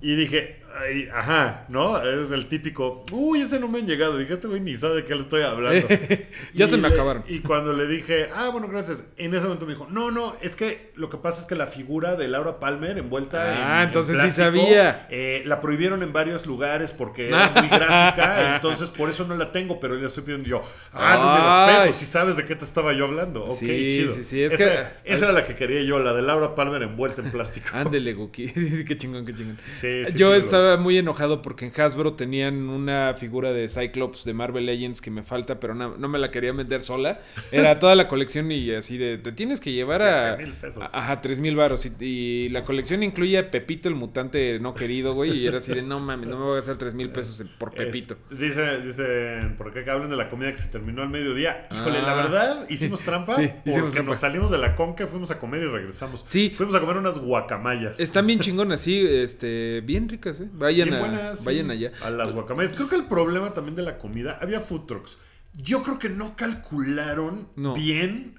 Y 0.00 0.16
dije, 0.16 0.61
"Ay, 0.80 1.08
ajá, 1.12 1.64
¿no? 1.68 2.00
Es 2.02 2.30
el 2.30 2.46
típico, 2.48 3.04
uy, 3.12 3.42
ese 3.42 3.58
no 3.60 3.68
me 3.68 3.78
han 3.80 3.86
llegado. 3.86 4.16
dije, 4.18 4.32
este 4.34 4.48
güey 4.48 4.60
ni 4.60 4.76
sabe 4.76 4.96
de 4.96 5.04
qué 5.04 5.14
le 5.14 5.22
estoy 5.22 5.42
hablando. 5.42 5.86
Ya 6.54 6.64
Y 6.66 6.68
se 6.68 6.76
me 6.76 6.88
le- 6.88 6.94
acabaron. 6.94 7.24
Y 7.28 7.40
cuando 7.40 7.72
le 7.72 7.86
dije, 7.86 8.28
ah, 8.34 8.48
bueno, 8.50 8.68
gracias, 8.68 9.04
en 9.16 9.34
ese 9.34 9.44
momento 9.44 9.66
me 9.66 9.72
dijo, 9.72 9.86
no, 9.90 10.10
no, 10.10 10.36
es 10.42 10.56
que 10.56 10.92
lo 10.96 11.08
que 11.10 11.16
pasa 11.16 11.40
es 11.40 11.46
que 11.46 11.54
la 11.54 11.66
figura 11.66 12.16
de 12.16 12.28
Laura 12.28 12.58
Palmer 12.60 12.98
envuelta 12.98 13.52
en. 13.52 13.58
Ah, 13.62 13.82
en 13.82 13.86
entonces 13.88 14.16
sí 14.16 14.22
plástico, 14.22 14.44
sabía. 14.66 15.06
eh, 15.10 15.42
la 15.46 15.60
prohibieron 15.60 16.02
en 16.02 16.12
varios 16.12 16.46
lugares 16.46 16.90
porque 16.92 17.28
era 17.28 17.50
muy 17.50 17.68
gráfica, 17.68 18.54
entonces 18.56 18.88
por 18.90 19.08
eso 19.10 19.26
no 19.26 19.36
la 19.36 19.52
tengo, 19.52 19.78
pero 19.80 19.94
le 19.94 20.06
estoy 20.06 20.22
pidiendo 20.24 20.48
yo. 20.48 20.62
Ah, 20.92 21.16
no 21.16 21.72
me 21.72 21.76
respeto, 21.76 21.98
si 21.98 22.04
sabes 22.06 22.36
de 22.36 22.44
qué 22.46 22.56
te 22.56 22.64
estaba 22.64 22.92
yo 22.92 23.04
hablando. 23.06 23.44
Ok, 23.44 23.52
Sí, 23.52 23.88
chido. 23.88 24.14
sí, 24.14 24.24
sí, 24.24 24.42
es 24.42 24.52
esa, 24.54 24.64
que- 24.64 25.12
esa 25.12 25.24
era 25.26 25.32
la 25.32 25.46
que 25.46 25.54
quería 25.54 25.82
yo, 25.82 25.98
la 25.98 26.12
de 26.12 26.22
Laura 26.22 26.54
Palmer 26.54 26.82
envuelta 26.82 27.22
en 27.22 27.30
plástico. 27.30 27.68
Ándele, 27.72 28.12
Guki. 28.14 28.46
qué 28.86 28.96
chingón, 28.96 29.24
qué 29.26 29.34
chingón. 29.34 29.58
Sí, 29.76 30.04
sí, 30.06 30.18
Yo 30.18 30.32
sí, 30.32 30.38
estaba 30.38 30.61
muy 30.78 30.98
enojado 30.98 31.42
porque 31.42 31.66
en 31.66 31.72
Hasbro 31.80 32.14
tenían 32.14 32.68
una 32.68 33.14
figura 33.14 33.52
de 33.52 33.68
Cyclops 33.68 34.24
de 34.24 34.34
Marvel 34.34 34.66
Legends 34.66 35.00
que 35.00 35.10
me 35.10 35.22
falta, 35.22 35.60
pero 35.60 35.74
no, 35.74 35.96
no 35.96 36.08
me 36.08 36.18
la 36.18 36.30
quería 36.30 36.52
vender 36.52 36.80
sola. 36.80 37.20
Era 37.50 37.78
toda 37.80 37.94
la 37.94 38.08
colección 38.08 38.50
y 38.52 38.70
así 38.72 38.98
de, 38.98 39.18
te 39.18 39.32
tienes 39.32 39.60
que 39.60 39.72
llevar 39.72 40.02
a... 40.02 40.36
7,000 40.36 40.54
pesos. 40.60 40.82
a- 40.92 40.98
Ajá, 40.98 41.20
3 41.20 41.38
mil 41.40 41.56
baros. 41.56 41.86
Y, 41.86 41.92
y 42.04 42.48
la 42.50 42.62
colección 42.64 43.02
incluye 43.02 43.38
a 43.38 43.50
Pepito, 43.50 43.88
el 43.88 43.94
mutante 43.94 44.58
no 44.60 44.74
querido, 44.74 45.14
güey. 45.14 45.32
Y 45.38 45.46
era 45.46 45.58
así 45.58 45.72
de, 45.74 45.82
no 45.82 46.00
mames, 46.00 46.28
no 46.28 46.36
me 46.38 46.44
voy 46.44 46.52
a 46.52 46.56
gastar 46.56 46.76
3 46.78 46.94
mil 46.94 47.10
pesos 47.10 47.42
por 47.58 47.72
Pepito. 47.72 48.16
Es- 48.30 48.38
dice, 48.38 48.80
dicen, 48.80 49.56
¿por 49.56 49.72
qué 49.72 49.88
hablan 49.90 50.10
de 50.10 50.16
la 50.16 50.28
comida 50.30 50.50
que 50.50 50.56
se 50.58 50.68
terminó 50.68 51.02
al 51.02 51.08
mediodía? 51.10 51.68
Híjole, 51.72 51.98
Ah. 51.98 52.06
la 52.06 52.14
verdad, 52.14 52.66
hicimos 52.68 53.02
trampa 53.02 53.34
Sí, 53.36 53.48
porque 53.48 53.70
hicimos 53.70 53.92
trampa. 53.92 54.10
nos 54.10 54.18
salimos 54.18 54.50
de 54.50 54.58
la 54.58 54.74
conca, 54.76 55.06
fuimos 55.06 55.30
a 55.30 55.38
comer 55.38 55.62
y 55.62 55.66
regresamos. 55.66 56.22
Sí. 56.24 56.52
Fuimos 56.54 56.74
a 56.74 56.80
comer 56.80 56.96
unas 56.96 57.18
guacamayas. 57.18 57.98
Están 58.00 58.26
bien 58.26 58.38
chingonas, 58.40 58.80
sí, 58.80 59.04
este, 59.06 59.80
bien 59.82 60.08
ricas, 60.08 60.40
¿eh? 60.40 60.48
Vayan, 60.52 60.88
Bien 60.90 60.94
a, 61.02 61.06
buenas, 61.06 61.38
sí, 61.40 61.44
vayan 61.46 61.70
allá. 61.70 61.92
A 62.02 62.10
las 62.10 62.32
guacamayas. 62.32 62.74
Creo 62.74 62.88
que 62.88 62.96
el 62.96 63.06
problema 63.06 63.52
también 63.54 63.74
de 63.76 63.82
la 63.82 63.98
comida, 63.98 64.38
había 64.40 64.60
food 64.60 64.86
trucks. 64.86 65.18
Yo 65.54 65.82
creo 65.82 65.98
que 65.98 66.08
no 66.08 66.36
calcularon 66.36 67.48
No. 67.56 67.74
bien. 67.74 68.36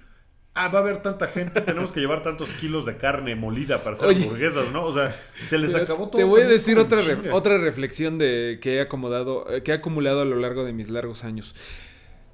Ah, 0.55 0.67
va 0.67 0.79
a 0.79 0.81
haber 0.83 1.01
tanta 1.01 1.25
gente, 1.27 1.61
tenemos 1.61 1.91
que 1.91 1.99
llevar 1.99 2.21
tantos 2.21 2.49
kilos 2.51 2.85
de 2.85 2.97
carne 2.97 3.35
molida 3.35 3.83
para 3.83 3.95
hacer 3.95 4.07
Oye. 4.07 4.23
hamburguesas, 4.23 4.71
¿no? 4.71 4.83
O 4.83 4.93
sea, 4.93 5.15
se 5.47 5.57
les 5.57 5.73
acabó 5.73 6.09
todo. 6.09 6.17
Te 6.19 6.23
voy 6.25 6.41
a 6.41 6.47
decir 6.47 6.77
otra, 6.77 7.01
re- 7.01 7.31
otra 7.31 7.57
reflexión 7.57 8.19
de 8.19 8.59
que 8.61 8.75
he 8.75 8.81
acomodado, 8.81 9.51
eh, 9.51 9.63
que 9.63 9.71
he 9.71 9.73
acumulado 9.73 10.21
a 10.21 10.25
lo 10.25 10.35
largo 10.35 10.63
de 10.63 10.71
mis 10.73 10.91
largos 10.91 11.23
años. 11.23 11.55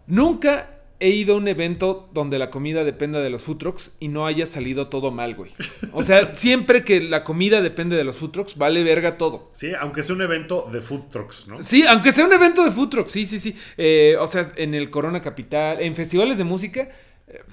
Nunca 0.05 0.78
he 0.99 1.09
ido 1.09 1.35
a 1.35 1.37
un 1.37 1.47
evento 1.47 2.09
donde 2.13 2.37
la 2.37 2.49
comida 2.49 2.83
dependa 2.83 3.19
de 3.21 3.29
los 3.29 3.43
food 3.43 3.57
trucks 3.57 3.95
y 3.99 4.09
no 4.09 4.25
haya 4.25 4.45
salido 4.45 4.89
todo 4.89 5.11
mal, 5.11 5.35
güey. 5.35 5.51
O 5.93 6.03
sea, 6.03 6.33
siempre 6.35 6.83
que 6.83 6.99
la 6.99 7.23
comida 7.23 7.61
depende 7.61 7.95
de 7.95 8.03
los 8.03 8.17
food 8.17 8.31
trucks, 8.31 8.57
vale 8.57 8.83
verga 8.83 9.17
todo. 9.17 9.49
Sí, 9.53 9.71
aunque 9.79 10.03
sea 10.03 10.15
un 10.15 10.21
evento 10.21 10.67
de 10.71 10.81
food 10.81 11.05
trucks, 11.09 11.47
¿no? 11.47 11.63
Sí, 11.63 11.85
aunque 11.87 12.11
sea 12.11 12.25
un 12.25 12.33
evento 12.33 12.63
de 12.65 12.71
food 12.71 12.89
trucks, 12.89 13.11
sí, 13.11 13.25
sí, 13.25 13.39
sí. 13.39 13.55
Eh, 13.77 14.17
o 14.19 14.27
sea, 14.27 14.43
en 14.55 14.73
el 14.73 14.89
Corona 14.89 15.21
Capital, 15.21 15.81
en 15.81 15.95
festivales 15.95 16.37
de 16.37 16.43
música, 16.43 16.89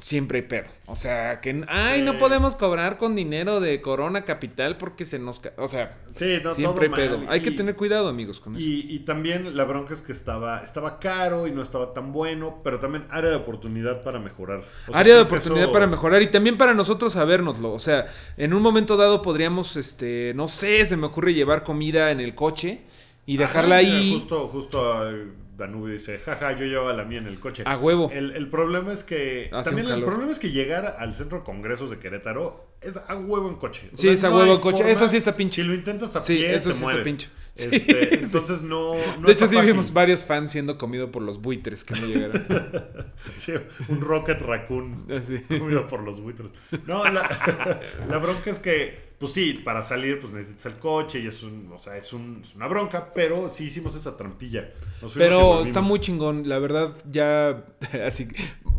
siempre 0.01 0.39
hay 0.39 0.45
pedo. 0.47 0.65
O 0.87 0.97
sea, 0.97 1.41
que, 1.41 1.65
ay, 1.69 1.99
Sí. 2.01 2.05
no 2.05 2.19
podemos 2.19 2.55
cobrar 2.57 2.97
con 2.99 3.15
dinero 3.15 3.61
de 3.61 3.81
Corona 3.81 4.25
Capital 4.25 4.77
porque 4.79 5.05
se 5.05 5.19
nos... 5.19 5.41
ca-". 5.41 5.53
O 5.59 5.69
sea, 5.69 5.99
Sí, 6.15 6.39
no, 6.43 6.55
siempre 6.55 6.85
hay 6.87 6.91
mal. 6.91 7.01
pedo. 7.01 7.21
Hay 7.31 7.43
que 7.43 7.51
Y- 7.51 7.57
tener 7.57 7.77
cuidado, 7.77 8.09
amigos, 8.09 8.41
con 8.41 8.57
eso. 8.57 8.65
Y, 8.65 8.87
y 8.89 9.01
también 9.01 9.57
la 9.57 9.65
bronca 9.65 9.93
es 9.93 10.03
que 10.03 10.13
estaba, 10.13 10.61
estaba 10.63 10.99
caro 10.99 11.47
y 11.47 11.53
no 11.53 11.61
estaba 11.63 11.93
tan 11.93 12.13
bueno, 12.13 12.61
pero 12.65 12.79
también 12.79 13.05
área 13.11 13.31
de 13.31 13.37
oportunidad 13.37 14.03
para 14.03 14.19
mejorar. 14.19 14.61
O 14.89 14.93
sea, 14.93 15.01
Área 15.01 15.15
de 15.17 15.21
oportunidad 15.23 15.65
eso- 15.65 15.73
para 15.73 15.87
mejorar 15.87 16.23
y 16.23 16.29
también 16.31 16.57
para 16.57 16.73
nosotros 16.75 17.13
sabérnoslo. 17.13 17.73
O 17.73 17.79
sea, 17.79 18.07
en 18.37 18.55
un 18.55 18.63
momento 18.63 18.97
dado 18.97 19.21
podríamos, 19.23 19.77
este, 19.77 20.33
no 20.35 20.49
sé, 20.49 20.85
se 20.87 20.97
me 20.97 21.07
ocurre 21.07 21.35
llevar 21.35 21.65
comida 21.65 22.11
en 22.11 22.21
el 22.21 22.35
coche 22.35 22.81
y 23.27 23.37
dejarla 23.37 23.79
Ajá, 23.79 23.87
ahí 23.87 24.13
Justo, 24.15 24.49
justo 24.49 25.11
eh, 25.11 25.27
Danubio 25.57 25.95
dice, 25.95 26.19
jaja, 26.19 26.53
yo 26.53 26.65
llevaba 26.67 26.93
la 26.93 27.05
mía 27.05 27.19
en 27.19 27.27
el 27.27 27.41
coche. 27.41 27.63
a 27.67 27.77
huevo. 27.79 28.11
El, 28.13 28.33
el 28.33 28.49
problema 28.49 28.93
es 28.93 29.05
que. 29.05 29.49
Hace 29.53 29.71
también 29.71 29.89
el 29.91 30.05
problema 30.05 30.31
es 30.31 30.39
que 30.39 30.51
llegar 30.51 30.97
al 30.99 31.13
centro 31.15 31.39
de 31.39 31.45
congresos 31.45 31.91
de 31.91 31.99
Querétaro 31.99 32.67
es 32.81 32.97
a 33.09 33.17
huevo 33.17 33.49
en 33.49 33.57
coche. 33.57 33.91
O 33.93 33.97
Sí, 33.97 34.09
es 34.09 34.23
a 34.25 34.31
no 34.31 34.37
huevo 34.37 34.55
en 34.55 34.61
coche. 34.61 34.79
forma. 34.79 34.93
Eso 34.93 35.09
sí 35.09 35.17
está 35.17 35.35
pinche. 35.35 35.63
Si 35.63 35.69
lo 35.69 35.75
intentas 35.75 36.15
a 36.17 36.23
Sí, 36.23 36.37
pie, 36.37 36.55
eso 36.55 36.71
te 36.71 36.75
sí 36.75 36.79
está 36.79 36.83
mueres. 36.85 37.05
pinche. 37.05 37.29
Este, 37.57 37.79
sí. 37.81 37.87
Entonces 38.23 38.63
no. 38.63 38.95
no 39.21 39.27
de 39.27 39.33
hecho, 39.33 39.47
sí 39.47 39.57
fácil. 39.57 39.73
vimos 39.73 39.93
varios 39.93 40.25
fans 40.25 40.51
siendo 40.51 40.77
comido 40.79 41.11
por 41.11 41.23
los 41.23 41.41
buitres 41.41 41.85
que 41.85 41.95
no 42.01 42.07
llegaron. 42.07 42.45
Sí, 43.39 43.53
un 43.89 44.01
Rocket 44.01 44.41
Raccoon 44.41 45.07
Así. 45.11 45.41
comido 45.59 45.85
por 45.87 46.03
los 46.03 46.21
buitres. 46.21 46.49
No, 46.87 47.05
la, 47.05 47.81
la 48.09 48.19
bronca 48.19 48.51
es 48.51 48.59
que, 48.61 48.99
pues 49.19 49.33
sí, 49.33 49.61
para 49.65 49.83
salir, 49.83 50.21
pues 50.21 50.33
necesitas 50.33 50.67
el 50.67 50.79
coche 50.79 51.19
y 51.21 51.27
es 51.27 51.43
un, 51.43 51.71
o 51.73 51.79
sea, 51.79 51.97
es, 51.97 52.13
un, 52.13 52.41
es 52.43 52.55
una 52.55 52.67
bronca, 52.69 53.13
pero 53.15 53.49
sí 53.51 53.65
hicimos 53.65 53.95
esa 53.97 54.17
trampilla. 54.17 54.73
Pero 55.15 55.63
está 55.65 55.81
muy 55.81 55.99
chingón. 56.01 56.49
La 56.49 56.59
verdad, 56.59 56.95
ya. 57.11 57.65
Así 58.07 58.29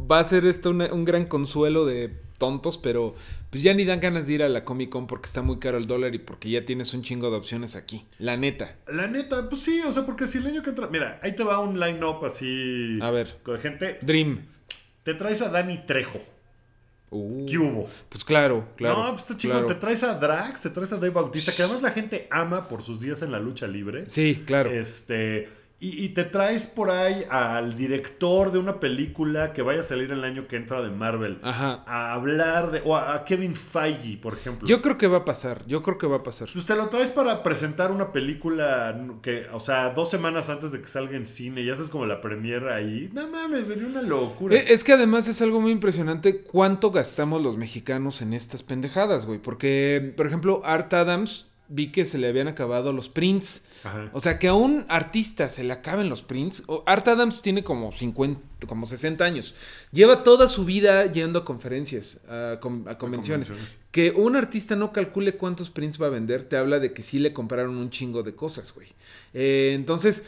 va 0.09 0.19
a 0.19 0.23
ser 0.23 0.45
esto 0.45 0.69
una- 0.71 0.91
un 0.93 1.03
gran 1.05 1.25
consuelo 1.25 1.85
de 1.85 2.15
tontos, 2.37 2.77
pero 2.77 3.15
pues 3.49 3.63
ya 3.63 3.73
ni 3.73 3.85
dan 3.85 3.99
ganas 3.99 4.27
de 4.27 4.33
ir 4.33 4.43
a 4.43 4.49
la 4.49 4.63
Comic 4.63 4.89
Con 4.89 5.07
porque 5.07 5.25
está 5.25 5.41
muy 5.41 5.59
caro 5.59 5.77
el 5.77 5.87
dólar 5.87 6.15
y 6.15 6.19
porque 6.19 6.49
ya 6.49 6.65
tienes 6.65 6.93
un 6.93 7.01
chingo 7.01 7.29
de 7.31 7.37
opciones 7.37 7.75
aquí. 7.75 8.05
La 8.19 8.37
neta. 8.37 8.75
La 8.87 9.07
neta, 9.07 9.49
pues 9.49 9.61
sí, 9.61 9.81
o 9.85 9.91
sea, 9.91 10.05
porque 10.05 10.27
si 10.27 10.37
el 10.37 10.47
año 10.47 10.61
que 10.61 10.69
entra. 10.69 10.87
Mira, 10.87 11.19
ahí 11.23 11.35
te 11.35 11.43
va 11.43 11.59
un 11.59 11.79
line-up 11.79 12.23
así. 12.25 12.99
A 13.01 13.11
ver. 13.11 13.37
De 13.45 13.57
gente. 13.57 13.99
Dream. 14.01 14.45
Te 15.03 15.13
traes 15.13 15.41
a 15.41 15.49
Dani 15.49 15.85
Trejo. 15.85 16.21
Uh, 17.09 17.45
¿Qué 17.45 17.57
hubo? 17.57 17.89
Pues 18.09 18.25
claro, 18.25 18.67
claro. 18.75 19.03
no, 19.03 19.09
pues 19.11 19.21
está 19.21 19.37
claro. 19.37 19.65
Te 19.65 19.75
traes 19.75 20.03
a 20.03 20.15
Drax, 20.15 20.63
te 20.63 20.69
traes 20.71 20.91
a 20.91 20.97
Dave 20.97 21.11
Bautista, 21.11 21.53
que 21.55 21.63
además 21.63 21.81
la 21.81 21.91
gente 21.91 22.27
ama 22.29 22.67
por 22.67 22.83
sus 22.83 22.99
días 22.99 23.21
en 23.21 23.31
la 23.31 23.39
lucha 23.39 23.65
libre. 23.67 24.09
Sí, 24.09 24.43
claro. 24.45 24.69
Este. 24.71 25.47
Y, 25.79 26.03
y 26.05 26.09
te 26.09 26.23
traes 26.23 26.65
por 26.65 26.89
ahí 26.89 27.23
al 27.29 27.75
director 27.75 28.51
de 28.51 28.57
una 28.57 28.79
película 28.79 29.53
que 29.53 29.61
vaya 29.61 29.81
a 29.81 29.83
salir 29.83 30.11
el 30.11 30.23
año 30.23 30.47
que 30.47 30.55
entra 30.55 30.81
de 30.81 30.89
Marvel. 30.89 31.37
Ajá. 31.43 31.83
A 31.85 32.13
hablar 32.13 32.71
de. 32.71 32.81
O 32.83 32.95
a, 32.95 33.13
a 33.13 33.25
Kevin 33.25 33.53
Feige, 33.53 34.17
por 34.17 34.33
ejemplo. 34.33 34.67
Yo 34.67 34.81
creo 34.81 34.97
que 34.97 35.05
va 35.05 35.17
a 35.17 35.25
pasar. 35.25 35.63
Yo 35.67 35.83
creo 35.83 35.99
que 35.99 36.07
va 36.07 36.17
a 36.17 36.23
pasar. 36.23 36.49
Pues 36.51 36.65
te 36.65 36.75
lo 36.75 36.87
traes 36.87 37.11
para 37.11 37.43
presentar 37.43 37.91
una 37.91 38.11
película 38.11 38.99
que, 39.21 39.45
o 39.53 39.59
sea, 39.59 39.91
dos 39.91 40.09
semanas 40.09 40.49
antes 40.49 40.71
de 40.71 40.81
que 40.81 40.87
salga 40.87 41.15
en 41.15 41.27
cine 41.27 41.61
y 41.61 41.69
haces 41.69 41.89
como 41.89 42.07
la 42.07 42.21
premiere 42.21 42.73
ahí. 42.73 43.11
No 43.13 43.27
mames, 43.27 43.67
sería 43.67 43.85
una 43.85 44.01
locura. 44.01 44.55
Eh, 44.55 44.65
Es 44.69 44.83
que 44.83 44.93
además 44.93 45.27
es 45.27 45.43
algo 45.43 45.61
muy 45.61 45.71
impresionante 45.71 46.41
cuánto 46.41 46.89
gastamos 46.89 47.43
los 47.43 47.55
mexicanos 47.57 48.23
en 48.23 48.33
estas 48.33 48.63
pendejadas, 48.63 49.27
güey. 49.27 49.37
Porque, 49.37 50.11
por 50.17 50.25
ejemplo, 50.25 50.61
Art 50.65 50.91
Adams 50.95 51.45
vi 51.69 51.91
que 51.91 52.05
se 52.05 52.17
le 52.17 52.27
habían 52.29 52.47
acabado 52.47 52.93
los 52.93 53.09
prints. 53.09 53.67
Ajá. 53.83 54.09
O 54.13 54.19
sea, 54.21 54.39
que 54.39 54.47
a 54.47 54.53
un 54.53 54.85
artista 54.89 55.49
se 55.49 55.63
le 55.63 55.71
acaben 55.73 56.09
los 56.09 56.21
prints. 56.23 56.63
Art 56.85 57.07
Adams 57.07 57.41
tiene 57.41 57.63
como 57.63 57.91
50, 57.91 58.41
como 58.67 58.85
60 58.85 59.23
años. 59.23 59.53
Lleva 59.91 60.23
toda 60.23 60.47
su 60.47 60.65
vida 60.65 61.05
yendo 61.11 61.39
a 61.39 61.45
conferencias, 61.45 62.19
a, 62.27 62.59
con- 62.59 62.85
a 62.87 62.97
convenciones. 62.97 63.47
convenciones. 63.49 63.77
Que 63.91 64.11
un 64.11 64.35
artista 64.35 64.75
no 64.75 64.91
calcule 64.91 65.37
cuántos 65.37 65.69
prints 65.69 66.01
va 66.01 66.07
a 66.07 66.09
vender, 66.09 66.43
te 66.43 66.57
habla 66.57 66.79
de 66.79 66.93
que 66.93 67.03
sí 67.03 67.19
le 67.19 67.33
compraron 67.33 67.77
un 67.77 67.89
chingo 67.89 68.23
de 68.23 68.35
cosas, 68.35 68.73
güey. 68.73 68.87
Eh, 69.33 69.71
entonces, 69.75 70.25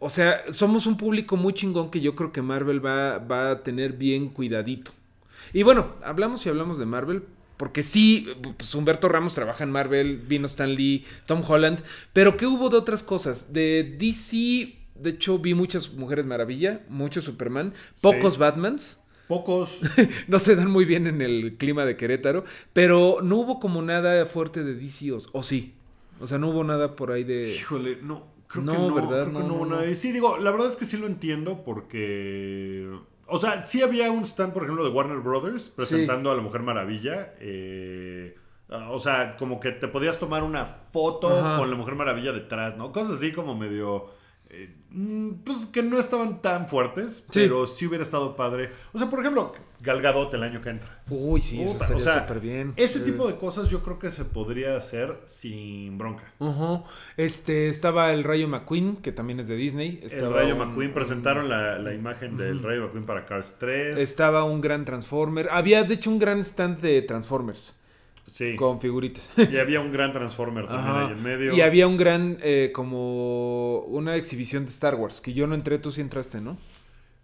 o 0.00 0.10
sea, 0.10 0.42
somos 0.52 0.86
un 0.86 0.96
público 0.96 1.36
muy 1.36 1.52
chingón 1.54 1.90
que 1.90 2.00
yo 2.00 2.14
creo 2.14 2.32
que 2.32 2.42
Marvel 2.42 2.84
va, 2.84 3.18
va 3.18 3.50
a 3.50 3.62
tener 3.62 3.92
bien 3.94 4.28
cuidadito. 4.28 4.92
Y 5.52 5.62
bueno, 5.62 5.94
hablamos 6.02 6.44
y 6.46 6.48
hablamos 6.48 6.78
de 6.78 6.86
Marvel. 6.86 7.22
Porque 7.58 7.82
sí, 7.82 8.26
pues 8.56 8.74
Humberto 8.74 9.08
Ramos 9.08 9.34
trabaja 9.34 9.64
en 9.64 9.70
Marvel, 9.70 10.16
vino 10.18 10.46
Stan 10.46 10.72
Lee, 10.74 11.04
Tom 11.26 11.42
Holland. 11.46 11.82
Pero 12.14 12.36
¿qué 12.38 12.46
hubo 12.46 12.70
de 12.70 12.78
otras 12.78 13.02
cosas? 13.02 13.52
De 13.52 13.96
DC, 13.98 14.76
de 14.94 15.10
hecho, 15.10 15.38
vi 15.38 15.52
muchas 15.54 15.92
Mujeres 15.92 16.24
Maravilla, 16.24 16.82
muchos 16.88 17.24
Superman, 17.24 17.74
pocos 18.00 18.34
Sí. 18.34 18.40
Batmans. 18.40 19.00
Pocos. 19.26 19.80
no 20.28 20.38
se 20.38 20.56
dan 20.56 20.70
muy 20.70 20.86
bien 20.86 21.06
en 21.06 21.20
el 21.20 21.56
clima 21.58 21.84
de 21.84 21.96
Querétaro. 21.96 22.44
Pero 22.72 23.18
no 23.22 23.36
hubo 23.36 23.60
como 23.60 23.82
nada 23.82 24.24
fuerte 24.24 24.64
de 24.64 24.74
DC, 24.74 25.12
o, 25.12 25.18
o 25.32 25.42
sí. 25.42 25.74
O 26.20 26.26
sea, 26.26 26.38
no 26.38 26.48
hubo 26.48 26.64
nada 26.64 26.96
por 26.96 27.12
ahí 27.12 27.24
de. 27.24 27.54
Híjole, 27.54 27.98
no. 28.02 28.26
Creo 28.46 28.64
No, 28.64 28.72
que 28.72 28.78
no, 28.78 28.94
¿verdad? 28.94 29.22
creo 29.24 29.26
que 29.26 29.32
No, 29.32 29.46
no 29.48 29.54
hubo 29.56 29.64
no, 29.66 29.70
nada. 29.72 29.84
no. 29.84 29.90
Y 29.90 29.94
sí, 29.94 30.12
digo, 30.12 30.38
la 30.38 30.50
verdad 30.50 30.68
es 30.68 30.76
que 30.76 30.86
sí 30.86 30.96
lo 30.96 31.06
entiendo 31.06 31.62
porque. 31.64 32.88
O 33.28 33.38
sea, 33.38 33.62
sí 33.62 33.82
había 33.82 34.10
un 34.10 34.24
stand, 34.24 34.52
por 34.52 34.62
ejemplo, 34.62 34.84
de 34.84 34.90
Warner 34.90 35.18
Brothers 35.18 35.68
presentando 35.68 36.30
a 36.30 36.34
la 36.34 36.42
Mujer 36.42 36.62
Maravilla. 36.62 37.34
eh, 37.40 38.36
o 38.90 38.98
sea, 38.98 39.36
como 39.36 39.60
que 39.60 39.72
te 39.72 39.88
podías 39.88 40.18
tomar 40.18 40.42
una 40.42 40.66
foto 40.66 41.28
Ajá. 41.28 41.56
con 41.56 41.70
la 41.70 41.76
Mujer 41.76 41.94
Maravilla 41.94 42.32
detrás, 42.32 42.76
¿no? 42.76 42.92
Cosas 42.92 43.16
así 43.18 43.32
como 43.32 43.54
medio. 43.56 44.10
Eh, 44.50 44.74
mm, 44.90 45.30
pues 45.44 45.66
que 45.66 45.82
no 45.82 45.98
estaban 45.98 46.40
tan 46.42 46.68
fuertes, 46.68 47.26
Sí. 47.30 47.40
pero 47.42 47.66
sí 47.66 47.86
hubiera 47.86 48.02
estado 48.04 48.34
padre. 48.36 48.70
O 48.92 48.98
sea, 48.98 49.10
por 49.10 49.20
ejemplo, 49.20 49.52
Gal 49.80 50.00
Gadot 50.02 50.32
el 50.34 50.42
año 50.42 50.60
que 50.62 50.70
entra. 50.70 51.02
Uy, 51.08 51.40
sí, 51.40 51.60
eso 51.62 51.72
Puta, 51.74 51.84
estaría 51.84 52.02
o 52.02 52.04
sea, 52.12 52.20
súper 52.26 52.40
bien. 52.40 52.72
Ese 52.76 53.00
tipo 53.00 53.26
de 53.28 53.36
cosas 53.36 53.68
yo 53.68 53.82
creo 53.82 53.98
que 53.98 54.10
se 54.10 54.24
podría 54.24 54.76
hacer 54.76 55.20
sin 55.26 55.96
bronca. 55.98 56.24
Este, 57.16 57.68
estaba 57.68 58.12
el 58.12 58.24
Rayo 58.24 58.48
McQueen, 58.48 58.96
que 58.96 59.12
también 59.12 59.40
es 59.40 59.48
de 59.48 59.56
Disney. 59.56 60.00
El 60.10 60.32
Rayo 60.32 60.54
un- 60.56 60.68
McQueen 60.68 60.92
presentaron 60.92 61.48
la, 61.48 61.78
la 61.78 61.94
imagen 61.94 62.36
del 62.36 62.62
Rayo 62.62 62.82
McQueen 62.84 63.06
para 63.06 63.26
Cars 63.26 63.56
3. 63.58 64.00
Estaba 64.00 64.44
un 64.44 64.60
gran 64.60 64.84
Transformer. 64.84 65.48
Había, 65.50 65.84
de 65.84 65.94
hecho, 65.94 66.10
un 66.10 66.18
gran 66.18 66.40
stand 66.40 66.80
de 66.80 67.02
Transformers 67.02 67.74
sí. 68.28 68.54
con 68.56 68.80
figuritas. 68.80 69.32
Y 69.36 69.56
había 69.56 69.80
un 69.80 69.90
gran 69.92 70.12
Transformer 70.12 70.66
también 70.68 70.86
Ajá. 70.88 71.06
ahí 71.08 71.12
en 71.12 71.22
medio. 71.22 71.54
Y 71.54 71.60
había 71.60 71.86
un 71.88 71.96
gran, 71.96 72.38
eh, 72.42 72.70
como 72.74 73.80
una 73.80 74.14
exhibición 74.16 74.64
de 74.64 74.70
Star 74.70 74.94
Wars, 74.94 75.20
que 75.20 75.32
yo 75.32 75.46
no 75.46 75.54
entré, 75.54 75.78
tú 75.78 75.90
sí 75.90 76.00
entraste, 76.00 76.40
¿no? 76.40 76.56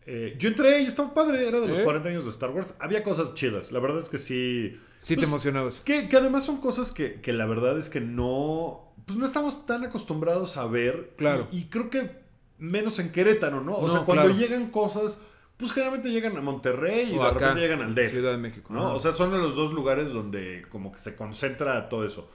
Eh, 0.06 0.34
yo 0.38 0.48
entré 0.48 0.82
y 0.82 0.86
estaba 0.86 1.14
padre, 1.14 1.48
era 1.48 1.60
de 1.60 1.68
los 1.68 1.78
¿Eh? 1.78 1.84
40 1.84 2.08
años 2.08 2.24
de 2.24 2.30
Star 2.30 2.50
Wars. 2.50 2.74
Había 2.78 3.02
cosas 3.02 3.34
chidas, 3.34 3.72
la 3.72 3.78
verdad 3.80 3.98
es 4.00 4.08
que 4.08 4.18
sí. 4.18 4.78
Sí 5.00 5.14
te 5.14 5.20
Pues, 5.20 5.28
emocionabas. 5.28 5.80
Que, 5.80 6.08
que 6.08 6.16
además 6.16 6.44
son 6.44 6.58
cosas 6.58 6.90
que, 6.92 7.20
que 7.20 7.32
la 7.32 7.46
verdad 7.46 7.78
es 7.78 7.88
que 7.90 8.00
no. 8.00 8.92
Pues 9.06 9.18
no 9.18 9.26
estamos 9.26 9.66
tan 9.66 9.84
acostumbrados 9.84 10.56
a 10.56 10.66
ver. 10.66 11.12
Claro. 11.16 11.46
Y, 11.52 11.58
y 11.60 11.64
creo 11.64 11.90
que 11.90 12.10
menos 12.58 12.98
en 12.98 13.12
Querétaro, 13.12 13.60
¿no? 13.62 13.74
O 13.74 13.86
No, 13.86 13.92
sea, 13.92 14.02
cuando 14.02 14.24
claro. 14.24 14.38
llegan 14.38 14.70
cosas, 14.70 15.20
pues 15.56 15.72
generalmente 15.72 16.10
llegan 16.10 16.36
a 16.36 16.40
Monterrey 16.40 17.12
y 17.12 17.18
O 17.18 17.22
de 17.22 17.28
acá, 17.28 17.38
repente 17.38 17.60
llegan 17.60 17.82
al 17.82 17.94
DF. 17.94 18.12
Ciudad 18.12 18.32
de 18.32 18.38
México. 18.38 18.74
O 18.76 18.98
sea, 18.98 19.12
son 19.12 19.30
los 19.30 19.54
dos 19.54 19.72
lugares 19.72 20.12
donde 20.12 20.62
como 20.70 20.92
que 20.92 20.98
se 20.98 21.16
concentra 21.16 21.88
todo 21.88 22.04
eso. 22.04 22.28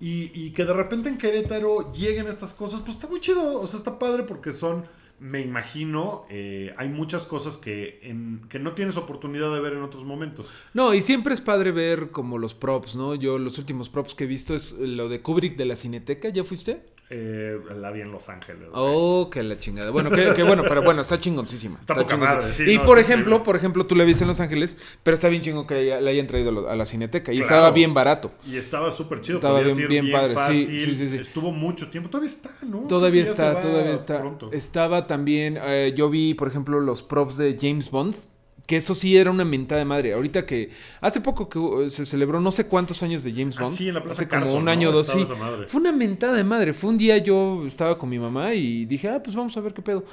Y, 0.00 0.32
y 0.34 0.50
que 0.50 0.64
de 0.64 0.72
repente 0.72 1.08
en 1.08 1.16
Querétaro 1.16 1.92
lleguen 1.92 2.26
estas 2.26 2.52
cosas, 2.52 2.80
pues 2.80 2.96
está 2.96 3.06
muy 3.06 3.20
chido. 3.20 3.60
O 3.60 3.66
sea, 3.66 3.78
está 3.78 3.98
padre 3.98 4.24
porque 4.24 4.52
son, 4.52 4.86
me 5.20 5.40
imagino, 5.40 6.26
eh, 6.28 6.74
hay 6.76 6.88
muchas 6.88 7.26
cosas 7.26 7.56
que, 7.56 8.00
en, 8.02 8.42
que 8.48 8.58
no 8.58 8.72
tienes 8.72 8.96
oportunidad 8.96 9.54
de 9.54 9.60
ver 9.60 9.74
en 9.74 9.82
otros 9.82 10.04
momentos. 10.04 10.50
No, 10.74 10.92
y 10.92 11.00
siempre 11.00 11.32
es 11.32 11.40
padre 11.40 11.70
ver 11.70 12.10
como 12.10 12.38
los 12.38 12.54
props, 12.54 12.96
¿no? 12.96 13.14
Yo 13.14 13.38
los 13.38 13.56
últimos 13.58 13.88
props 13.88 14.16
que 14.16 14.24
he 14.24 14.26
visto 14.26 14.54
es 14.54 14.72
lo 14.72 15.08
de 15.08 15.22
Kubrick 15.22 15.56
de 15.56 15.64
la 15.64 15.76
Cineteca. 15.76 16.28
¿Ya 16.28 16.42
fuiste? 16.42 16.84
Eh, 17.16 17.60
la 17.76 17.92
vi 17.92 18.00
en 18.00 18.10
Los 18.10 18.28
Ángeles. 18.28 18.68
Oh, 18.72 19.28
que 19.30 19.40
la 19.44 19.56
chingada. 19.56 19.92
Bueno, 19.92 20.10
que, 20.10 20.34
que 20.34 20.42
bueno, 20.42 20.64
pero 20.68 20.82
bueno, 20.82 21.00
está 21.02 21.20
chingoncísima. 21.20 21.78
Está 21.78 21.94
poca 21.94 22.08
chingoncísima. 22.16 22.40
madre, 22.40 22.54
sí, 22.54 22.62
y 22.72 22.76
no, 22.76 22.84
por 22.84 22.98
está 22.98 23.12
ejemplo, 23.12 23.30
increíble. 23.36 23.44
por 23.44 23.56
ejemplo, 23.56 23.86
tú 23.86 23.94
la 23.94 24.02
viste 24.02 24.24
en 24.24 24.28
Los 24.28 24.40
Ángeles, 24.40 24.78
pero 25.04 25.14
está 25.14 25.28
bien 25.28 25.40
chingo 25.40 25.64
que 25.64 25.96
la 26.00 26.10
hayan 26.10 26.26
traído 26.26 26.68
a 26.68 26.74
la 26.74 26.84
Cineteca. 26.86 27.32
Y 27.32 27.36
Claro. 27.36 27.46
estaba 27.54 27.70
bien 27.70 27.94
barato. 27.94 28.32
Y 28.44 28.56
estaba 28.56 28.90
súper 28.90 29.20
chido. 29.20 29.38
Estaba 29.38 29.60
bien- 29.60 29.78
ir 29.78 29.86
bien 29.88 30.10
padre, 30.10 30.30
sí, 30.30 30.34
fácil, 30.34 30.80
sí, 30.80 30.94
sí, 30.96 31.08
sí. 31.08 31.16
Estuvo 31.18 31.52
mucho 31.52 31.88
tiempo. 31.88 32.10
Todavía 32.10 32.30
está, 32.30 32.50
¿no? 32.66 32.80
Todavía 32.88 33.22
está, 33.22 33.60
todavía 33.60 33.94
está. 33.94 34.18
pronto. 34.20 34.50
Estaba 34.52 35.06
también, 35.06 35.56
eh, 35.62 35.92
yo 35.96 36.10
vi, 36.10 36.34
por 36.34 36.48
ejemplo, 36.48 36.80
los 36.80 37.04
props 37.04 37.36
de 37.36 37.56
James 37.60 37.92
Bond. 37.92 38.16
Que 38.66 38.76
eso 38.78 38.94
sí 38.94 39.16
era 39.16 39.30
una 39.30 39.44
mentada 39.44 39.80
de 39.80 39.84
madre. 39.84 40.14
Ahorita 40.14 40.46
que 40.46 40.70
hace 41.02 41.20
poco 41.20 41.48
que 41.50 41.90
se 41.90 42.06
celebró 42.06 42.40
no 42.40 42.50
sé 42.50 42.66
cuántos 42.66 43.02
años 43.02 43.22
de 43.22 43.32
James 43.32 43.56
Ah, 43.58 43.64
Bond. 43.64 43.76
sí, 43.76 43.88
en 43.88 43.94
la 43.94 44.02
Plaza 44.02 44.22
hace 44.22 44.28
como 44.30 44.54
un 44.54 44.64
¿no? 44.64 44.70
año 44.70 44.88
o 44.88 44.92
dos, 44.92 45.06
sí. 45.08 45.26
Fue 45.66 45.80
una 45.80 45.92
mentada 45.92 46.32
de 46.32 46.44
madre. 46.44 46.72
Fue 46.72 46.88
un 46.90 46.96
día 46.96 47.18
yo 47.18 47.66
estaba 47.66 47.98
con 47.98 48.08
mi 48.08 48.18
mamá 48.18 48.54
y 48.54 48.86
dije, 48.86 49.08
ah, 49.10 49.22
pues 49.22 49.36
vamos 49.36 49.54
a 49.56 49.60
ver 49.60 49.74
qué 49.74 49.82
pedo. 49.82 50.04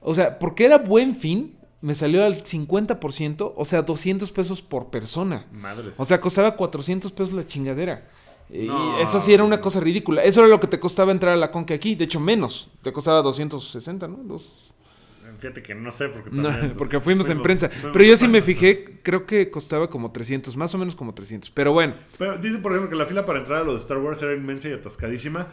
O 0.00 0.12
sea, 0.12 0.38
porque 0.38 0.64
era 0.64 0.78
buen 0.78 1.14
fin, 1.14 1.54
me 1.80 1.94
salió 1.94 2.24
al 2.24 2.42
50%, 2.42 3.52
o 3.54 3.64
sea, 3.64 3.82
200 3.82 4.32
pesos 4.32 4.60
por 4.60 4.90
persona. 4.90 5.46
Madres. 5.52 5.94
O 5.98 6.04
sea, 6.04 6.20
costaba 6.20 6.56
400 6.56 7.12
pesos 7.12 7.32
la 7.32 7.46
chingadera. 7.46 8.08
Y 8.50 8.66
No. 8.66 8.98
eso 8.98 9.20
sí 9.20 9.32
era 9.32 9.44
una 9.44 9.60
cosa 9.60 9.80
ridícula. 9.80 10.22
Eso 10.22 10.40
era 10.40 10.48
lo 10.48 10.60
que 10.60 10.66
te 10.66 10.78
costaba 10.78 11.12
entrar 11.12 11.32
a 11.32 11.36
la 11.36 11.50
Conque 11.50 11.74
aquí. 11.74 11.94
De 11.94 12.04
hecho, 12.04 12.20
menos. 12.20 12.68
Te 12.82 12.92
costaba 12.92 13.22
260, 13.22 14.06
¿no? 14.08 14.18
Dos- 14.24 14.63
Fíjate 15.38 15.62
que 15.62 15.74
no 15.74 15.90
sé 15.90 16.08
porque 16.08 16.30
No, 16.32 16.48
también, 16.48 16.74
porque 16.78 17.00
fuimos 17.00 17.28
en 17.28 17.42
prensa. 17.42 17.68
fuimos 17.68 17.92
Pero 17.92 18.04
yo 18.04 18.16
sí 18.16 18.28
me 18.28 18.40
fijé, 18.42 19.00
creo 19.02 19.26
que 19.26 19.50
costaba 19.50 19.88
como 19.90 20.10
300, 20.12 20.56
más 20.56 20.74
o 20.74 20.78
menos 20.78 20.94
como 20.94 21.14
300. 21.14 21.50
Pero 21.50 21.72
bueno, 21.72 21.94
Pero 22.18 22.38
dice, 22.38 22.58
por 22.58 22.72
ejemplo, 22.72 22.90
que 22.90 22.96
la 22.96 23.06
fila 23.06 23.24
para 23.24 23.38
entrar 23.40 23.62
a 23.62 23.64
lo 23.64 23.72
de 23.72 23.78
Star 23.78 23.98
Wars 23.98 24.20
era 24.22 24.34
inmensa 24.34 24.68
y 24.68 24.72
atascadísima. 24.72 25.48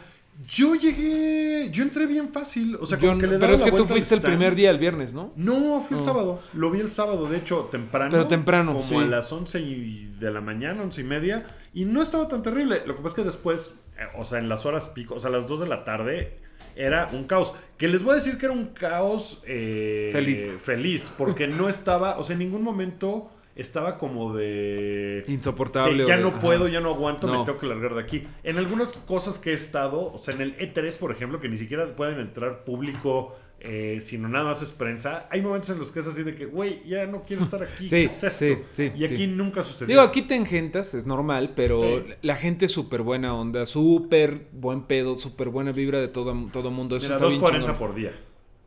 Yo 0.48 0.74
llegué. 0.74 1.68
Yo 1.70 1.82
entré 1.82 2.06
bien 2.06 2.30
fácil. 2.32 2.76
O 2.80 2.86
sea, 2.86 2.98
yo 2.98 3.08
como 3.08 3.20
que 3.20 3.26
le 3.26 3.38
pero 3.38 3.54
es 3.54 3.60
que 3.62 3.70
tú 3.70 3.84
fuiste 3.84 4.14
el 4.14 4.22
primer 4.22 4.54
día, 4.54 4.70
el 4.70 4.78
viernes, 4.78 5.12
¿no? 5.12 5.32
No, 5.36 5.80
fui 5.80 5.94
el 5.96 6.00
No. 6.02 6.06
sábado. 6.10 6.42
Lo 6.54 6.70
vi 6.70 6.80
el 6.80 6.90
sábado, 6.90 7.28
de 7.28 7.36
hecho, 7.36 7.68
temprano. 7.70 8.10
Pero 8.10 8.26
temprano, 8.28 8.72
Como 8.72 8.82
sí. 8.82 8.94
a 8.96 9.02
las 9.04 9.30
11 9.30 9.60
y- 9.60 10.06
de 10.18 10.30
la 10.30 10.40
mañana, 10.40 10.82
11 10.82 11.02
y 11.02 11.04
media. 11.04 11.44
Y 11.74 11.84
no 11.84 12.00
estaba 12.00 12.28
tan 12.28 12.42
terrible. 12.42 12.80
Lo 12.86 12.94
que 12.96 13.02
pasa 13.02 13.08
es 13.08 13.14
que 13.14 13.24
después, 13.24 13.74
eh, 13.98 14.04
o 14.16 14.24
sea, 14.24 14.38
en 14.38 14.48
las 14.48 14.64
horas 14.64 14.86
pico, 14.88 15.14
o 15.16 15.20
sea, 15.20 15.28
a 15.28 15.32
las 15.32 15.48
2 15.48 15.60
de 15.60 15.66
la 15.68 15.84
tarde, 15.84 16.38
era 16.76 17.08
un 17.12 17.24
caos. 17.24 17.52
Que 17.78 17.88
les 17.88 18.02
voy 18.04 18.12
a 18.12 18.14
decir 18.16 18.38
que 18.38 18.46
era 18.46 18.54
un 18.54 18.66
caos 18.66 19.42
eh, 19.46 20.10
Feliz. 20.12 20.48
Feliz, 20.58 21.12
porque 21.18 21.48
no 21.48 21.68
estaba, 21.68 22.18
o 22.18 22.22
sea, 22.22 22.34
en 22.34 22.38
ningún 22.40 22.62
momento 22.62 23.30
estaba 23.56 23.98
como 23.98 24.34
de... 24.34 25.24
Insoportable. 25.28 26.02
de 26.04 26.08
ya 26.08 26.16
de- 26.16 26.22
no 26.22 26.28
ajá. 26.28 26.38
puedo, 26.40 26.68
ya 26.68 26.80
no 26.80 26.90
aguanto, 26.90 27.26
No. 27.26 27.40
me 27.40 27.44
tengo 27.44 27.58
que 27.58 27.66
largar 27.66 27.94
de 27.94 28.00
aquí. 28.00 28.24
En 28.44 28.56
algunas 28.56 28.92
cosas 28.94 29.38
que 29.38 29.50
he 29.50 29.54
estado, 29.54 30.12
o 30.12 30.18
sea, 30.18 30.34
en 30.34 30.40
el 30.42 30.56
E3, 30.56 30.96
por 30.98 31.10
ejemplo, 31.12 31.40
que 31.40 31.48
ni 31.48 31.58
siquiera 31.58 31.86
pueden 31.94 32.18
entrar 32.20 32.64
público, 32.64 33.36
eh, 33.64 34.00
sino 34.00 34.28
nada 34.28 34.46
más 34.46 34.60
es 34.60 34.72
prensa, 34.72 35.28
hay 35.30 35.40
momentos 35.40 35.70
en 35.70 35.78
los 35.78 35.92
que 35.92 36.00
es 36.00 36.06
así 36.08 36.24
de 36.24 36.34
que, 36.34 36.46
güey, 36.46 36.82
ya 36.84 37.06
no 37.06 37.22
quiero 37.24 37.42
estar 37.44 37.62
aquí. 37.62 37.86
Sí, 37.86 37.90
¿qué 37.90 38.04
es 38.04 38.24
esto? 38.24 38.44
sí, 38.44 38.58
sí, 38.72 38.92
y 38.96 39.04
aquí 39.04 39.26
nunca 39.28 39.62
sucedió. 39.62 39.86
Digo, 39.86 40.00
aquí 40.00 40.22
te 40.22 40.34
engentas, 40.34 40.94
es 40.94 41.06
normal, 41.06 41.52
pero 41.54 42.04
la 42.22 42.34
gente 42.36 42.66
es 42.66 42.72
súper 42.72 43.02
buena 43.02 43.34
onda, 43.34 43.64
súper 43.64 44.48
buen 44.52 44.82
pedo, 44.82 45.16
súper 45.16 45.48
buena 45.48 45.70
vibra 45.72 46.00
de 46.00 46.08
todo, 46.08 46.34
todo 46.52 46.70
mundo. 46.72 46.96
Eso 46.96 47.06
Mira, 47.06 47.16
está 47.16 47.28
bien 47.28 47.40
2.40 47.40 47.52
chingón. 47.52 47.74
por 47.76 47.94
día. 47.94 48.12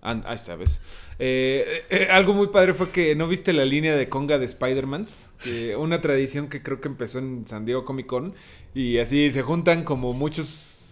Ah, 0.01 0.21
ahí 0.25 0.35
está, 0.35 0.55
¿ves? 0.55 0.79
Eh, 1.17 1.83
eh, 1.89 2.07
algo 2.11 2.33
muy 2.33 2.47
padre 2.47 2.75
fue 2.75 2.89
que 2.89 3.15
no 3.15 3.27
viste 3.27 3.53
la 3.53 3.65
línea 3.65 3.95
de 3.95 4.07
conga 4.07 4.37
de 4.37 4.45
Spider-Mans. 4.45 5.31
Una 5.79 5.99
tradición 5.99 6.47
que 6.47 6.61
creo 6.61 6.79
que 6.79 6.87
empezó 6.87 7.17
en 7.19 7.47
San 7.47 7.65
Diego 7.65 7.85
Comic 7.85 8.05
Con. 8.05 8.35
Y 8.75 8.99
así 8.99 9.31
se 9.31 9.41
juntan 9.41 9.83
como 9.83 10.13
muchos 10.13 10.45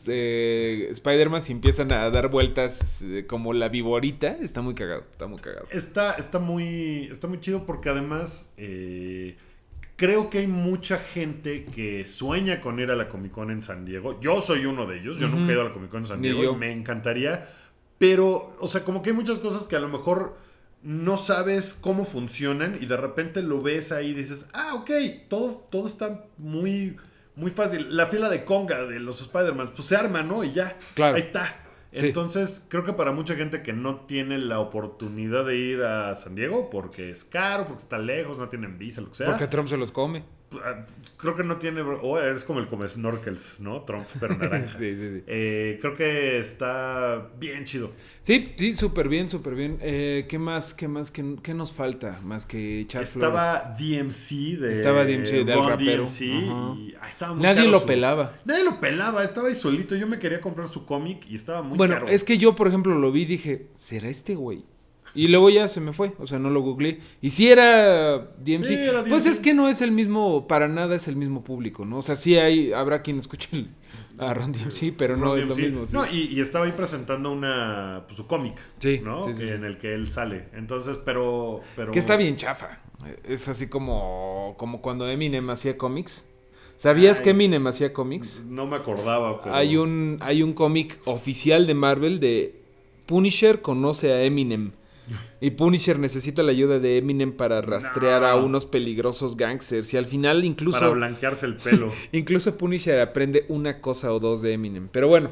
eh, 0.08 0.88
Spider-Mans 0.92 1.50
y 1.50 1.54
empiezan 1.54 1.92
a 1.92 2.10
dar 2.10 2.30
vueltas 2.30 3.02
eh, 3.02 3.26
como 3.28 3.54
la 3.54 3.70
viborita. 3.70 4.38
Está 4.42 4.62
muy 4.62 4.76
cagado, 4.76 5.04
está 5.12 5.28
muy 5.28 5.40
cagado. 5.40 5.68
Está, 5.72 6.14
está, 6.14 6.40
muy, 6.40 7.08
está 7.12 7.28
muy 7.28 7.40
chido 7.40 7.66
porque 7.66 7.90
además, 7.90 8.54
eh, 8.58 9.38
creo 9.96 10.30
que 10.30 10.40
hay 10.40 10.48
mucha 10.48 10.98
gente 10.98 11.66
que 11.66 12.06
sueña 12.06 12.60
con 12.62 12.80
ir 12.80 12.92
a 12.92 12.96
la 12.96 13.10
Comic 13.10 13.32
Con 13.32 13.52
en 13.52 13.62
San 13.62 13.86
Diego. 13.86 14.20
Yo 14.20 14.42
soy 14.42 14.66
uno 14.66 14.86
de 14.86 15.00
ellos, 15.00 15.18
yo 15.18 15.28
nunca 15.28 15.52
he 15.52 15.54
ido 15.54 15.62
a 15.62 15.66
la 15.66 15.74
Comic 15.74 15.90
Con 15.90 16.02
en 16.02 16.08
San 16.08 16.22
Diego, 16.22 16.44
y 16.44 16.56
me 16.56 16.72
encantaría, 16.72 17.48
pero, 17.98 18.56
o 18.60 18.68
sea, 18.68 18.84
como 18.84 19.02
que 19.02 19.12
hay 19.12 19.16
muchas 19.16 19.40
cosas 19.40 19.68
que 19.68 19.76
a 19.76 19.80
lo 19.80 19.88
mejor 19.88 20.38
no 20.84 21.16
sabes 21.16 21.74
cómo 21.74 22.04
funcionan 22.04 22.78
y 22.82 22.86
de 22.86 22.98
repente 22.98 23.42
lo 23.42 23.62
ves 23.62 23.92
ahí 23.92 24.10
y 24.10 24.14
dices, 24.14 24.50
ah, 24.54 24.76
ok, 24.76 24.92
todo, 25.30 25.66
todo 25.72 25.88
está 25.88 26.26
muy, 26.38 26.98
muy 27.36 27.50
fácil. 27.52 27.96
La 27.96 28.06
fila 28.08 28.30
de 28.30 28.44
conga 28.46 28.86
de 28.86 29.00
los 29.00 29.22
Spider-Man, 29.22 29.72
pues 29.76 29.88
se 29.88 29.96
arma, 29.96 30.22
¿no? 30.24 30.44
Y 30.44 30.52
ya, 30.52 30.78
Claro. 30.94 31.16
ahí 31.16 31.22
está. 31.22 31.60
Sí. 31.92 32.08
Entonces, 32.08 32.66
creo 32.70 32.84
que 32.84 32.94
para 32.94 33.12
mucha 33.12 33.36
gente 33.36 33.62
que 33.62 33.72
no 33.72 33.98
tiene 34.08 34.40
la 34.40 34.60
oportunidad 34.60 35.46
de 35.46 35.58
ir 35.58 35.84
a 35.84 36.16
San 36.16 36.34
Diego 36.34 36.70
porque 36.72 37.12
es 37.12 37.24
caro, 37.24 37.68
porque 37.68 37.84
está 37.84 38.00
lejos, 38.00 38.40
no 38.40 38.50
tienen 38.50 38.80
visa, 38.80 39.02
lo 39.02 39.10
que 39.10 39.16
sea. 39.16 39.28
Porque 39.28 39.46
Trump 39.48 39.68
se 39.70 39.78
los 39.78 39.92
come. 39.92 40.24
Ah, 40.64 40.86
Creo 41.18 41.36
que 41.38 41.44
no 41.44 41.56
tiene. 41.58 41.82
O 41.82 42.20
eres 42.20 42.44
como 42.44 42.60
el 42.60 42.68
come 42.68 42.86
snorkels, 42.88 43.62
¿no? 43.62 43.82
Trump, 43.84 44.06
pero 44.20 44.36
naranja. 44.38 44.76
Sí, 44.78 44.96
sí, 44.96 45.10
sí. 45.16 45.24
Eh, 45.28 45.78
creo 45.80 45.96
que 45.96 46.38
está 46.40 47.30
bien 47.40 47.64
chido. 47.66 47.92
Sí, 48.22 48.54
sí, 48.58 48.74
súper 48.74 49.08
bien, 49.08 49.30
súper 49.30 49.56
bien. 49.56 49.78
Eh, 49.82 50.26
¿Qué 50.28 50.38
más, 50.38 50.74
qué 50.74 50.88
más, 50.90 51.12
qué, 51.12 51.36
qué 51.42 51.54
nos 51.54 51.72
falta 51.72 52.20
más 52.24 52.46
que 52.46 52.82
echar 52.82 53.06
flores? 53.06 53.34
Estaba 53.42 53.76
DMC 53.78 54.58
de. 54.60 54.72
Estaba 54.74 55.06
DMC, 55.06 55.46
del 55.46 55.66
rapero. 55.66 56.04
DMC, 56.04 56.22
y, 56.22 56.96
ah, 57.02 57.08
estaba 57.08 57.34
muy 57.34 57.44
Nadie 57.44 57.56
caro 57.62 57.72
lo 57.72 57.80
su- 57.80 57.86
pelaba. 57.86 58.34
Nadie 58.46 58.64
lo 58.66 58.80
pelaba, 58.82 59.24
estaba 59.24 59.48
ahí 59.48 59.56
solito. 59.56 59.96
Yo 59.96 60.08
me 60.08 60.20
quería 60.20 60.42
comprar 60.42 60.68
su 60.68 60.86
cómic 60.86 61.26
y 61.30 61.36
estaba 61.36 61.62
muy 61.62 61.78
Bueno, 61.78 61.94
caro. 61.96 62.08
es 62.10 62.24
que 62.24 62.38
yo, 62.38 62.56
por 62.56 62.68
ejemplo, 62.68 62.96
lo 62.98 63.12
vi 63.12 63.22
y 63.22 63.26
dije, 63.26 63.68
¿será 63.76 64.10
este 64.10 64.36
güey? 64.36 64.66
Y 65.16 65.28
luego 65.28 65.50
ya 65.52 65.68
se 65.68 65.80
me 65.80 65.94
fue, 65.94 66.14
o 66.20 66.26
sea, 66.26 66.40
no 66.40 66.50
lo 66.50 66.62
googleé. 66.62 67.00
Y 67.22 67.30
si 67.30 67.48
era 67.48 68.18
DMC, 68.44 68.66
Sí, 68.66 68.74
era 68.74 69.04
pues 69.04 69.26
es 69.28 69.40
que 69.40 69.54
no 69.54 69.70
es 69.70 69.82
el 69.82 69.92
mismo, 69.92 70.48
para 70.48 70.68
nada 70.68 70.96
es 70.96 71.08
el 71.08 71.16
mismo 71.16 71.44
público, 71.44 71.86
¿no? 71.86 71.98
O 72.00 72.02
sea, 72.02 72.16
sí 72.16 72.36
hay, 72.38 72.74
habrá 72.74 73.02
quien 73.04 73.18
escuche 73.20 73.50
el- 73.52 73.70
a 74.18 74.34
Ron 74.34 74.52
DMC, 74.52 74.94
pero 74.98 75.16
no 75.18 75.36
es 75.36 75.46
lo 75.46 75.56
mismo. 75.56 75.86
sí. 75.86 75.96
No, 75.96 76.06
y, 76.08 76.30
y 76.34 76.40
estaba 76.40 76.66
ahí 76.66 76.72
presentando 76.72 77.32
una 77.32 78.04
pues, 78.08 78.18
su 78.18 78.28
cómic. 78.28 78.56
Sí, 78.80 79.02
¿no? 79.04 79.24
sí. 79.24 79.44
En 79.48 79.64
el 79.64 79.78
que 79.78 79.94
él 79.94 80.10
sale. 80.10 80.46
Entonces, 80.54 80.98
pero. 81.04 81.62
pero 81.76 81.92
Que 81.92 82.00
está 82.00 82.16
bien 82.16 82.36
chafa. 82.36 82.80
Es 83.28 83.48
así 83.48 83.68
como, 83.68 84.54
como 84.58 84.82
cuando 84.82 85.10
Eminem 85.10 85.50
hacía 85.50 85.78
cómics. 85.78 86.26
¿Sabías 86.78 87.20
Ay. 87.20 87.24
que 87.24 87.30
Eminem 87.32 87.66
hacía 87.68 87.92
cómics? 87.94 88.44
No 88.48 88.66
me 88.66 88.76
acordaba. 88.78 89.42
Pero... 89.42 89.56
Hay 89.56 89.78
un, 89.78 90.18
hay 90.22 90.42
un 90.44 90.54
cómic 90.54 91.00
oficial 91.06 91.66
de 91.68 91.74
Marvel 91.74 92.20
de 92.20 92.62
Punisher 93.06 93.62
conoce 93.62 94.12
a 94.14 94.24
Eminem. 94.24 94.72
Y 95.42 95.52
Punisher 95.52 96.00
necesita 96.00 96.44
la 96.44 96.52
ayuda 96.52 96.80
de 96.80 96.98
Eminem 96.98 97.34
para 97.34 97.62
rastrear 97.62 98.22
No. 98.22 98.28
a 98.28 98.36
unos 98.38 98.66
peligrosos 98.66 99.36
gangsters. 99.36 99.94
Y 99.94 99.98
al 99.98 100.06
final 100.06 100.46
incluso, 100.46 100.80
Para 100.80 100.92
blanquearse 100.92 101.46
el 101.46 101.56
pelo. 101.56 101.92
incluso 102.14 102.58
Punisher 102.58 103.00
aprende 103.02 103.46
una 103.50 103.82
cosa 103.82 104.14
o 104.14 104.20
dos 104.20 104.42
de 104.42 104.54
Eminem. 104.54 104.88
Pero 104.90 105.08
bueno, 105.10 105.32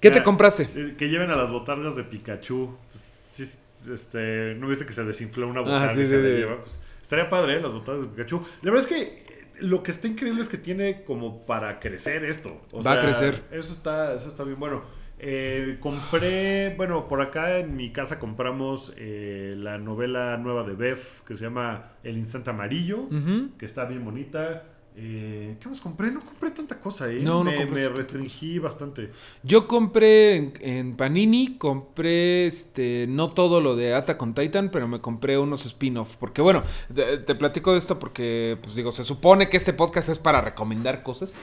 ¿qué 0.00 0.10
te 0.10 0.22
compraste? 0.22 0.68
eh, 0.74 0.94
Que 0.98 1.08
lleven 1.08 1.30
a 1.30 1.36
las 1.36 1.50
botargas 1.50 1.94
de 1.96 2.04
Pikachu. 2.04 2.76
Pues, 2.90 3.08
sí, 3.30 3.44
este, 3.92 4.54
¿No 4.58 4.68
viste 4.68 4.84
que 4.86 4.92
se 4.92 5.04
desinfló 5.04 5.46
una 5.48 5.60
botarga 5.60 5.84
Ah, 5.90 5.94
sí, 5.94 6.00
y 6.02 6.06
se 6.06 6.20
lleva? 6.20 6.58
Pues, 6.60 6.80
estaría 7.00 7.30
padre, 7.30 7.56
¿eh? 7.56 7.60
las 7.60 7.72
botargas 7.72 8.02
de 8.02 8.08
Pikachu. 8.08 8.42
La 8.62 8.70
verdad 8.72 8.88
es 8.90 8.96
que 8.96 9.02
eh, 9.02 9.24
lo 9.60 9.82
que 9.84 9.92
está 9.92 10.08
increíble 10.08 10.42
es 10.42 10.48
que 10.48 10.58
tiene 10.58 11.04
como 11.04 11.46
para 11.46 11.78
crecer 11.78 12.24
esto. 12.24 12.60
O 12.72 12.82
Va 12.82 12.94
a 12.94 13.00
crecer. 13.00 13.42
Eso 13.52 13.72
está, 13.72 14.14
eso 14.14 14.26
está 14.28 14.42
bien 14.42 14.58
bueno. 14.58 14.82
Eh, 15.24 15.76
compré, 15.78 16.74
bueno, 16.76 17.06
por 17.06 17.20
acá 17.20 17.58
en 17.58 17.76
mi 17.76 17.92
casa 17.92 18.18
compramos 18.18 18.92
eh, 18.96 19.54
la 19.56 19.78
novela 19.78 20.36
nueva 20.36 20.64
de 20.64 20.74
Beth 20.74 21.22
que 21.24 21.36
se 21.36 21.44
llama 21.44 21.92
El 22.02 22.18
Instante 22.18 22.50
Amarillo, 22.50 23.08
que 23.56 23.64
está 23.64 23.84
bien 23.84 24.04
bonita. 24.04 24.64
Eh, 24.94 25.56
¿Qué 25.58 25.68
más 25.68 25.80
compré? 25.80 26.10
No 26.10 26.20
compré 26.20 26.50
tanta 26.50 26.78
cosa, 26.78 27.10
¿eh? 27.10 27.20
No, 27.22 27.42
no 27.42 27.44
me, 27.44 27.56
compraste 27.56 27.88
me 27.88 27.96
restringí 27.96 28.58
bastante. 28.58 29.10
Yo 29.42 29.66
compré 29.66 30.36
en, 30.36 30.52
en 30.60 30.96
Panini, 30.96 31.56
compré 31.56 32.46
este 32.46 33.06
no 33.08 33.30
todo 33.30 33.62
lo 33.62 33.74
de 33.74 33.94
Ata 33.94 34.18
con 34.18 34.34
Titan, 34.34 34.70
pero 34.70 34.88
me 34.88 35.00
compré 35.00 35.38
unos 35.38 35.64
spin-off. 35.64 36.16
Porque 36.16 36.42
bueno, 36.42 36.62
te, 36.94 37.18
te 37.18 37.34
platico 37.34 37.72
de 37.72 37.78
esto 37.78 37.98
porque, 37.98 38.58
pues 38.62 38.74
digo, 38.74 38.92
se 38.92 39.02
supone 39.02 39.48
que 39.48 39.56
este 39.56 39.72
podcast 39.72 40.10
es 40.10 40.18
para 40.18 40.40
recomendar 40.40 41.02
cosas. 41.02 41.32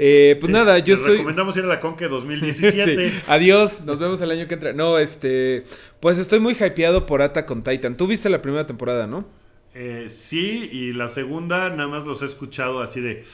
Eh, 0.00 0.36
pues 0.38 0.46
Sí, 0.46 0.52
nada, 0.52 0.78
yo 0.78 0.94
estoy... 0.94 1.16
recomendamos 1.18 1.56
ir 1.56 1.64
a 1.64 1.66
la 1.66 1.80
Conque 1.80 2.08
2017. 2.08 3.10
Sí. 3.10 3.20
Adiós, 3.26 3.82
nos 3.82 3.98
vemos 3.98 4.20
el 4.20 4.30
año 4.30 4.46
que 4.48 4.54
entra. 4.54 4.72
No, 4.72 4.98
este, 4.98 5.64
pues 6.00 6.18
estoy 6.18 6.40
muy 6.40 6.54
hypeado 6.54 7.06
por 7.06 7.22
Ata 7.22 7.46
con 7.46 7.62
Titan. 7.62 7.96
Tú 7.96 8.06
viste 8.06 8.28
la 8.28 8.42
primera 8.42 8.66
temporada, 8.66 9.06
¿no? 9.06 9.24
Eh, 9.74 10.08
sí, 10.10 10.68
y 10.72 10.92
la 10.92 11.08
segunda 11.08 11.70
nada 11.70 11.88
más 11.88 12.04
los 12.04 12.22
he 12.22 12.26
escuchado 12.26 12.80
así 12.80 13.00
de. 13.00 13.24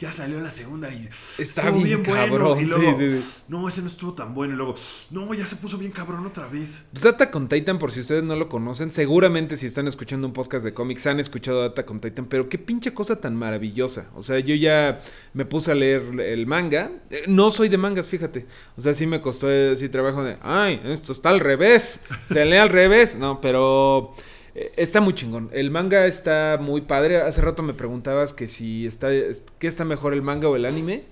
Ya 0.00 0.10
salió 0.10 0.40
la 0.40 0.50
segunda 0.50 0.88
y 0.90 1.06
Está 1.38 1.68
estuvo 1.68 1.82
bien 1.82 2.02
cabrón, 2.02 2.58
Y 2.58 2.64
luego, 2.64 2.96
sí, 2.96 3.04
sí, 3.18 3.18
sí. 3.20 3.42
no, 3.48 3.68
ese 3.68 3.82
no 3.82 3.88
estuvo 3.88 4.14
tan 4.14 4.32
bueno. 4.34 4.54
Y 4.54 4.56
luego, 4.56 4.74
no, 5.10 5.34
ya 5.34 5.44
se 5.44 5.56
puso 5.56 5.76
bien 5.76 5.92
cabrón 5.92 6.24
otra 6.24 6.48
vez. 6.48 6.86
Pues 6.90 7.04
Ata 7.04 7.30
con 7.30 7.48
Titan, 7.50 7.78
por 7.78 7.92
si 7.92 8.00
ustedes 8.00 8.24
no 8.24 8.34
lo 8.34 8.48
conocen, 8.48 8.92
seguramente 8.92 9.56
si 9.58 9.66
están 9.66 9.86
escuchando 9.88 10.26
un 10.26 10.32
podcast 10.32 10.64
de 10.64 10.72
cómics 10.72 11.06
han 11.06 11.20
escuchado 11.20 11.62
Ata 11.62 11.84
con 11.84 12.00
Titan, 12.00 12.24
pero 12.24 12.48
qué 12.48 12.56
pinche 12.56 12.94
cosa 12.94 13.20
tan 13.20 13.36
maravillosa. 13.36 14.08
O 14.14 14.22
sea, 14.22 14.38
yo 14.38 14.54
ya 14.54 15.02
me 15.34 15.44
puse 15.44 15.70
a 15.70 15.74
leer 15.74 16.00
el 16.20 16.46
manga. 16.46 16.90
Eh, 17.10 17.24
No 17.26 17.50
soy 17.50 17.68
de 17.68 17.76
mangas, 17.76 18.08
fíjate. 18.08 18.46
O 18.78 18.80
sea, 18.80 18.94
sí 18.94 19.06
me 19.06 19.20
costó 19.20 19.48
así 19.70 19.90
trabajo 19.90 20.24
de, 20.24 20.38
ay, 20.40 20.80
esto 20.86 21.12
está 21.12 21.28
al 21.28 21.40
revés, 21.40 22.04
se 22.26 22.46
lee 22.46 22.56
al 22.56 22.70
revés. 22.70 23.16
No, 23.16 23.42
pero 23.42 24.14
eh, 24.54 24.72
está 24.76 25.00
muy 25.00 25.14
chingón. 25.14 25.48
El 25.52 25.70
manga 25.70 26.06
está 26.06 26.58
muy 26.60 26.80
padre. 26.82 27.18
Hace 27.22 27.40
rato 27.40 27.62
me 27.62 27.74
preguntabas 27.74 28.32
que 28.32 28.46
si 28.48 28.86
está, 28.86 29.12
es- 29.12 29.44
¿qué 29.58 29.66
está 29.66 29.84
mejor 29.84 30.12
el 30.14 30.22
manga 30.22 30.48
o 30.48 30.56
el 30.56 30.64
anime? 30.64 31.04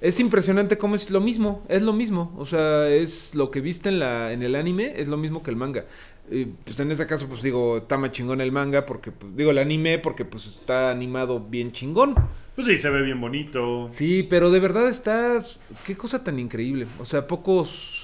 Es 0.00 0.20
impresionante 0.20 0.78
cómo 0.78 0.94
es 0.94 1.10
lo 1.10 1.20
mismo, 1.20 1.64
es 1.68 1.82
lo 1.82 1.92
mismo, 1.92 2.32
o 2.38 2.46
sea, 2.46 2.88
es 2.88 3.34
lo 3.34 3.50
que 3.50 3.60
viste 3.60 3.88
en 3.88 3.98
la 3.98 4.32
en 4.32 4.44
el 4.44 4.54
anime, 4.54 4.92
es 4.96 5.08
lo 5.08 5.16
mismo 5.16 5.42
que 5.42 5.50
el 5.50 5.56
manga. 5.56 5.86
Y, 6.30 6.44
pues 6.44 6.78
en 6.78 6.92
ese 6.92 7.06
caso, 7.08 7.26
pues 7.26 7.42
digo, 7.42 7.78
está 7.78 7.96
más 7.96 8.12
chingón 8.12 8.40
el 8.40 8.52
manga 8.52 8.86
porque, 8.86 9.10
pues, 9.10 9.34
digo, 9.36 9.50
el 9.50 9.58
anime 9.58 9.98
porque 9.98 10.24
pues 10.24 10.46
está 10.46 10.90
animado 10.90 11.40
bien 11.40 11.72
chingón. 11.72 12.14
Pues 12.54 12.68
sí, 12.68 12.76
se 12.76 12.90
ve 12.90 13.02
bien 13.02 13.20
bonito. 13.20 13.88
Sí, 13.90 14.22
pero 14.28 14.50
de 14.52 14.60
verdad 14.60 14.88
está, 14.88 15.42
qué 15.84 15.96
cosa 15.96 16.22
tan 16.22 16.38
increíble. 16.38 16.86
O 17.00 17.04
sea, 17.04 17.26
pocos, 17.26 17.97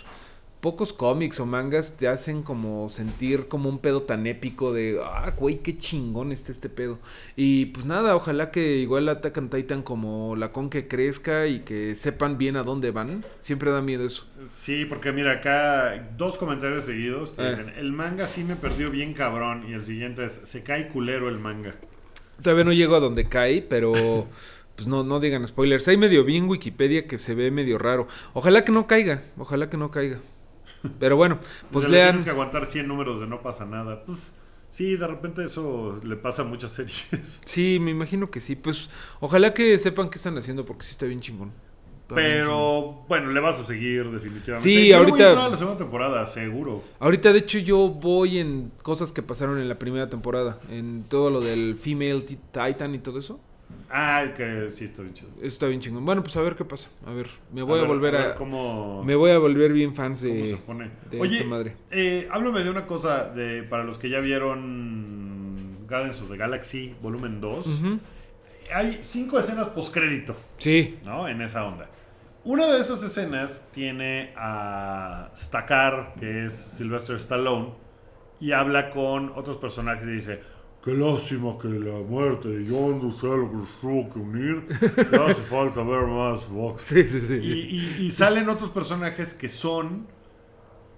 pocos 0.64 0.94
cómics 0.94 1.40
o 1.40 1.44
mangas 1.46 1.98
te 1.98 2.08
hacen 2.08 2.42
como 2.42 2.88
sentir 2.88 3.48
como 3.48 3.68
un 3.68 3.80
pedo 3.80 4.04
tan 4.04 4.26
épico 4.26 4.72
de, 4.72 4.98
ah, 5.04 5.30
güey, 5.36 5.58
qué 5.58 5.76
chingón 5.76 6.32
está 6.32 6.52
este 6.52 6.70
pedo. 6.70 6.98
Y 7.36 7.66
pues 7.66 7.84
nada, 7.84 8.16
ojalá 8.16 8.50
que 8.50 8.76
igual 8.78 9.10
Attack 9.10 9.36
on 9.36 9.50
Titan 9.50 9.82
como 9.82 10.36
la 10.36 10.52
con 10.52 10.70
que 10.70 10.88
crezca 10.88 11.46
y 11.48 11.60
que 11.60 11.94
sepan 11.94 12.38
bien 12.38 12.56
a 12.56 12.62
dónde 12.62 12.92
van. 12.92 13.22
Siempre 13.40 13.70
da 13.72 13.82
miedo 13.82 14.06
eso. 14.06 14.26
Sí, 14.46 14.86
porque 14.86 15.12
mira, 15.12 15.32
acá 15.32 16.08
dos 16.16 16.38
comentarios 16.38 16.86
seguidos 16.86 17.32
que 17.32 17.42
Eh. 17.42 17.50
dicen: 17.50 17.74
El 17.76 17.92
manga 17.92 18.26
sí 18.26 18.42
me 18.42 18.56
perdió 18.56 18.90
bien 18.90 19.12
cabrón. 19.12 19.66
Y 19.68 19.74
el 19.74 19.84
siguiente 19.84 20.24
es: 20.24 20.32
Se 20.32 20.62
cae 20.62 20.88
culero 20.88 21.28
el 21.28 21.38
manga. 21.38 21.74
Todavía 22.42 22.64
no 22.64 22.72
llego 22.72 22.96
a 22.96 23.00
donde 23.00 23.26
cae, 23.28 23.60
pero 23.60 23.92
pues 24.76 24.88
no, 24.88 25.04
no 25.04 25.20
digan 25.20 25.46
spoilers. 25.46 25.86
Hay 25.88 25.98
medio 25.98 26.24
bien 26.24 26.48
Wikipedia 26.48 27.06
que 27.06 27.18
se 27.18 27.34
ve 27.34 27.50
medio 27.50 27.76
raro. 27.76 28.08
Ojalá 28.32 28.64
que 28.64 28.72
no 28.72 28.86
caiga, 28.86 29.22
ojalá 29.36 29.68
que 29.68 29.76
no 29.76 29.90
caiga. 29.90 30.20
Pero 30.98 31.16
bueno, 31.16 31.38
pues 31.70 31.84
O 31.86 31.88
sea, 31.88 31.90
le 31.90 31.96
lean. 31.98 32.08
Tienes 32.10 32.24
que 32.24 32.30
aguantar 32.30 32.66
100 32.66 32.86
números 32.88 33.20
de 33.20 33.26
no 33.26 33.40
pasa 33.42 33.64
nada. 33.64 34.04
Pues 34.04 34.36
sí, 34.68 34.96
de 34.96 35.06
repente 35.06 35.44
eso 35.44 36.00
le 36.04 36.16
pasa 36.16 36.42
a 36.42 36.44
muchas 36.44 36.72
series. 37.10 37.42
Sí, 37.44 37.78
me 37.80 37.90
imagino 37.90 38.30
que 38.30 38.40
sí. 38.40 38.56
Pues 38.56 38.90
ojalá 39.20 39.54
que 39.54 39.76
sepan 39.78 40.10
qué 40.10 40.16
están 40.16 40.36
haciendo 40.38 40.64
porque 40.64 40.82
sí 40.84 40.92
está 40.92 41.06
bien 41.06 41.20
chingón. 41.20 41.52
Está 42.02 42.16
bien 42.16 42.28
chingón. 42.42 42.46
Pero 42.48 43.04
bueno, 43.08 43.30
le 43.30 43.40
vas 43.40 43.58
a 43.60 43.64
seguir 43.64 44.10
definitivamente. 44.10 44.68
Sí, 44.68 44.88
Yo 44.88 44.98
ahorita- 44.98 45.12
Voy 45.16 45.22
a 45.22 45.28
entrar 45.30 45.46
a 45.46 45.50
la 45.50 45.56
segunda 45.56 45.78
temporada, 45.78 46.26
seguro. 46.26 46.82
Ahorita, 47.00 47.32
de 47.32 47.38
hecho, 47.38 47.58
yo 47.60 47.88
voy 47.88 48.38
en 48.38 48.72
cosas 48.82 49.10
que 49.12 49.22
pasaron 49.22 49.58
en 49.58 49.68
la 49.68 49.78
primera 49.78 50.08
temporada. 50.10 50.58
En 50.70 51.04
todo 51.04 51.30
lo 51.30 51.40
del 51.40 51.76
Female 51.76 52.20
Ti- 52.22 52.38
Titan 52.52 52.94
y 52.94 52.98
todo 52.98 53.18
eso. 53.18 53.40
Ah, 53.90 54.24
que 54.36 54.70
sí, 54.70 54.84
está 54.86 55.02
bien 55.02 55.14
chido. 55.14 55.28
Está 55.42 55.66
bien 55.66 55.80
chingón. 55.80 56.04
Bueno, 56.04 56.22
pues 56.22 56.36
a 56.36 56.40
ver 56.42 56.56
qué 56.56 56.64
pasa. 56.64 56.88
A 57.06 57.12
ver, 57.12 57.28
me 57.52 57.62
voy 57.62 57.78
a, 57.78 57.82
ver- 57.82 57.88
volver 57.88 58.16
a. 58.16 58.26
ver 58.28 58.34
cómo, 58.34 59.02
Me 59.04 59.14
voy 59.14 59.30
a 59.30 59.38
volver 59.38 59.72
bien 59.72 59.94
fans 59.94 60.20
cómo 60.22 60.34
de. 60.34 60.46
se 60.46 60.56
pone. 60.56 60.90
de 61.10 61.20
Oye, 61.20 61.36
esta 61.38 61.48
madre. 61.48 61.76
eh, 61.90 62.28
háblame 62.30 62.64
de 62.64 62.70
una 62.70 62.86
cosa 62.86 63.28
de, 63.30 63.62
para 63.62 63.84
los 63.84 63.98
que 63.98 64.08
ya 64.10 64.20
vieron 64.20 65.86
Guardians 65.88 66.20
of 66.22 66.30
the 66.30 66.36
Galaxy 66.36 66.94
Volumen 67.02 67.40
2. 67.40 67.66
Ujú. 67.66 67.98
Hay 68.74 69.00
cinco 69.02 69.38
escenas 69.38 69.68
postcrédito. 69.68 70.34
Sí. 70.58 70.96
¿no? 71.04 71.28
En 71.28 71.40
esa 71.42 71.64
onda. 71.64 71.88
Una 72.44 72.66
de 72.66 72.80
esas 72.80 73.02
escenas 73.02 73.68
tiene 73.72 74.32
a 74.36 75.30
Stakar, 75.36 76.14
que 76.20 76.46
es 76.46 76.54
Sylvester 76.54 77.16
Stallone, 77.16 77.70
y 78.40 78.52
habla 78.52 78.90
con 78.90 79.32
otros 79.34 79.56
personajes 79.56 80.06
y 80.06 80.10
dice, 80.12 80.40
qué 80.84 80.92
lástima 80.92 81.56
que 81.60 81.68
la 81.68 81.98
muerte 82.06 82.48
de 82.48 82.66
John 82.70 83.00
Dussel 83.00 83.48
los 83.52 83.68
tuvo 83.80 84.12
que 84.12 84.18
unir, 84.18 84.66
que 84.66 85.16
hace 85.16 85.42
falta 85.48 85.82
ver 85.82 86.06
más 86.06 86.48
box. 86.48 86.82
Sí, 86.82 87.04
sí, 87.04 87.20
sí. 87.26 87.34
Y, 87.42 88.02
y- 88.02 88.06
y 88.06 88.10
salen 88.10 88.48
otros 88.48 88.68
personajes 88.70 89.32
que 89.34 89.48
son 89.48 90.06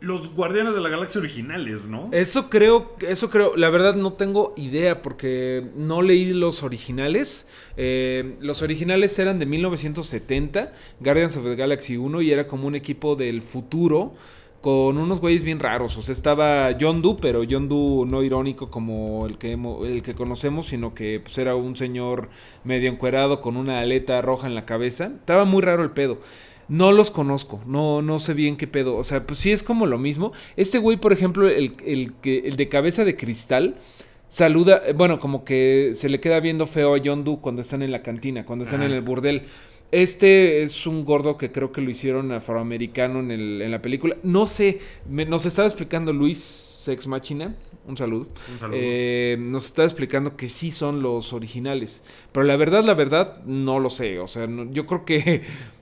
los 0.01 0.35
Guardianes 0.35 0.75
de 0.75 0.81
la 0.81 0.89
Galaxia 0.91 1.21
originales, 1.21 1.87
¿no? 1.87 2.11
Eso 2.13 2.51
creo, 2.51 2.95
eso 3.01 3.31
creo, 3.31 3.57
la 3.57 3.71
verdad 3.71 3.95
no 3.95 4.13
tengo 4.13 4.53
idea 4.57 5.01
porque 5.01 5.71
no 5.75 6.03
leí 6.03 6.35
los 6.35 6.63
originales. 6.63 7.49
Eh, 7.79 8.37
los 8.41 8.61
originales 8.61 9.19
eran 9.19 9.39
de 9.39 9.47
1970, 9.47 10.73
Guardians 11.01 11.37
of 11.39 11.45
the 11.45 11.57
Galaxy 11.57 11.97
1, 11.97 12.21
y 12.23 12.31
era 12.31 12.47
como 12.47 12.67
un 12.67 12.75
equipo 12.75 13.17
del 13.17 13.41
futuro 13.41 14.15
con 14.67 14.99
unos 14.99 15.21
güeyes 15.21 15.45
bien 15.45 15.61
raros. 15.61 15.97
O 15.97 16.03
sea, 16.03 16.13
estaba 16.13 16.71
John 16.81 17.01
Doe, 17.01 17.19
pero 17.21 17.45
John 17.49 17.69
Doe 17.69 18.05
no 18.05 18.25
irónico 18.25 18.69
como 18.69 19.25
el 19.25 19.39
que, 19.39 19.53
el 19.53 20.03
que 20.03 20.15
conocemos, 20.15 20.67
sino 20.67 20.93
que 20.93 21.21
pues, 21.21 21.39
era 21.39 21.55
un 21.55 21.77
señor 21.77 22.31
medio 22.65 22.91
encuerado 22.91 23.41
con 23.41 23.57
una 23.57 23.79
aleta 23.79 24.21
roja 24.23 24.49
en 24.49 24.57
la 24.57 24.65
cabeza. 24.65 25.13
Estaba 25.21 25.45
muy 25.45 25.63
raro 25.63 25.85
el 25.85 25.93
pedo. 25.93 26.19
No 26.67 26.91
los 26.91 27.13
conozco, 27.13 27.61
no, 27.65 28.03
no 28.03 28.19
sé 28.19 28.35
bien 28.35 28.57
qué 28.57 28.67
pedo. 28.67 28.97
O 28.97 29.05
sea, 29.05 29.25
pues 29.25 29.39
sí 29.39 29.53
es 29.53 29.63
como 29.63 29.87
lo 29.87 29.99
mismo. 29.99 30.33
Este 30.57 30.79
güey, 30.79 30.97
por 30.97 31.13
ejemplo, 31.13 31.49
el, 31.49 31.77
el, 31.87 32.15
el 32.25 32.57
de 32.57 32.69
cabeza 32.69 33.05
de 33.05 33.15
cristal, 33.15 33.77
saluda, 34.27 34.83
bueno, 34.97 35.21
como 35.21 35.45
que 35.45 35.93
se 35.95 36.09
le 36.09 36.19
queda 36.19 36.41
viendo 36.41 36.67
feo 36.67 36.97
a 36.97 36.99
John 37.05 37.23
Doe 37.23 37.39
cuando 37.41 37.63
están 37.63 37.83
en 37.83 37.93
la 37.93 38.03
cantina, 38.03 38.45
cuando 38.45 38.65
están 38.65 38.83
en 38.83 38.91
el 38.91 39.03
burdel. 39.03 39.45
Este 39.93 40.63
es 40.63 40.87
un 40.87 41.05
gordo 41.05 41.37
que 41.37 41.53
creo 41.53 41.73
que 41.73 41.81
lo 41.81 41.91
hicieron 41.91 42.33
afroamericano 42.33 43.21
en, 43.21 43.31
el, 43.31 43.63
en 43.63 43.71
la 43.71 43.83
película. 43.83 44.17
No 44.23 44.47
sé, 44.47 44.81
nos 45.09 45.47
estaba 45.47 45.69
explicando 45.69 46.13
Luis 46.13 46.39
Sex 46.39 47.07
Machina. 47.07 47.55
Un 47.87 47.97
saludo. 47.97 48.27
Un 48.53 48.59
saludo. 48.59 48.79
Eh, 48.81 49.37
nos 49.39 49.67
estaba 49.67 49.87
explicando 49.87 50.37
que 50.37 50.49
sí 50.49 50.73
son 50.73 51.03
los 51.03 51.33
originales. 51.33 52.03
Pero 52.33 52.45
la 52.45 52.57
verdad, 52.57 52.85
la 52.85 52.95
verdad, 52.95 53.45
no 53.45 53.79
lo 53.79 53.91
sé. 53.91 54.19
O 54.19 54.27
sea, 54.27 54.49
yo 54.71 54.87
creo 54.87 55.05
que 55.05 55.43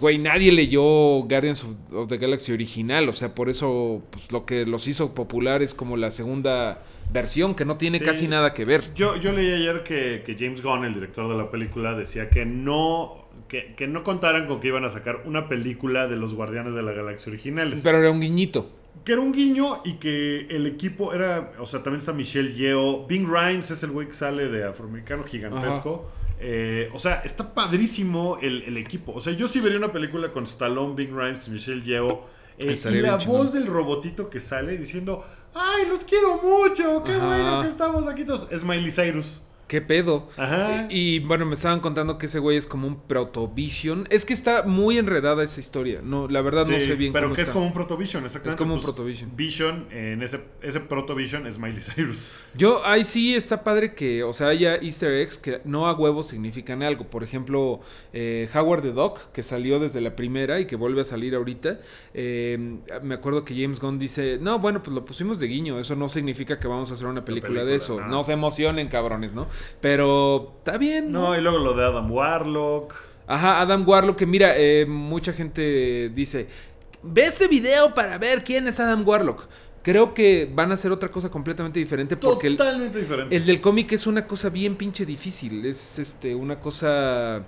güey, 0.00 0.18
nadie 0.18 0.52
leyó 0.52 0.82
Guardians 1.22 1.64
of, 1.92 2.08
the 2.08 2.18
Galaxy 2.18 2.52
original, 2.52 3.08
o 3.08 3.12
sea, 3.12 3.34
por 3.34 3.48
eso 3.48 4.02
pues, 4.10 4.30
lo 4.32 4.44
que 4.44 4.66
los 4.66 4.88
hizo 4.88 5.14
popular 5.14 5.62
es 5.62 5.74
como 5.74 5.96
la 5.96 6.10
segunda 6.10 6.82
versión, 7.12 7.54
que 7.54 7.64
no 7.64 7.76
tiene 7.76 8.00
casi 8.00 8.28
nada 8.28 8.54
que 8.54 8.64
ver. 8.64 8.94
Yo, 8.94 9.16
yo 9.16 9.32
leí 9.32 9.52
ayer 9.52 9.82
que, 9.82 10.22
que, 10.24 10.36
James 10.38 10.62
Gunn, 10.62 10.84
el 10.84 10.94
director 10.94 11.28
de 11.28 11.36
la 11.36 11.50
película, 11.50 11.94
decía 11.94 12.30
que 12.30 12.44
no, 12.44 13.23
que, 13.48 13.74
que, 13.74 13.86
no 13.86 14.02
contaran 14.02 14.46
con 14.46 14.60
que 14.60 14.68
iban 14.68 14.84
a 14.84 14.90
sacar 14.90 15.22
una 15.24 15.48
película 15.48 16.06
de 16.08 16.16
los 16.16 16.34
Guardianes 16.34 16.74
de 16.74 16.82
la 16.82 16.92
Galaxia 16.92 17.30
originales. 17.30 17.80
Pero 17.82 17.98
era 17.98 18.10
un 18.10 18.20
guiñito. 18.20 18.70
Que 19.04 19.12
era 19.12 19.20
un 19.20 19.32
guiño 19.32 19.82
y 19.84 19.94
que 19.94 20.46
el 20.48 20.66
equipo 20.66 21.12
era, 21.12 21.52
o 21.58 21.66
sea, 21.66 21.82
también 21.82 22.00
está 22.00 22.12
Michelle 22.12 22.54
Yeo, 22.54 23.06
Bing 23.06 23.26
Rhymes 23.26 23.70
es 23.70 23.82
el 23.82 23.90
güey 23.90 24.06
que 24.06 24.14
sale 24.14 24.48
de 24.48 24.64
Afroamericano 24.64 25.24
Gigantesco. 25.24 26.10
Eh, 26.40 26.90
o 26.92 26.98
sea, 26.98 27.22
está 27.24 27.54
padrísimo 27.54 28.38
el, 28.40 28.76
equipo. 28.76 29.12
O 29.12 29.20
sea, 29.20 29.32
yo 29.32 29.48
sí 29.48 29.60
vería 29.60 29.78
una 29.78 29.92
película 29.92 30.32
con 30.32 30.44
Stallone, 30.44 30.94
Bing 30.94 31.14
Rhymes, 31.14 31.48
Michelle 31.48 31.82
Yeoh. 31.82 32.22
Eh, 32.58 32.78
y 32.84 32.94
la 33.00 33.16
voz 33.16 33.52
del 33.52 33.66
robotito 33.66 34.30
que 34.30 34.38
sale 34.38 34.78
diciendo, 34.78 35.24
¡ay, 35.54 35.86
los 35.88 36.04
quiero 36.04 36.40
mucho! 36.40 37.02
¡Qué 37.02 37.16
bueno 37.16 37.62
que 37.62 37.68
estamos 37.68 38.06
aquí 38.06 38.24
todos! 38.24 38.46
Es 38.50 38.62
Miley 38.62 38.90
Cyrus. 38.90 39.42
¿Qué 39.66 39.80
pedo? 39.80 40.28
Ajá. 40.36 40.86
Y, 40.90 41.20
bueno, 41.20 41.46
me 41.46 41.54
estaban 41.54 41.80
contando 41.80 42.18
que 42.18 42.26
ese 42.26 42.38
güey 42.38 42.56
es 42.56 42.66
como 42.66 42.86
un 42.86 43.00
proto-vision. 43.00 44.06
Es 44.10 44.24
que 44.24 44.32
está 44.32 44.62
muy 44.64 44.98
enredada 44.98 45.42
esa 45.42 45.60
historia. 45.60 46.00
No, 46.02 46.28
la 46.28 46.42
verdad 46.42 46.66
no 46.66 46.78
sé 46.80 46.94
bien 46.96 47.12
pero 47.12 47.32
que 47.32 47.42
es 47.42 47.50
como 47.50 47.66
un 47.66 47.72
proto-vision, 47.72 48.24
exactamente. 48.24 48.50
Es 48.50 48.56
como 48.56 48.74
un 48.74 48.80
pues, 48.80 48.92
proto-vision. 48.92 49.36
Vision, 49.36 49.86
en 49.90 50.22
ese, 50.22 50.40
ese 50.60 50.80
proto-vision 50.80 51.46
es 51.46 51.58
Miley 51.58 51.80
Cyrus. 51.80 52.32
Yo, 52.54 52.84
ahí 52.84 53.04
sí 53.04 53.34
está 53.34 53.64
padre 53.64 53.94
que, 53.94 54.22
o 54.22 54.32
sea, 54.32 54.48
haya 54.48 54.76
easter 54.76 55.12
eggs 55.12 55.38
que 55.38 55.60
no 55.64 55.86
a 55.86 55.94
huevo 55.94 56.22
significan 56.22 56.82
algo. 56.82 57.04
Por 57.04 57.22
ejemplo, 57.24 57.80
eh, 58.12 58.48
Howard 58.54 58.82
the 58.82 58.92
Duck, 58.92 59.32
que 59.32 59.42
salió 59.42 59.78
desde 59.78 60.00
la 60.00 60.16
primera 60.16 60.60
y 60.60 60.66
que 60.66 60.76
vuelve 60.76 61.00
a 61.00 61.04
salir 61.04 61.34
ahorita. 61.34 61.80
Eh, 62.12 62.78
me 63.02 63.14
acuerdo 63.14 63.44
que 63.44 63.54
James 63.54 63.80
Gunn 63.80 63.98
dice, 63.98 64.38
no, 64.40 64.58
bueno, 64.58 64.82
pues 64.82 64.94
lo 64.94 65.04
pusimos 65.04 65.38
de 65.40 65.46
guiño. 65.46 65.78
Eso 65.78 65.96
no 65.96 66.08
significa 66.08 66.58
que 66.58 66.68
vamos 66.68 66.90
a 66.90 66.94
hacer 66.94 67.06
una 67.06 67.24
película, 67.24 67.64
de 67.64 67.76
eso. 67.76 68.00
No 68.00 68.24
se 68.24 68.32
emocionen, 68.32 68.88
cabrones, 68.88 69.34
¿no? 69.34 69.46
Pero 69.80 70.54
está 70.58 70.78
bien. 70.78 71.12
No, 71.12 71.36
y 71.36 71.40
luego 71.40 71.58
lo 71.58 71.74
de 71.74 71.84
Adam 71.84 72.10
Warlock. 72.10 72.94
Ajá, 73.26 73.60
Adam 73.60 73.88
Warlock, 73.88 74.16
que 74.18 74.26
mira, 74.26 74.54
eh, 74.56 74.84
mucha 74.86 75.32
gente 75.32 76.10
dice, 76.10 76.46
ve 77.02 77.24
este 77.26 77.48
video 77.48 77.94
para 77.94 78.18
ver 78.18 78.44
quién 78.44 78.66
es 78.68 78.80
Adam 78.80 79.06
Warlock. 79.06 79.46
Creo 79.82 80.14
que 80.14 80.50
van 80.52 80.70
a 80.70 80.74
hacer 80.74 80.90
otra 80.92 81.10
cosa 81.10 81.30
completamente 81.30 81.78
diferente 81.78 82.16
porque 82.16 82.50
Totalmente 82.50 82.98
el, 82.98 83.04
diferente. 83.04 83.36
el 83.36 83.44
del 83.44 83.60
cómic 83.60 83.92
es 83.92 84.06
una 84.06 84.26
cosa 84.26 84.48
bien 84.48 84.76
pinche 84.76 85.04
difícil. 85.04 85.64
Es 85.66 85.98
este 85.98 86.34
una 86.34 86.58
cosa 86.58 87.44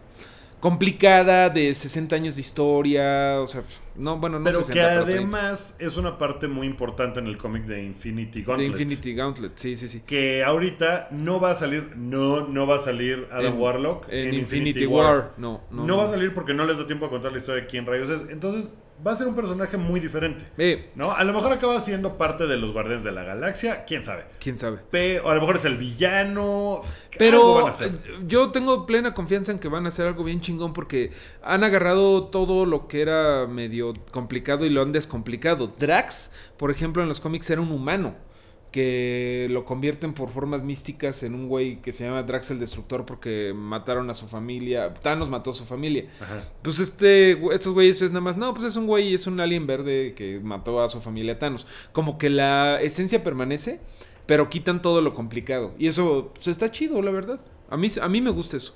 complicada 0.67 1.49
de 1.49 1.73
60 1.73 2.17
años 2.17 2.35
de 2.35 2.41
historia, 2.41 3.41
o 3.41 3.47
sea, 3.47 3.63
no, 3.95 4.19
bueno, 4.19 4.41
no 4.41 4.45
pero 4.45 4.67
que 4.67 4.81
además 4.81 5.77
es 5.79 5.97
una 5.97 6.19
parte 6.19 6.49
muy 6.49 6.67
importante 6.67 7.21
en 7.21 7.29
el 7.29 7.37
cómic 7.37 7.67
de 7.67 7.85
Infinity 7.85 8.43
Gauntlet. 8.43 8.67
De 8.67 8.73
Infinity 8.73 9.15
Gauntlet, 9.15 9.53
sí, 9.55 9.77
sí, 9.77 9.87
sí. 9.87 10.01
Que 10.01 10.43
ahorita 10.43 11.07
no 11.13 11.39
va 11.39 11.53
a 11.53 11.55
salir, 11.55 11.93
no, 11.97 12.49
no 12.49 12.67
va 12.67 12.77
a 12.77 12.79
salir 12.81 13.29
Adam 13.31 13.61
Warlock 13.61 14.09
en, 14.11 14.35
Infinity, 14.35 14.87
War. 14.87 15.35
No, 15.37 15.63
no, 15.71 15.87
no, 15.87 15.97
va 15.99 16.07
a 16.07 16.09
salir 16.09 16.35
porque 16.35 16.53
no 16.53 16.67
les 16.67 16.79
da 16.79 16.87
tiempo 16.89 17.07
a 17.07 17.11
contar 17.11 17.31
la 17.31 17.39
historia 17.39 17.63
de 17.63 17.69
quién 17.69 17.87
rayos 17.87 18.11
es. 18.11 18.29
Entonces, 18.29 18.73
va 19.05 19.13
a 19.13 19.17
ser 19.17 19.27
un 19.27 19.35
personaje 19.35 19.77
muy 19.77 20.01
diferente. 20.01 20.47
¿No? 20.95 21.13
A 21.13 21.25
lo 21.25 21.33
mejor 21.33 21.53
acaba 21.53 21.81
siendo 21.81 22.17
parte 22.17 22.47
de 22.47 22.57
los 22.57 22.73
Guardianes 22.73 23.05
de 23.05 23.13
la 23.13 23.25
Galaxia, 23.25 23.85
quién 23.85 24.03
sabe. 24.03 24.25
Quién 24.41 24.59
sabe. 24.59 24.79
o 25.21 25.31
a 25.31 25.35
lo 25.35 25.41
mejor 25.41 25.57
es 25.57 25.65
el 25.65 25.77
villano. 25.77 26.83
Pero 27.19 27.73
yo 28.27 28.51
tengo 28.51 28.87
plena 28.87 29.15
confianza 29.15 29.53
en 29.53 29.59
que 29.59 29.69
van 29.69 29.87
a 29.87 29.89
hacer 29.89 30.07
algo 30.07 30.25
bien 30.25 30.41
chingón 30.41 30.73
porque 30.73 31.11
han 31.43 31.65
agarrado 31.65 32.25
todo 32.25 32.67
lo 32.67 32.89
que 32.89 33.03
era 33.03 33.47
medio 33.47 33.95
complicado 34.11 34.65
y 34.67 34.71
lo 34.71 34.83
han 34.83 34.93
descomplicado. 34.93 35.73
Drax, 35.79 36.33
por 36.57 36.71
ejemplo, 36.71 37.03
en 37.03 37.09
los 37.09 37.21
cómics 37.21 37.51
era 37.51 37.61
un 37.61 37.73
humano 37.73 38.26
que 38.77 39.49
lo 39.51 39.65
convierten 39.65 40.13
por 40.13 40.29
formas 40.29 40.63
místicas 40.63 41.23
en 41.23 41.35
un 41.35 41.49
güey 41.49 41.81
que 41.81 41.93
se 41.93 42.05
llama 42.05 42.23
Drax 42.25 42.51
el 42.51 42.59
Destructor 42.59 43.07
porque 43.07 43.55
mataron 43.57 44.11
a 44.11 44.15
su 44.15 44.27
familia. 44.27 44.93
Thanos 44.93 45.31
mató 45.31 45.53
a 45.53 45.55
su 45.55 45.65
familia. 45.65 46.05
Pues 46.61 46.79
este, 46.79 47.43
estos 47.55 47.73
güeyes 47.73 48.03
es 48.03 48.11
nada 48.11 48.21
más, 48.21 48.37
no, 48.37 48.53
pues 48.53 48.67
es 48.67 48.77
un 48.77 48.87
güey, 48.87 49.15
es 49.15 49.27
un 49.27 49.41
alien 49.41 49.67
verde 49.67 50.13
que 50.15 50.41
mató 50.41 50.83
a 50.83 50.91
su 50.91 51.01
familia 51.01 51.39
Thanos. 51.39 51.67
Como 51.93 52.19
que 52.19 52.29
la 52.29 52.79
esencia 52.83 53.25
permanece, 53.25 53.81
pero 54.27 54.51
quitan 54.51 54.83
todo 54.83 55.01
lo 55.01 55.15
complicado. 55.15 55.73
Y 55.79 55.87
eso 55.87 56.33
pues, 56.35 56.49
está 56.49 56.71
chido, 56.71 57.01
la 57.01 57.13
verdad. 57.13 57.41
A 57.71 57.79
mí, 57.79 57.89
a 57.99 58.09
mí 58.11 58.21
me 58.21 58.29
gusta 58.29 58.59
eso. 58.59 58.75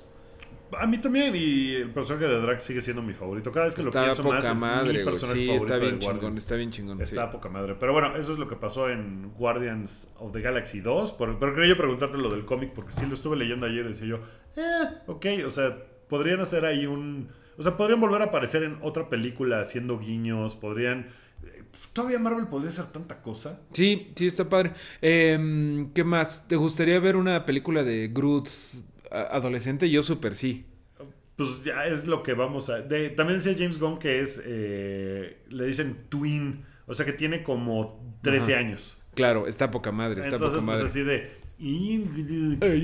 A 0.79 0.87
mí 0.87 0.97
también, 0.97 1.35
y 1.35 1.73
el 1.75 1.91
personaje 1.91 2.27
de 2.27 2.39
Drax 2.39 2.63
sigue 2.63 2.81
siendo 2.81 3.01
mi 3.01 3.13
favorito. 3.13 3.51
Cada 3.51 3.65
vez 3.65 3.75
que 3.75 3.83
lo 3.83 3.91
pienso 3.91 4.23
más, 4.23 4.45
es 4.45 4.53
mi 4.53 5.03
personaje 5.03 5.39
sí, 5.39 5.47
favorito 5.47 5.65
está 5.65 5.77
bien 5.77 5.99
chingón, 5.99 6.37
está 6.37 6.55
bien 6.55 6.71
chingón. 6.71 7.01
Está 7.01 7.31
poca 7.31 7.49
madre. 7.49 7.75
Pero 7.79 7.93
bueno, 7.93 8.15
eso 8.15 8.33
es 8.33 8.39
lo 8.39 8.47
que 8.47 8.55
pasó 8.55 8.89
en 8.89 9.31
Guardians 9.37 10.13
of 10.19 10.31
the 10.31 10.41
Galaxy 10.41 10.79
2. 10.81 11.13
pero 11.13 11.37
quería 11.39 11.69
yo 11.69 11.77
preguntarte 11.77 12.17
lo 12.17 12.29
del 12.29 12.45
cómic, 12.45 12.71
porque 12.73 12.91
sí 12.91 13.05
lo 13.05 13.13
estuve 13.13 13.35
leyendo 13.35 13.65
ayer 13.65 13.85
y 13.85 13.89
decía 13.89 14.07
yo, 14.07 14.19
eh, 14.55 14.89
ok, 15.07 15.25
o 15.45 15.49
sea, 15.49 15.77
podrían 16.07 16.39
hacer 16.41 16.65
ahí 16.65 16.85
un... 16.85 17.29
O 17.57 17.63
sea, 17.63 17.77
podrían 17.77 17.99
volver 17.99 18.21
a 18.21 18.25
aparecer 18.25 18.63
en 18.63 18.77
otra 18.81 19.09
película 19.09 19.59
haciendo 19.59 19.99
guiños, 19.99 20.55
podrían... 20.55 21.07
¿Todavía 21.93 22.19
Marvel 22.19 22.47
podría 22.47 22.69
hacer 22.69 22.85
tanta 22.85 23.21
cosa? 23.21 23.59
Sí, 23.71 24.11
sí, 24.15 24.27
está 24.27 24.47
padre. 24.47 24.73
Em, 25.01 25.91
¿Qué 25.93 26.03
más? 26.03 26.47
¿Te 26.47 26.55
gustaría 26.55 26.99
ver 26.99 27.15
una 27.15 27.45
película 27.45 27.83
de 27.83 28.07
Groot 28.07 28.47
adolescente? 29.11 29.89
Yo 29.89 30.01
súper 30.01 30.35
sí 30.35 30.65
pues 31.41 31.63
ya 31.63 31.85
es 31.85 32.07
lo 32.07 32.23
que 32.23 32.33
vamos 32.33 32.69
a... 32.69 32.81
también 32.81 33.39
decía 33.39 33.55
James 33.57 33.79
Gunn 33.79 33.99
que 33.99 34.21
es, 34.21 34.41
eh, 34.45 35.37
le 35.49 35.65
dicen 35.65 36.05
twin, 36.09 36.63
o 36.85 36.93
sea 36.93 37.05
que 37.05 37.13
tiene 37.13 37.43
como 37.43 38.17
13 38.21 38.55
años. 38.55 38.97
Claro, 39.15 39.47
está 39.47 39.71
poca 39.71 39.91
madre, 39.91 40.21
está 40.21 40.35
Entonces, 40.35 40.59
poca 40.59 40.65
pues, 40.65 40.77
madre. 40.77 40.81
Pues 40.81 40.91
así 40.91 41.03
de... 41.03 41.41
I 41.63 41.93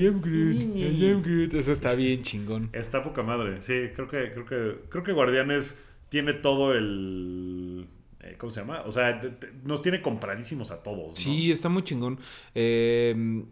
am 0.06 0.20
Groot, 0.20 0.76
I 0.76 1.10
am 1.10 1.22
Groot. 1.22 1.54
Eso 1.54 1.72
está 1.72 1.94
bien 1.94 2.22
chingón. 2.22 2.70
Está 2.72 3.02
poca 3.02 3.22
madre, 3.22 3.60
sí, 3.62 3.90
creo 3.94 4.08
que, 4.08 4.32
creo 4.32 4.46
que, 4.46 4.88
creo 4.88 5.04
que 5.04 5.12
Guardianes 5.12 5.80
tiene 6.08 6.32
todo 6.32 6.74
el... 6.74 7.86
Eh, 8.20 8.34
¿Cómo 8.38 8.52
se 8.52 8.60
llama? 8.60 8.82
O 8.82 8.90
sea, 8.90 9.20
nos 9.64 9.82
tiene 9.82 10.02
compradísimos 10.02 10.70
a 10.70 10.82
todos. 10.82 11.14
Sí, 11.16 11.50
está 11.52 11.68
muy 11.68 11.84
chingón. 11.84 12.18
Eh, 12.54 13.44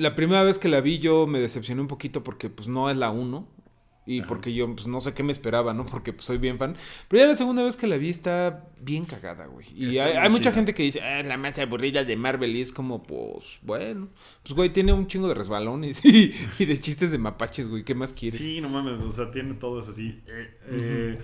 la 0.00 0.14
primera 0.14 0.42
vez 0.42 0.58
que 0.58 0.68
la 0.68 0.80
vi 0.80 0.98
yo 0.98 1.26
me 1.26 1.38
decepcioné 1.38 1.80
un 1.80 1.88
poquito 1.88 2.22
porque 2.22 2.48
pues 2.48 2.68
no 2.68 2.90
es 2.90 2.96
la 2.96 3.10
1. 3.10 3.60
Y 4.06 4.22
porque 4.22 4.52
yo, 4.52 4.66
pues 4.74 4.88
no 4.88 4.98
sé 4.98 5.14
qué 5.14 5.22
me 5.22 5.30
esperaba, 5.30 5.72
¿no? 5.72 5.86
Porque 5.86 6.12
pues, 6.12 6.24
soy 6.24 6.38
bien 6.38 6.58
fan. 6.58 6.74
Pero 7.06 7.22
ya 7.22 7.28
la 7.28 7.36
segunda 7.36 7.62
vez 7.62 7.76
que 7.76 7.86
la 7.86 7.96
vi 7.96 8.08
está 8.08 8.66
bien 8.80 9.04
cagada, 9.04 9.46
güey. 9.46 9.66
Y 9.72 9.98
hay, 9.98 10.28
mucha 10.30 10.50
gente 10.50 10.74
que 10.74 10.82
dice, 10.82 11.00
ah, 11.00 11.22
la 11.22 11.36
más 11.36 11.60
aburrida 11.60 12.02
de 12.02 12.16
Marvel. 12.16 12.56
Y 12.56 12.60
es 12.60 12.72
como, 12.72 13.04
pues, 13.04 13.58
bueno. 13.62 14.08
Pues, 14.42 14.54
güey, 14.54 14.72
tiene 14.72 14.92
un 14.92 15.06
chingo 15.06 15.28
de 15.28 15.34
resbalones 15.34 16.04
y, 16.04 16.32
de 16.58 16.78
chistes 16.78 17.12
de 17.12 17.18
mapaches, 17.18 17.68
güey. 17.68 17.84
¿Qué 17.84 17.94
más 17.94 18.12
quieres? 18.12 18.40
Sí, 18.40 18.60
no 18.60 18.68
mames. 18.68 18.98
O 19.00 19.10
sea, 19.10 19.30
tiene 19.30 19.54
todo 19.54 19.78
eso 19.78 19.92
así. 19.92 20.20
Eh, 20.26 20.58
eh, 20.70 21.18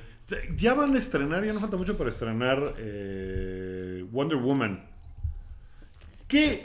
ya 0.54 0.74
van 0.74 0.94
a 0.94 0.98
estrenar, 0.98 1.44
ya 1.44 1.54
no 1.54 1.58
falta 1.58 1.76
mucho 1.76 1.96
para 1.96 2.10
estrenar 2.10 2.74
eh, 2.78 4.04
Wonder 4.12 4.38
Woman. 4.38 4.86
¿Qué? 6.28 6.62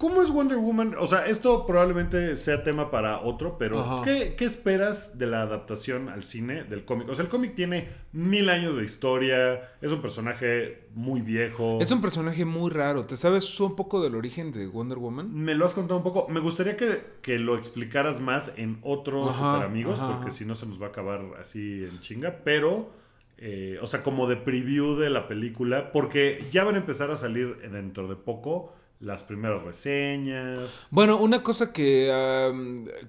¿Cómo 0.00 0.22
es 0.22 0.30
Wonder 0.30 0.56
Woman? 0.56 0.94
O 0.98 1.06
sea, 1.06 1.26
esto 1.26 1.66
probablemente 1.66 2.34
sea 2.36 2.62
tema 2.62 2.90
para 2.90 3.20
otro, 3.20 3.58
pero. 3.58 4.00
¿qué, 4.02 4.34
qué 4.34 4.46
esperas 4.46 5.18
de 5.18 5.26
la 5.26 5.42
adaptación 5.42 6.08
al 6.08 6.22
cine 6.22 6.64
del 6.64 6.86
cómic? 6.86 7.10
O 7.10 7.14
sea, 7.14 7.22
el 7.22 7.28
cómic 7.28 7.54
tiene 7.54 7.86
mil 8.12 8.48
años 8.48 8.78
de 8.78 8.82
historia, 8.82 9.60
es 9.82 9.92
un 9.92 10.00
personaje 10.00 10.88
muy 10.94 11.20
viejo. 11.20 11.78
Es 11.82 11.90
un 11.90 12.00
personaje 12.00 12.46
muy 12.46 12.70
raro. 12.70 13.04
¿Te 13.04 13.18
sabes 13.18 13.60
un 13.60 13.76
poco 13.76 14.02
del 14.02 14.14
origen 14.14 14.52
de 14.52 14.68
Wonder 14.68 14.96
Woman? 14.96 15.34
Me 15.34 15.54
lo 15.54 15.66
has 15.66 15.74
contado 15.74 15.98
un 15.98 16.02
poco. 16.02 16.28
Me 16.30 16.40
gustaría 16.40 16.78
que, 16.78 17.02
que 17.20 17.38
lo 17.38 17.58
explicaras 17.58 18.20
más 18.20 18.54
en 18.56 18.78
otros 18.80 19.36
super 19.36 19.64
amigos, 19.64 20.00
ajá, 20.00 20.16
porque 20.16 20.30
si 20.30 20.46
no 20.46 20.54
se 20.54 20.64
nos 20.64 20.80
va 20.80 20.86
a 20.86 20.88
acabar 20.88 21.20
así 21.38 21.84
en 21.84 22.00
chinga. 22.00 22.38
Pero, 22.42 22.88
eh, 23.36 23.78
o 23.82 23.86
sea, 23.86 24.02
como 24.02 24.26
de 24.28 24.36
preview 24.36 24.96
de 24.96 25.10
la 25.10 25.28
película, 25.28 25.92
porque 25.92 26.42
ya 26.50 26.64
van 26.64 26.76
a 26.76 26.78
empezar 26.78 27.10
a 27.10 27.18
salir 27.18 27.58
dentro 27.70 28.08
de 28.08 28.16
poco 28.16 28.79
las 29.00 29.24
primeras 29.24 29.62
reseñas. 29.64 30.86
Bueno, 30.90 31.16
una 31.18 31.42
cosa 31.42 31.72
que, 31.72 32.12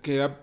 que 0.02 0.22
ha 0.22 0.40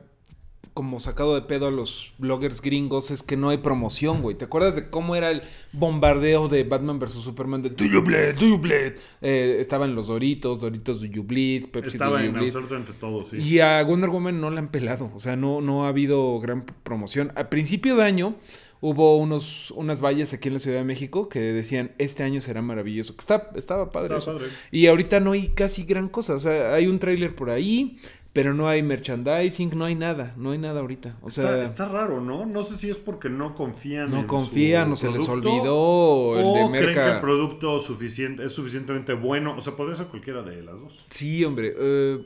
como 0.75 1.01
sacado 1.01 1.35
de 1.35 1.43
pedo 1.43 1.67
a 1.67 1.73
los 1.73 2.15
bloggers 2.19 2.63
gringos 2.63 3.11
es 3.11 3.25
que 3.25 3.37
no 3.37 3.49
hay 3.49 3.59
promoción, 3.59 4.23
güey. 4.23 4.37
¿Te 4.37 4.45
acuerdas 4.45 4.77
de 4.77 4.91
cómo 4.91 5.17
era 5.17 5.33
el 5.33 5.43
bombardeo 5.73 6.47
de 6.47 6.63
Batman 6.63 7.01
vs. 7.01 7.15
Superman 7.15 7.63
de 7.63 7.71
Do 7.71 7.85
you 7.85 8.01
bleed? 8.01 8.37
Do 8.39 8.47
you 8.47 8.59
bleed? 8.59 8.93
Eh, 9.21 9.57
estaban 9.59 9.97
los 9.97 10.07
Doritos, 10.07 10.61
Doritos 10.61 11.01
Do 11.01 11.07
you 11.07 11.25
bleed? 11.25 11.71
Pepsi 11.71 11.89
Estaba 11.89 12.19
Do 12.19 12.23
you 12.23 12.27
en 12.27 12.33
bleed? 12.35 12.47
absolutamente 12.47 12.93
todo, 12.93 13.25
sí. 13.25 13.39
Y 13.39 13.59
a 13.59 13.83
Wonder 13.83 14.11
Woman 14.11 14.41
no 14.41 14.51
la 14.51 14.61
han 14.61 14.69
pelado. 14.69 15.11
O 15.17 15.19
sea, 15.19 15.35
no, 15.35 15.61
no 15.61 15.85
ha 15.85 15.89
habido 15.89 16.39
gran 16.39 16.63
promoción. 16.63 17.33
A 17.35 17.51
principio 17.51 17.97
de 17.97 18.05
año 18.05 18.37
hubo 18.81 19.17
unos, 19.17 19.71
unas 19.73 20.01
vallas 20.03 20.33
aquí 20.35 20.49
en 20.49 20.55
la 20.55 20.61
Ciudad 20.61 20.79
de 20.79 20.85
México 20.85 21.29
que 21.29 21.41
decían, 21.41 21.93
este 21.99 22.23
año 22.23 22.41
será 22.41 22.63
maravilloso. 22.63 23.15
Que 23.17 23.21
está, 23.21 23.51
estaba 23.57 23.91
padre 23.91 24.17
Estaba 24.17 24.37
eso. 24.39 24.45
padre. 24.47 24.57
Y 24.71 24.87
ahorita 24.87 25.21
no 25.21 25.33
hay 25.33 25.49
casi 25.49 25.85
gran 25.85 26.09
cosa. 26.09 26.35
O 26.35 26.41
sea, 26.41 26.75
hay 26.75 26.87
un 26.87 26.99
tráiler 26.99 27.35
por 27.35 27.51
ahí, 27.51 27.97
pero 28.33 28.55
no 28.55 28.69
hay 28.69 28.83
merchandising, 28.85 29.77
no 29.77 29.85
hay 29.87 29.95
nada. 29.97 30.33
No 30.37 30.53
hay 30.53 30.59
nada 30.59 30.81
ahorita. 30.81 31.17
O 31.23 31.31
sea, 31.31 31.45
está, 31.45 31.63
está 31.65 31.89
raro, 31.89 32.21
¿no? 32.21 32.47
No 32.47 32.63
sé 32.63 32.77
si 32.77 32.89
es 32.89 32.97
porque 32.97 33.29
no 33.29 33.55
confían 33.55 34.11
no 34.11 34.21
en 34.21 34.27
confían 34.27 34.87
su 34.89 34.93
o 34.93 34.97
se 34.97 35.11
les 35.11 35.29
olvidó 35.29 35.77
o 35.77 36.37
el 36.37 36.45
de 36.73 36.79
creen 36.79 36.95
que 36.95 37.01
el 37.01 37.07
Merca. 37.07 37.21
producto 37.21 37.81
suficiente, 37.81 38.45
es 38.45 38.53
suficientemente 38.53 39.13
bueno. 39.15 39.55
O 39.57 39.61
sea, 39.61 39.75
podría 39.75 39.97
ser 39.97 40.07
cualquiera 40.07 40.43
de 40.43 40.63
las 40.63 40.79
dos. 40.79 41.05
Sí, 41.11 41.45
hombre. 41.45 41.75
eh, 41.77 42.25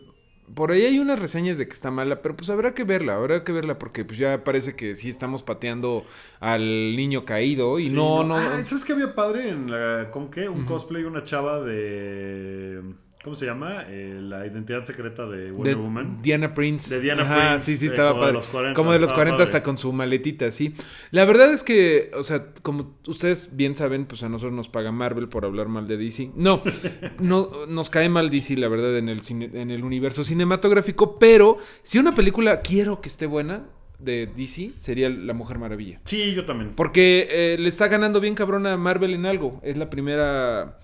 por 0.54 0.72
ahí 0.72 0.84
hay 0.84 0.98
unas 0.98 1.18
reseñas 1.18 1.56
de 1.56 1.66
que 1.66 1.72
está 1.72 1.90
mala, 1.90 2.20
pero 2.20 2.36
pues 2.36 2.50
habrá 2.50 2.74
que 2.74 2.84
verla, 2.84 3.14
habrá 3.14 3.44
que 3.44 3.52
verla 3.52 3.78
porque 3.78 4.04
pues 4.04 4.18
ya 4.18 4.44
parece 4.44 4.74
que 4.76 4.94
sí 4.94 5.08
estamos 5.08 5.42
pateando 5.42 6.04
al 6.40 6.96
niño 6.96 7.24
caído 7.24 7.78
y 7.78 7.88
Sí, 7.88 7.94
no, 7.94 8.22
no. 8.24 8.36
Ah, 8.36 8.62
¿Sabes 8.64 8.84
qué 8.84 8.92
había 8.92 9.14
padre 9.14 9.48
en 9.48 9.70
la. 9.70 10.10
¿Con 10.10 10.30
qué? 10.30 10.48
Un 10.48 10.64
cosplay, 10.64 11.04
una 11.04 11.24
chava 11.24 11.60
de. 11.60 12.82
¿Cómo 13.24 13.36
se 13.36 13.46
llama? 13.46 13.84
Eh, 13.88 14.18
la 14.20 14.44
identidad 14.46 14.82
secreta 14.84 15.26
de 15.26 15.52
Wonder 15.52 15.76
de 15.76 15.80
Woman. 15.80 16.18
Diana 16.22 16.54
Prince. 16.54 16.92
De 16.94 17.00
Diana 17.00 17.22
Ajá, 17.22 17.48
Prince, 17.50 17.64
Sí, 17.64 17.76
sí, 17.76 17.86
eh, 17.86 17.88
estaba 17.88 18.10
como 18.12 18.26
de 18.26 18.32
los 18.32 18.46
40, 18.46 18.74
como 18.74 18.92
de 18.92 18.98
los 18.98 19.10
estaba 19.10 19.18
40 19.20 19.36
padre. 19.36 19.44
hasta 19.44 19.62
con 19.62 19.78
su 19.78 19.92
maletita, 19.92 20.50
sí. 20.50 20.74
La 21.12 21.24
verdad 21.24 21.52
es 21.52 21.62
que, 21.62 22.10
o 22.14 22.22
sea, 22.24 22.46
como 22.62 22.96
ustedes 23.06 23.54
bien 23.56 23.74
saben, 23.76 24.06
pues 24.06 24.22
a 24.24 24.28
nosotros 24.28 24.52
nos 24.54 24.68
paga 24.68 24.90
Marvel 24.90 25.28
por 25.28 25.44
hablar 25.44 25.68
mal 25.68 25.86
de 25.86 25.96
DC. 25.96 26.30
No, 26.34 26.62
no 27.20 27.66
nos 27.68 27.90
cae 27.90 28.08
mal 28.08 28.28
DC, 28.28 28.56
la 28.56 28.66
verdad, 28.68 28.98
en 28.98 29.08
el, 29.08 29.20
cine- 29.20 29.50
en 29.54 29.70
el 29.70 29.84
universo 29.84 30.24
cinematográfico, 30.24 31.18
pero 31.18 31.58
si 31.82 31.98
una 31.98 32.14
película 32.14 32.60
quiero 32.60 33.00
que 33.00 33.08
esté 33.08 33.26
buena 33.26 33.66
de 34.00 34.26
DC, 34.26 34.72
sería 34.74 35.08
La 35.08 35.32
Mujer 35.32 35.60
Maravilla. 35.60 36.00
Sí, 36.06 36.34
yo 36.34 36.44
también. 36.44 36.72
Porque 36.74 37.28
eh, 37.30 37.56
le 37.56 37.68
está 37.68 37.86
ganando 37.86 38.20
bien 38.20 38.34
cabrón 38.34 38.66
a 38.66 38.76
Marvel 38.76 39.14
en 39.14 39.26
algo. 39.26 39.60
Es 39.62 39.76
la 39.76 39.88
primera. 39.90 40.78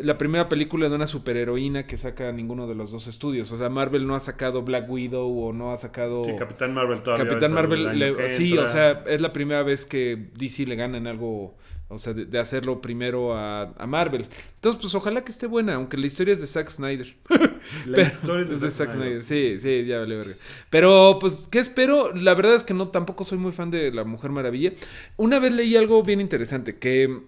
La 0.00 0.16
primera 0.16 0.48
película 0.48 0.88
de 0.88 0.94
una 0.94 1.06
superheroína 1.06 1.86
que 1.86 1.98
saca 1.98 2.32
ninguno 2.32 2.66
de 2.66 2.74
los 2.74 2.90
dos 2.90 3.06
estudios. 3.08 3.52
O 3.52 3.56
sea, 3.58 3.68
Marvel 3.68 4.06
no 4.06 4.14
ha 4.14 4.20
sacado 4.20 4.62
Black 4.62 4.88
Widow 4.88 5.38
o 5.48 5.52
no 5.52 5.70
ha 5.72 5.76
sacado. 5.76 6.24
Sí, 6.24 6.32
Capitán 6.38 6.72
Marvel 6.72 7.02
todavía. 7.02 7.26
Capitán 7.28 7.52
Marvel. 7.52 7.98
le- 7.98 8.28
sí, 8.30 8.50
entra. 8.52 8.64
o 8.64 8.68
sea, 8.68 9.04
es 9.06 9.20
la 9.20 9.32
primera 9.32 9.62
vez 9.62 9.84
que 9.84 10.30
DC 10.36 10.66
le 10.66 10.76
gana 10.76 10.96
en 10.98 11.06
algo. 11.06 11.56
O 11.88 11.98
sea, 11.98 12.14
de, 12.14 12.24
de 12.24 12.38
hacerlo 12.38 12.80
primero 12.80 13.36
a, 13.36 13.64
a 13.64 13.86
Marvel. 13.86 14.24
Entonces, 14.54 14.80
pues 14.80 14.94
ojalá 14.94 15.22
que 15.24 15.30
esté 15.30 15.46
buena, 15.46 15.74
aunque 15.74 15.98
la 15.98 16.06
historia 16.06 16.32
es 16.32 16.40
de 16.40 16.46
Zack 16.46 16.70
Snyder. 16.70 17.14
La 17.86 18.00
historia 18.02 18.44
es 18.50 18.62
de 18.62 18.70
Zack 18.70 18.92
Snyder. 18.92 19.22
Sí, 19.22 19.58
sí, 19.58 19.84
ya 19.84 19.98
vale 19.98 20.16
verga. 20.16 20.34
Pero, 20.70 21.18
pues, 21.20 21.48
¿qué 21.52 21.58
espero? 21.58 22.14
La 22.14 22.32
verdad 22.32 22.54
es 22.54 22.64
que 22.64 22.72
no, 22.72 22.88
tampoco 22.88 23.24
soy 23.24 23.36
muy 23.36 23.52
fan 23.52 23.70
de 23.70 23.92
La 23.92 24.04
Mujer 24.04 24.30
Maravilla. 24.30 24.72
Una 25.18 25.38
vez 25.38 25.52
leí 25.52 25.76
algo 25.76 26.02
bien 26.02 26.22
interesante, 26.22 26.78
que 26.78 27.24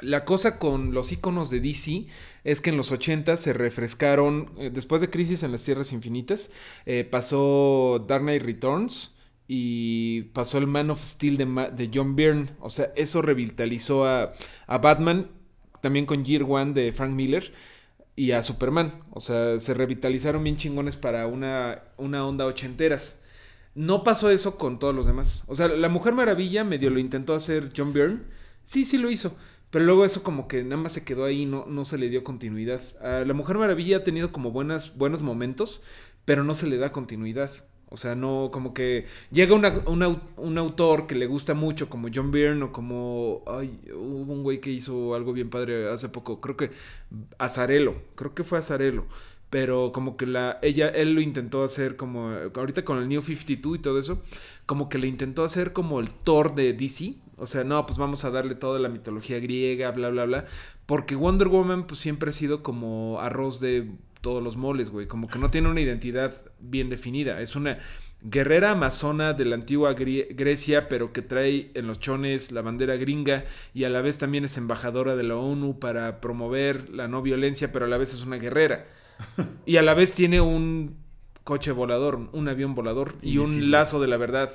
la 0.00 0.24
cosa 0.24 0.58
con 0.58 0.92
los 0.92 1.12
iconos 1.12 1.50
de 1.50 1.60
DC 1.60 2.06
es 2.44 2.60
que 2.60 2.70
en 2.70 2.76
los 2.76 2.92
80 2.92 3.36
se 3.36 3.52
refrescaron, 3.52 4.50
eh, 4.58 4.70
después 4.72 5.00
de 5.00 5.10
Crisis 5.10 5.42
en 5.42 5.52
las 5.52 5.64
Tierras 5.64 5.92
Infinitas, 5.92 6.50
eh, 6.84 7.04
pasó 7.04 8.04
Dark 8.06 8.22
Knight 8.22 8.42
Returns 8.42 9.12
y 9.48 10.22
pasó 10.32 10.58
el 10.58 10.66
Man 10.66 10.90
of 10.90 11.02
Steel 11.02 11.36
de, 11.36 11.70
de 11.74 11.90
John 11.92 12.16
Byrne. 12.16 12.50
O 12.60 12.70
sea, 12.70 12.92
eso 12.96 13.22
revitalizó 13.22 14.06
a, 14.06 14.32
a 14.66 14.78
Batman, 14.78 15.30
también 15.80 16.06
con 16.06 16.24
Year 16.24 16.42
One 16.42 16.72
de 16.72 16.92
Frank 16.92 17.12
Miller 17.12 17.52
y 18.16 18.32
a 18.32 18.42
Superman. 18.42 18.92
O 19.10 19.20
sea, 19.20 19.58
se 19.58 19.74
revitalizaron 19.74 20.42
bien 20.42 20.56
chingones 20.56 20.96
para 20.96 21.26
una, 21.26 21.82
una 21.96 22.26
onda 22.26 22.46
ochenteras. 22.46 23.22
No 23.74 24.02
pasó 24.02 24.30
eso 24.30 24.56
con 24.56 24.78
todos 24.78 24.94
los 24.94 25.06
demás. 25.06 25.44
O 25.48 25.54
sea, 25.54 25.68
la 25.68 25.88
Mujer 25.88 26.14
Maravilla 26.14 26.64
medio 26.64 26.90
lo 26.90 26.98
intentó 26.98 27.34
hacer 27.34 27.72
John 27.76 27.92
Byrne. 27.92 28.20
Sí, 28.64 28.84
sí 28.84 28.98
lo 28.98 29.10
hizo. 29.10 29.36
Pero 29.70 29.84
luego 29.84 30.04
eso 30.04 30.22
como 30.22 30.48
que 30.48 30.62
nada 30.62 30.76
más 30.80 30.92
se 30.92 31.04
quedó 31.04 31.24
ahí, 31.24 31.44
no, 31.46 31.66
no 31.66 31.84
se 31.84 31.98
le 31.98 32.08
dio 32.08 32.24
continuidad. 32.24 32.80
A 33.02 33.24
la 33.24 33.34
Mujer 33.34 33.58
Maravilla 33.58 33.98
ha 33.98 34.04
tenido 34.04 34.32
como 34.32 34.50
buenas, 34.52 34.96
buenos 34.96 35.22
momentos, 35.22 35.82
pero 36.24 36.44
no 36.44 36.54
se 36.54 36.66
le 36.66 36.76
da 36.78 36.92
continuidad. 36.92 37.50
O 37.88 37.96
sea, 37.96 38.16
no, 38.16 38.50
como 38.52 38.74
que 38.74 39.06
llega 39.30 39.54
una- 39.54 39.82
un 39.86 40.00
au- 40.02 40.20
un 40.38 40.58
autor 40.58 41.06
que 41.06 41.14
le 41.14 41.26
gusta 41.26 41.54
mucho, 41.54 41.88
como 41.88 42.08
John 42.12 42.30
Byrne 42.32 42.64
o 42.64 42.72
como. 42.72 43.42
Ay, 43.46 43.80
hubo 43.94 44.32
un 44.32 44.42
güey 44.42 44.60
que 44.60 44.70
hizo 44.70 45.14
algo 45.14 45.32
bien 45.32 45.50
padre 45.50 45.88
hace 45.90 46.08
poco. 46.08 46.40
Creo 46.40 46.56
que 46.56 46.70
Azarelo. 47.38 47.94
Creo 48.14 48.34
que 48.34 48.44
fue 48.44 48.58
Azarelo. 48.58 49.06
Pero 49.50 49.92
como 49.92 50.16
que 50.16 50.26
la. 50.26 50.58
Ella, 50.62 50.88
él 50.88 51.12
lo 51.14 51.20
intentó 51.20 51.62
hacer 51.62 51.96
como. 51.96 52.30
Ahorita 52.54 52.84
con 52.84 52.98
el 52.98 53.08
New 53.08 53.22
52 53.22 53.76
y 53.78 53.80
todo 53.80 53.98
eso. 53.98 54.20
Como 54.66 54.88
que 54.88 54.98
le 54.98 55.06
intentó 55.06 55.44
hacer 55.44 55.72
como 55.72 56.00
el 56.00 56.10
Thor 56.10 56.54
de 56.56 56.72
DC. 56.72 57.14
O 57.36 57.46
sea, 57.46 57.64
no, 57.64 57.84
pues 57.86 57.98
vamos 57.98 58.24
a 58.24 58.30
darle 58.30 58.54
toda 58.54 58.78
la 58.78 58.88
mitología 58.88 59.38
griega, 59.40 59.90
bla, 59.90 60.08
bla, 60.08 60.24
bla. 60.24 60.46
Porque 60.86 61.16
Wonder 61.16 61.48
Woman, 61.48 61.86
pues 61.86 62.00
siempre 62.00 62.30
ha 62.30 62.32
sido 62.32 62.62
como 62.62 63.20
arroz 63.20 63.60
de 63.60 63.90
todos 64.20 64.42
los 64.42 64.56
moles, 64.56 64.90
güey. 64.90 65.06
Como 65.06 65.28
que 65.28 65.38
no 65.38 65.50
tiene 65.50 65.68
una 65.68 65.80
identidad 65.80 66.34
bien 66.58 66.88
definida. 66.88 67.40
Es 67.40 67.54
una 67.54 67.78
guerrera 68.22 68.72
amazona 68.72 69.34
de 69.34 69.44
la 69.44 69.54
antigua 69.54 69.94
Grecia, 69.94 70.88
pero 70.88 71.12
que 71.12 71.22
trae 71.22 71.70
en 71.74 71.86
los 71.86 72.00
chones 72.00 72.50
la 72.50 72.62
bandera 72.62 72.96
gringa 72.96 73.44
y 73.74 73.84
a 73.84 73.90
la 73.90 74.00
vez 74.00 74.18
también 74.18 74.44
es 74.44 74.56
embajadora 74.56 75.14
de 75.16 75.22
la 75.22 75.36
ONU 75.36 75.78
para 75.78 76.20
promover 76.20 76.88
la 76.90 77.08
no 77.08 77.22
violencia, 77.22 77.70
pero 77.72 77.84
a 77.84 77.88
la 77.88 77.98
vez 77.98 78.14
es 78.14 78.24
una 78.24 78.36
guerrera. 78.36 78.86
Y 79.64 79.76
a 79.76 79.82
la 79.82 79.94
vez 79.94 80.12
tiene 80.14 80.40
un 80.40 80.96
coche 81.44 81.72
volador, 81.72 82.28
un 82.32 82.48
avión 82.48 82.74
volador 82.74 83.14
y 83.22 83.38
un 83.38 83.70
lazo 83.70 84.00
de 84.00 84.08
la 84.08 84.16
verdad. 84.16 84.50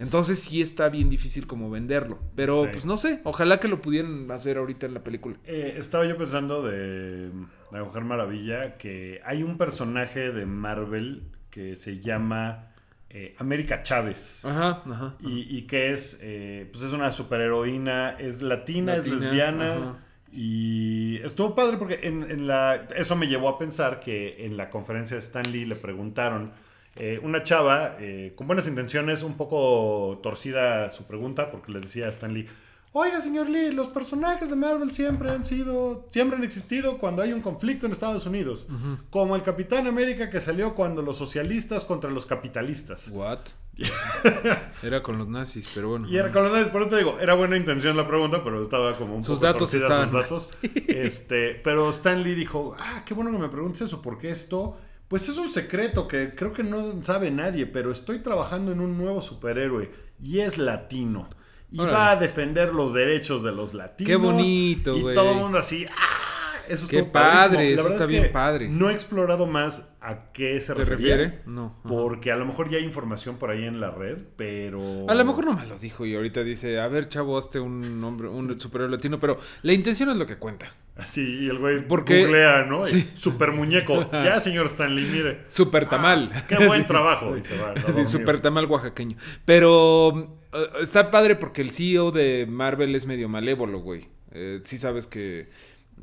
Entonces 0.00 0.40
sí 0.40 0.60
está 0.60 0.88
bien 0.88 1.08
difícil 1.08 1.46
como 1.46 1.70
venderlo. 1.70 2.18
Pero 2.34 2.64
Sí. 2.64 2.70
pues 2.72 2.84
no 2.86 2.96
sé, 2.96 3.20
ojalá 3.24 3.60
que 3.60 3.68
lo 3.68 3.80
pudieran 3.80 4.28
hacer 4.32 4.58
ahorita 4.58 4.86
en 4.86 4.94
la 4.94 5.04
película. 5.04 5.36
Eh, 5.44 5.74
estaba 5.76 6.04
yo 6.06 6.16
pensando 6.16 6.62
de 6.62 7.30
La 7.70 7.84
Mujer 7.84 8.02
Maravilla 8.04 8.76
que 8.78 9.20
hay 9.24 9.42
un 9.44 9.56
personaje 9.58 10.32
de 10.32 10.46
Marvel 10.46 11.22
que 11.50 11.76
se 11.76 12.00
llama 12.00 12.66
eh, 13.10 13.34
América 13.38 13.82
Chávez. 13.82 14.44
Ajá, 14.44 14.82
ajá. 14.86 15.16
Y, 15.20 15.56
y 15.56 15.62
que 15.66 15.92
es, 15.92 16.18
eh, 16.22 16.68
pues 16.72 16.82
es 16.84 16.92
una 16.92 17.12
superheroína, 17.12 18.10
es 18.18 18.40
latina, 18.42 18.94
es 18.96 19.06
lesbiana. 19.06 19.72
ajá. 19.74 19.98
Y 20.32 21.16
estuvo 21.24 21.56
padre 21.56 21.76
porque 21.76 21.98
en, 22.04 22.22
en 22.30 22.46
la, 22.46 22.86
eso 22.96 23.16
me 23.16 23.26
llevó 23.26 23.48
a 23.48 23.58
pensar 23.58 23.98
que 23.98 24.46
en 24.46 24.56
la 24.56 24.70
conferencia 24.70 25.16
de 25.16 25.20
Stan 25.22 25.42
Lee 25.50 25.64
le 25.66 25.74
preguntaron, 25.74 26.52
eh, 26.96 27.20
una 27.22 27.42
chava 27.42 27.96
eh, 27.98 28.32
con 28.36 28.46
buenas 28.46 28.66
intenciones, 28.66 29.22
un 29.22 29.36
poco 29.36 30.18
torcida 30.22 30.90
su 30.90 31.04
pregunta, 31.04 31.50
porque 31.50 31.72
le 31.72 31.80
decía 31.80 32.06
a 32.06 32.10
Stan 32.10 32.32
Lee, 32.32 32.48
oiga 32.92 33.20
señor 33.20 33.48
Lee, 33.48 33.72
los 33.72 33.88
personajes 33.88 34.50
de 34.50 34.56
Marvel 34.56 34.90
siempre 34.90 35.30
han 35.30 35.44
sido, 35.44 36.06
siempre 36.10 36.36
han 36.36 36.44
existido 36.44 36.98
cuando 36.98 37.22
hay 37.22 37.32
un 37.32 37.40
conflicto 37.40 37.86
en 37.86 37.92
Estados 37.92 38.26
Unidos, 38.26 38.66
como 39.10 39.36
el 39.36 39.42
Capitán 39.42 39.86
América 39.86 40.30
que 40.30 40.40
salió 40.40 40.74
cuando 40.74 41.02
los 41.02 41.16
socialistas 41.16 41.84
contra 41.84 42.10
los 42.10 42.26
capitalistas. 42.26 43.08
What? 43.12 43.40
Era 44.82 45.02
con 45.02 45.16
los 45.16 45.28
nazis, 45.28 45.68
pero 45.74 45.90
bueno. 45.90 46.08
Y 46.08 46.16
era 46.16 46.30
con 46.30 46.42
los 46.42 46.52
nazis, 46.52 46.68
por 46.68 46.82
eso 46.82 46.90
te 46.90 46.96
digo, 46.98 47.16
era 47.18 47.32
buena 47.34 47.56
intención 47.56 47.96
la 47.96 48.06
pregunta, 48.06 48.42
pero 48.44 48.62
estaba 48.62 48.94
como 48.96 49.14
un 49.14 49.22
Sus 49.22 49.38
poco 49.38 49.46
datos 49.46 49.70
torcida 49.70 49.86
estaban 49.86 50.10
sus 50.10 50.20
datos. 50.20 50.48
Este, 50.88 51.54
pero 51.54 51.88
Stan 51.90 52.22
Lee 52.22 52.34
dijo, 52.34 52.76
ah, 52.78 53.02
qué 53.06 53.14
bueno 53.14 53.30
que 53.30 53.38
me 53.38 53.48
preguntes 53.48 53.82
eso, 53.82 54.02
porque 54.02 54.30
esto, 54.30 54.76
pues 55.10 55.28
es 55.28 55.38
un 55.38 55.48
secreto 55.48 56.06
que 56.06 56.36
creo 56.36 56.52
que 56.52 56.62
no 56.62 57.02
sabe 57.02 57.32
nadie, 57.32 57.66
pero 57.66 57.90
estoy 57.90 58.20
trabajando 58.20 58.70
en 58.70 58.78
un 58.78 58.96
nuevo 58.96 59.20
superhéroe 59.20 59.90
y 60.20 60.38
es 60.38 60.56
latino. 60.56 61.28
Y 61.72 61.80
Órale. 61.80 61.96
va 61.98 62.10
a 62.12 62.16
defender 62.16 62.72
los 62.72 62.94
derechos 62.94 63.42
de 63.42 63.50
los 63.50 63.74
latinos. 63.74 64.06
Qué 64.08 64.14
bonito, 64.14 64.96
Y 64.96 65.00
güey. 65.00 65.16
todo 65.16 65.32
el 65.32 65.38
mundo 65.38 65.58
así, 65.58 65.84
ah. 65.86 66.20
Eso 66.68 66.86
Qué 66.86 67.02
padre, 67.02 67.72
eso 67.72 67.88
está 67.88 68.04
es 68.04 68.08
bien 68.08 68.30
padre. 68.30 68.68
No 68.68 68.88
he 68.88 68.92
explorado 68.92 69.48
más 69.48 69.92
a 70.00 70.30
qué 70.30 70.60
se 70.60 70.72
¿Te 70.74 70.84
refería, 70.84 71.16
refiere? 71.16 71.42
No. 71.44 71.74
ajá. 71.80 71.88
Porque 71.88 72.30
a 72.30 72.36
lo 72.36 72.46
mejor 72.46 72.70
ya 72.70 72.78
hay 72.78 72.84
información 72.84 73.38
por 73.38 73.50
ahí 73.50 73.64
en 73.64 73.80
la 73.80 73.90
red, 73.90 74.22
pero. 74.36 75.10
A 75.10 75.14
lo 75.16 75.24
mejor 75.24 75.46
no 75.46 75.54
me 75.54 75.66
lo 75.66 75.76
dijo 75.80 76.06
y 76.06 76.14
ahorita 76.14 76.44
dice, 76.44 76.78
a 76.78 76.86
ver, 76.86 77.08
chavo, 77.08 77.36
hazte 77.36 77.58
un 77.58 78.00
nombre, 78.00 78.28
un 78.28 78.60
superhéroe 78.60 78.92
latino, 78.92 79.18
pero 79.18 79.40
la 79.62 79.72
intención 79.72 80.10
es 80.10 80.16
lo 80.16 80.26
que 80.28 80.36
cuenta. 80.36 80.72
Así, 81.02 81.40
y 81.44 81.48
el 81.48 81.58
güey 81.58 81.86
Porque- 81.86 82.22
googlea, 82.24 82.64
¿no? 82.64 82.84
Sí. 82.84 83.08
Super 83.14 83.52
muñeco. 83.52 84.10
ya, 84.12 84.38
señor 84.40 84.66
Stanley, 84.66 85.04
mire. 85.04 85.40
Super 85.48 85.88
tamal. 85.88 86.30
Ah, 86.34 86.44
qué 86.48 86.56
buen 86.66 86.80
Sí. 86.82 86.86
trabajo. 86.86 87.36
Y 87.36 87.42
se 87.42 87.58
va, 87.58 87.72
a 87.72 87.92
Sí, 87.92 88.04
super 88.06 88.40
tamal 88.40 88.66
oaxaqueño. 88.66 89.16
Pero 89.44 90.38
eh, 90.52 90.66
está 90.82 91.10
padre 91.10 91.36
porque 91.36 91.62
el 91.62 91.70
CEO 91.70 92.10
de 92.12 92.46
Marvel 92.48 92.94
es 92.94 93.06
medio 93.06 93.28
malévolo, 93.28 93.80
güey. 93.80 94.08
Eh, 94.32 94.60
sí 94.64 94.78
sabes 94.78 95.06
que 95.06 95.48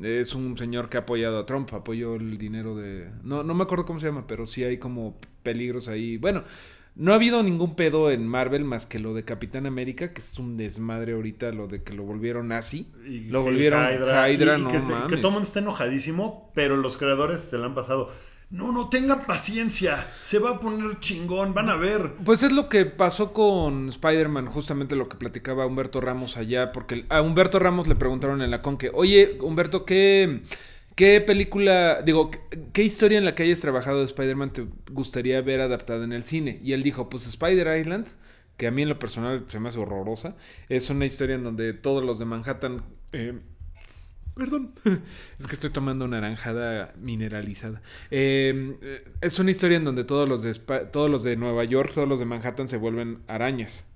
es 0.02 0.36
un 0.36 0.58
señor 0.58 0.90
que 0.90 0.98
ha 0.98 1.02
apoyado 1.02 1.40
a 1.40 1.46
Trump, 1.46 1.74
apoyó 1.74 2.16
el 2.16 2.38
dinero 2.38 2.76
de... 2.76 3.10
No, 3.24 3.42
no 3.44 3.54
me 3.54 3.64
acuerdo 3.64 3.86
cómo 3.86 4.00
se 4.00 4.08
llama, 4.08 4.28
pero 4.28 4.46
sí 4.46 4.64
hay 4.64 4.78
como 4.78 5.18
peligros 5.44 5.88
ahí. 5.88 6.18
Bueno, 6.18 6.44
no 6.98 7.12
ha 7.12 7.16
habido 7.16 7.44
ningún 7.44 7.76
pedo 7.76 8.12
en 8.12 8.28
Marvel 8.28 8.64
más 8.66 8.86
que 8.86 9.00
lo 9.00 9.14
de 9.14 9.24
Capitán 9.24 9.66
América, 9.66 10.12
que 10.14 10.22
es 10.22 10.38
un 10.40 10.58
desmadre 10.58 11.14
ahorita, 11.14 11.52
lo 11.52 11.68
de 11.68 11.84
que 11.84 11.94
lo 11.94 12.04
volvieron. 12.04 12.52
Y 13.08 13.22
lo 13.22 13.44
volvieron 13.44 13.84
Hydra, 13.84 14.30
Hydra, 14.30 14.58
y- 14.58 14.60
y 14.60 14.64
no 14.64 14.70
que, 14.70 14.80
se- 14.80 14.88
que 14.88 14.94
mames. 14.94 15.10
todo 15.22 15.28
el 15.28 15.34
mundo 15.34 15.48
está 15.48 15.60
enojadísimo, 15.60 16.52
pero 16.56 16.76
los 16.76 16.98
creadores 16.98 17.42
se 17.42 17.58
le 17.58 17.66
han 17.66 17.76
pasado. 17.76 18.12
No, 18.50 18.72
no, 18.72 18.88
tengan 18.88 19.26
paciencia. 19.26 20.08
Se 20.24 20.40
va 20.40 20.52
a 20.52 20.60
poner 20.62 21.00
chingón, 21.02 21.54
van 21.54 21.70
a 21.70 21.76
ver. 21.76 22.14
Pues 22.24 22.44
es 22.44 22.54
lo 22.54 22.70
que 22.70 22.86
pasó 22.86 23.34
con 23.34 23.90
Spider-Man, 23.90 24.46
justamente 24.48 24.96
lo 24.96 25.10
que 25.10 25.18
platicaba 25.18 25.66
Humberto 25.66 26.00
Ramos 26.00 26.38
allá, 26.38 26.72
porque 26.72 27.06
a 27.10 27.22
Humberto 27.22 27.60
Ramos 27.60 27.88
le 27.90 27.96
preguntaron 27.96 28.42
en 28.42 28.50
la 28.52 28.62
con 28.62 28.78
que, 28.78 28.90
oye, 28.94 29.38
Humberto, 29.42 29.84
¿qué, 29.84 30.44
qué 30.98 31.22
película, 31.22 32.02
digo, 32.02 32.32
qué, 32.74 32.84
historia 32.84 33.20
en 33.20 33.24
la 33.24 33.36
que 33.36 33.44
hayas 33.44 33.62
trabajado 33.62 34.00
de 34.00 34.06
Spider-Man 34.06 34.52
te 34.52 34.68
gustaría 34.92 35.40
ver 35.42 35.62
adaptada 35.62 36.04
en 36.04 36.12
el 36.12 36.24
cine? 36.24 36.60
Y 36.64 36.74
él 36.74 36.82
dijo, 36.82 37.08
pues 37.08 37.28
Spider 37.28 37.80
Island, 37.80 38.08
que 38.58 38.66
a 38.66 38.72
mí 38.72 38.82
en 38.82 38.90
lo 38.90 38.98
personal 38.98 39.46
se 39.48 39.60
me 39.60 39.70
hace 39.70 39.78
horrorosa, 39.78 40.36
es 40.70 40.90
una 40.90 41.06
historia 41.06 41.36
en 41.36 41.44
donde 41.44 41.74
todos 41.74 42.04
los 42.04 42.18
de 42.20 42.26
Manhattan... 42.26 42.84
eh, 43.14 43.40
Perdón, 44.34 44.74
es 45.40 45.48
que 45.48 45.56
estoy 45.56 45.70
tomando 45.72 46.08
naranjada 46.08 46.94
mineralizada. 46.98 47.82
Eh, 48.12 48.76
eh, 48.82 49.04
es 49.22 49.40
una 49.40 49.52
historia 49.52 49.78
en 49.78 49.84
donde 49.84 50.04
todos 50.04 50.28
los, 50.28 50.42
de 50.42 50.54
todos 50.92 51.10
los 51.10 51.24
de 51.24 51.36
Nueva 51.36 51.64
York, 51.64 51.92
todos 51.94 52.08
los 52.08 52.20
de 52.20 52.26
Manhattan 52.26 52.68
se 52.68 52.78
vuelven 52.78 53.20
arañas. 53.28 53.88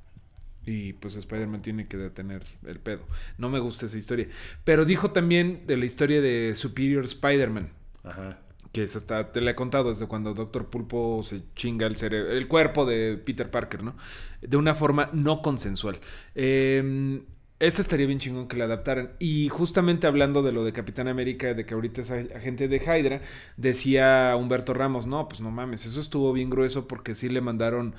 Y 0.65 0.93
pues 0.93 1.15
Spider-Man 1.15 1.61
tiene 1.61 1.87
que 1.87 1.97
detener 1.97 2.43
el 2.67 2.79
pedo. 2.79 3.05
No 3.37 3.49
me 3.49 3.59
gusta 3.59 3.87
esa 3.87 3.97
historia. 3.97 4.27
Pero 4.63 4.85
dijo 4.85 5.11
también 5.11 5.63
de 5.65 5.77
la 5.77 5.85
historia 5.85 6.21
de 6.21 6.53
Superior 6.55 7.03
Spider-Man. 7.05 7.69
Ajá. 8.03 8.39
Que 8.71 8.83
es 8.83 8.95
hasta, 8.95 9.31
te 9.31 9.41
la 9.41 9.51
he 9.51 9.55
contado 9.55 9.89
desde 9.89 10.07
cuando 10.07 10.33
Doctor 10.33 10.69
Pulpo 10.69 11.23
se 11.23 11.41
chinga 11.55 11.87
el 11.87 11.97
cerebro, 11.97 12.31
el 12.31 12.47
cuerpo 12.47 12.85
de 12.85 13.17
Peter 13.17 13.49
Parker, 13.51 13.83
¿no? 13.83 13.95
De 14.41 14.55
una 14.55 14.73
forma 14.73 15.09
no 15.13 15.41
consensual. 15.41 15.99
Eh, 16.35 17.21
esa 17.59 17.81
estaría 17.81 18.07
bien 18.07 18.17
chingón 18.19 18.47
que 18.47 18.57
la 18.57 18.63
adaptaran. 18.65 19.11
Y 19.19 19.49
justamente 19.49 20.07
hablando 20.07 20.41
de 20.41 20.51
lo 20.51 20.63
de 20.63 20.73
Capitán 20.73 21.07
América, 21.07 21.53
de 21.53 21.65
que 21.65 21.73
ahorita 21.73 22.01
es 22.01 22.11
ag- 22.11 22.35
agente 22.35 22.67
de 22.67 22.77
Hydra, 22.77 23.21
decía 23.57 24.35
Humberto 24.37 24.73
Ramos, 24.73 25.05
no, 25.05 25.27
pues 25.27 25.41
no 25.41 25.51
mames, 25.51 25.85
eso 25.85 25.99
estuvo 25.99 26.33
bien 26.33 26.49
grueso 26.49 26.87
porque 26.87 27.13
sí 27.13 27.29
le 27.29 27.41
mandaron 27.41 27.93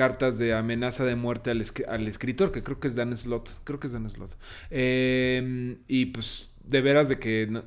cartas 0.00 0.38
de 0.38 0.54
amenaza 0.54 1.04
de 1.04 1.16
muerte 1.16 1.50
al, 1.50 1.62
al 1.88 2.06
escritor, 2.08 2.52
que 2.52 2.62
creo 2.62 2.78
que 2.80 2.88
es 2.88 2.94
Dan 2.94 3.16
Slott, 3.16 3.48
creo 3.64 3.78
que 3.80 3.88
es 3.88 3.92
Dan 3.92 4.08
Slott. 4.08 4.32
Eh, 4.70 5.76
y 5.88 6.06
pues 6.06 6.50
de 6.64 6.80
veras 6.80 7.08
de 7.08 7.18
que 7.18 7.46
no- 7.50 7.64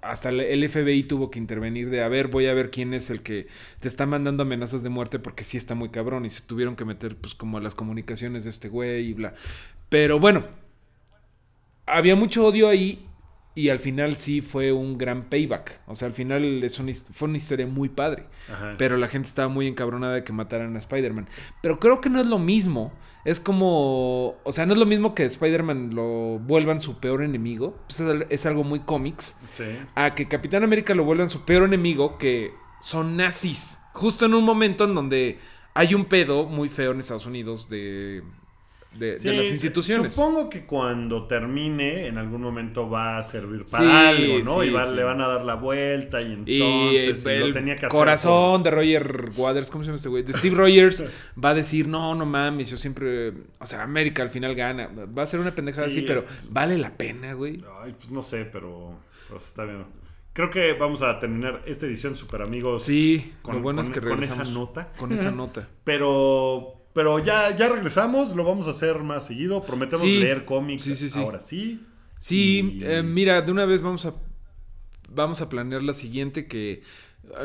hasta 0.00 0.28
el- 0.30 0.40
el 0.40 0.62
FBI 0.70 1.04
tuvo 1.04 1.30
que 1.30 1.38
intervenir 1.38 1.88
de, 1.90 2.02
a 2.02 2.08
ver, 2.08 2.28
voy 2.28 2.46
a 2.46 2.54
ver 2.54 2.70
quién 2.70 2.92
es 2.94 3.08
el 3.10 3.20
que 3.22 3.46
te 3.80 3.88
está 3.88 4.04
mandando 4.06 4.42
amenazas 4.42 4.82
de 4.82 4.90
muerte 4.90 5.18
porque 5.18 5.44
sí 5.44 5.56
está 5.56 5.74
muy 5.74 5.88
cabrón 5.90 6.24
y 6.26 6.30
se 6.30 6.42
tuvieron 6.42 6.76
que 6.76 6.84
meter 6.84 7.16
pues 7.16 7.34
como 7.34 7.58
a 7.58 7.60
las 7.62 7.74
comunicaciones 7.74 8.44
de 8.44 8.50
este 8.50 8.68
güey 8.68 9.06
y 9.10 9.14
bla. 9.14 9.34
Pero 9.90 10.18
bueno, 10.20 10.44
había 11.86 12.16
mucho 12.16 12.46
odio 12.46 12.68
ahí 12.68 13.06
y 13.56 13.68
al 13.68 13.78
final 13.78 14.16
sí 14.16 14.40
fue 14.40 14.72
un 14.72 14.98
gran 14.98 15.24
payback. 15.28 15.80
O 15.86 15.94
sea, 15.94 16.08
al 16.08 16.14
final 16.14 16.64
es 16.64 16.80
una 16.80 16.92
fue 17.12 17.28
una 17.28 17.36
historia 17.36 17.66
muy 17.66 17.88
padre. 17.88 18.26
Ajá. 18.52 18.74
Pero 18.78 18.96
la 18.96 19.06
gente 19.06 19.28
estaba 19.28 19.48
muy 19.48 19.68
encabronada 19.68 20.14
de 20.14 20.24
que 20.24 20.32
mataran 20.32 20.74
a 20.74 20.78
Spider-Man. 20.78 21.28
Pero 21.62 21.78
creo 21.78 22.00
que 22.00 22.10
no 22.10 22.20
es 22.20 22.26
lo 22.26 22.38
mismo. 22.38 22.92
Es 23.24 23.38
como. 23.38 24.36
O 24.42 24.52
sea, 24.52 24.66
no 24.66 24.72
es 24.72 24.78
lo 24.78 24.86
mismo 24.86 25.14
que 25.14 25.24
Spider-Man 25.24 25.94
lo 25.94 26.40
vuelvan 26.40 26.80
su 26.80 26.98
peor 26.98 27.22
enemigo. 27.22 27.78
Pues 27.86 28.00
es, 28.00 28.26
es 28.28 28.46
algo 28.46 28.64
muy 28.64 28.80
cómics. 28.80 29.36
Sí. 29.52 29.64
A 29.94 30.14
que 30.14 30.26
Capitán 30.26 30.64
América 30.64 30.94
lo 30.94 31.04
vuelvan 31.04 31.30
su 31.30 31.44
peor 31.44 31.62
enemigo, 31.62 32.18
que 32.18 32.52
son 32.80 33.16
nazis. 33.16 33.78
Justo 33.92 34.26
en 34.26 34.34
un 34.34 34.44
momento 34.44 34.84
en 34.84 34.96
donde 34.96 35.38
hay 35.74 35.94
un 35.94 36.06
pedo 36.06 36.46
muy 36.46 36.68
feo 36.68 36.90
en 36.90 36.98
Estados 36.98 37.26
Unidos 37.26 37.68
de. 37.68 38.24
De, 38.98 39.18
las 39.36 39.50
instituciones. 39.50 40.14
Supongo 40.14 40.48
que 40.48 40.64
cuando 40.66 41.26
termine, 41.26 42.06
en 42.06 42.18
algún 42.18 42.40
momento 42.42 42.88
va 42.88 43.18
a 43.18 43.22
servir 43.22 43.64
para 43.70 43.84
Sí, 43.84 43.90
algo, 44.22 44.38
¿no? 44.44 44.62
sí, 44.62 44.68
y 44.68 44.70
va- 44.72 44.86
le 44.86 45.02
van 45.02 45.20
a 45.20 45.26
dar 45.28 45.44
la 45.44 45.54
vuelta 45.56 46.20
y 46.22 46.32
entonces 46.32 47.24
y 47.24 47.28
el 47.28 47.40
lo 47.40 47.52
tenía 47.52 47.74
que 47.76 47.86
hacer 47.86 47.98
corazón 47.98 48.62
de 48.62 48.70
Roger 48.70 49.30
Waters, 49.36 49.70
¿cómo 49.70 49.84
se 49.84 49.88
llama 49.88 49.96
este 49.96 50.08
güey? 50.08 50.22
De 50.22 50.32
Steve 50.32 50.56
Rogers 50.56 51.04
va 51.44 51.50
a 51.50 51.54
decir, 51.54 51.88
no, 51.88 52.14
no 52.14 52.24
mames, 52.26 52.70
yo 52.70 52.76
siempre, 52.76 53.32
o 53.58 53.66
sea, 53.66 53.82
América 53.82 54.22
al 54.22 54.30
final 54.30 54.54
gana. 54.54 54.88
Va 54.88 55.22
a 55.22 55.26
ser 55.26 55.40
una 55.40 55.54
pendejada 55.54 55.88
Sí, 55.88 55.98
así, 55.98 56.06
pero 56.06 56.20
es- 56.20 56.48
vale 56.50 56.78
la 56.78 56.96
pena, 56.96 57.32
güey. 57.34 57.62
Ay, 57.82 57.92
pues 57.96 58.10
no 58.10 58.22
sé, 58.22 58.44
pero 58.44 58.98
pues 59.28 59.46
está 59.46 59.64
bien. 59.64 59.84
Creo 60.32 60.50
que 60.50 60.72
vamos 60.72 61.00
a 61.02 61.20
terminar 61.20 61.62
esta 61.64 61.86
edición 61.86 62.16
Super 62.16 62.42
Amigos. 62.42 62.82
Sí, 62.82 63.34
con, 63.42 63.54
lo 63.56 63.62
bueno 63.62 63.82
con- 63.82 63.86
es 63.90 63.94
que 63.94 64.00
con 64.00 64.10
regresamos. 64.10 64.48
esa 64.48 64.58
nota. 64.58 64.92
Con 64.96 65.12
esa 65.12 65.30
nota. 65.32 65.68
Pero, 65.84 66.83
pero 66.94 67.18
ya, 67.18 67.54
ya 67.54 67.68
regresamos, 67.68 68.34
lo 68.34 68.44
vamos 68.44 68.66
a 68.66 68.70
hacer 68.70 69.00
más 69.00 69.26
seguido. 69.26 69.62
Prometemos 69.64 70.00
Sí. 70.06 70.18
leer 70.20 70.46
cómics 70.46 70.84
Sí, 70.84 70.96
sí, 70.96 71.10
sí. 71.10 71.18
ahora 71.20 71.40
sí. 71.40 71.84
Sí, 72.18 72.78
Y- 72.80 72.84
eh, 72.84 73.02
mira, 73.02 73.42
de 73.42 73.52
una 73.52 73.66
vez 73.66 73.82
vamos 73.82 74.06
a 74.06 74.14
vamos 75.10 75.40
a 75.42 75.48
planear 75.48 75.82
la 75.82 75.92
siguiente 75.94 76.46
que 76.48 76.72
eh, 76.72 76.82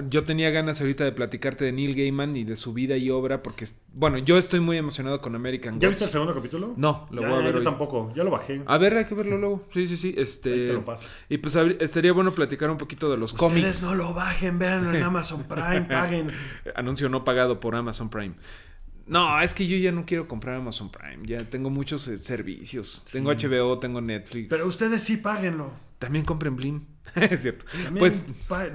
yo 0.09 0.23
tenía 0.23 0.49
ganas 0.49 0.81
ahorita 0.81 1.03
de 1.03 1.11
platicarte 1.11 1.65
de 1.65 1.71
Neil 1.71 1.93
Gaiman 1.95 2.35
y 2.35 2.43
de 2.43 2.55
su 2.55 2.73
vida 2.73 2.97
y 2.97 3.09
obra 3.11 3.43
porque 3.43 3.65
bueno, 3.93 4.17
yo 4.17 4.37
estoy 4.39 4.59
muy 4.59 4.77
emocionado 4.77 5.21
con 5.21 5.35
American 5.35 5.73
¿Ya 5.79 5.87
Gods. 5.87 5.89
viste 5.97 6.05
el 6.05 6.09
segundo 6.11 6.33
capítulo? 6.33 6.73
No, 6.77 7.07
lo 7.11 7.21
Ya, 7.21 7.27
voy 7.29 7.37
a 7.39 7.41
ver 7.43 7.51
Yo 7.53 7.57
hoy. 7.59 7.63
tampoco, 7.63 8.11
ya 8.15 8.23
lo 8.23 8.31
bajé. 8.31 8.61
A 8.65 8.77
ver, 8.79 8.95
hay 8.97 9.05
que 9.05 9.13
verlo 9.15 9.37
luego. 9.37 9.67
Sí, 9.73 9.87
sí, 9.87 9.97
sí. 9.97 10.15
Este. 10.17 10.51
Ahí 10.53 10.65
te 10.67 10.73
lo 10.73 10.85
paso. 10.85 11.05
Y 11.29 11.37
pues 11.37 11.55
estaría 11.55 12.11
bueno 12.13 12.31
platicar 12.33 12.69
un 12.71 12.77
poquito 12.77 13.09
de 13.11 13.17
los 13.17 13.33
Ustedes 13.33 13.51
cómics. 13.51 13.83
no 13.83 13.95
lo 13.95 14.13
bajen, 14.13 14.57
véanlo 14.57 14.93
en 14.93 15.03
Amazon 15.03 15.43
Prime, 15.43 15.81
paguen. 15.81 16.31
Anuncio 16.75 17.07
no 17.09 17.23
pagado 17.23 17.59
por 17.59 17.75
Amazon 17.75 18.09
Prime. 18.09 18.33
No, 19.09 19.41
es 19.41 19.53
que 19.53 19.65
yo 19.67 19.75
ya 19.77 19.91
no 19.91 20.05
quiero 20.05 20.27
comprar 20.27 20.55
Amazon 20.55 20.89
Prime. 20.91 21.25
Ya 21.27 21.39
tengo 21.39 21.69
muchos 21.69 22.07
eh, 22.07 22.17
servicios. 22.17 23.03
Tengo 23.11 23.31
HBO, 23.33 23.79
tengo 23.79 23.99
Netflix. 24.01 24.47
Pero 24.49 24.67
ustedes 24.67 25.01
sí 25.03 25.17
páguenlo. 25.17 25.71
También 25.97 26.23
compren 26.23 26.55
Blim. 26.55 26.85
es 27.15 27.41
cierto. 27.41 27.65
También 27.71 27.95
Pues 27.97 28.27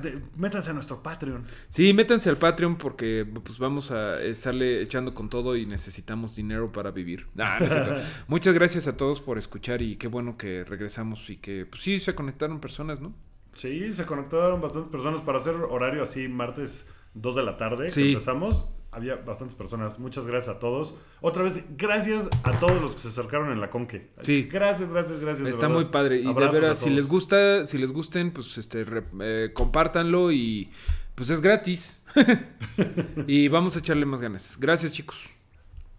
de- 0.02 0.20
métanse 0.36 0.70
a 0.70 0.72
nuestro 0.72 1.02
Patreon. 1.02 1.44
sí, 1.68 1.92
métanse 1.94 2.28
al 2.28 2.36
Patreon 2.36 2.76
porque 2.76 3.24
pues 3.44 3.58
vamos 3.58 3.92
a 3.92 4.20
estarle 4.22 4.82
echando 4.82 5.14
con 5.14 5.28
todo 5.28 5.56
y 5.56 5.66
necesitamos 5.66 6.34
dinero 6.36 6.70
para 6.72 6.90
vivir. 6.90 7.28
Nah, 7.34 7.58
no 7.60 7.64
es 7.66 7.72
cierto. 7.72 7.96
Muchas 8.28 8.52
gracias 8.54 8.88
a 8.88 8.96
todos 8.96 9.20
por 9.20 9.38
escuchar 9.38 9.80
y 9.82 9.96
qué 9.96 10.08
bueno 10.08 10.36
que 10.36 10.64
regresamos 10.64 11.30
y 11.30 11.36
que 11.36 11.64
pues 11.64 11.80
sí 11.82 11.98
se 12.00 12.14
conectaron 12.14 12.60
personas, 12.60 13.00
¿no? 13.00 13.14
Sí, 13.52 13.92
se 13.92 14.04
conectaron 14.04 14.60
bastantes 14.60 14.90
personas 14.90 15.20
para 15.22 15.38
hacer 15.38 15.54
horario 15.54 16.02
así 16.02 16.26
martes 16.26 16.90
2 17.14 17.36
de 17.36 17.42
la 17.44 17.56
tarde 17.56 17.88
Sí. 17.90 18.02
que 18.02 18.08
empezamos. 18.14 18.70
Había 18.94 19.16
bastantes 19.16 19.54
personas. 19.56 19.98
Muchas 19.98 20.26
gracias 20.26 20.56
a 20.56 20.58
todos. 20.58 20.96
Otra 21.20 21.42
vez, 21.42 21.62
gracias 21.76 22.28
a 22.44 22.52
todos 22.58 22.80
los 22.80 22.94
que 22.94 23.00
se 23.00 23.08
acercaron 23.08 23.50
en 23.52 23.60
la 23.60 23.70
Conque. 23.70 24.10
Sí. 24.22 24.48
Gracias, 24.50 24.90
gracias, 24.90 25.20
gracias. 25.20 25.48
Está 25.48 25.68
muy 25.68 25.86
padre. 25.86 26.20
Y 26.20 26.26
Abrazos 26.26 26.54
de 26.54 26.60
veras, 26.60 26.78
si 26.78 26.90
les 26.90 27.08
gusta, 27.08 27.66
si 27.66 27.78
les 27.78 27.92
gusten, 27.92 28.30
pues 28.30 28.56
este 28.58 28.84
re- 28.84 29.04
eh, 29.20 29.50
compártanlo 29.52 30.30
y 30.32 30.70
pues 31.14 31.30
es 31.30 31.40
gratis. 31.40 32.02
y 33.26 33.48
vamos 33.48 33.76
a 33.76 33.78
echarle 33.80 34.06
más 34.06 34.20
ganas. 34.20 34.56
Gracias, 34.60 34.92
chicos. 34.92 35.28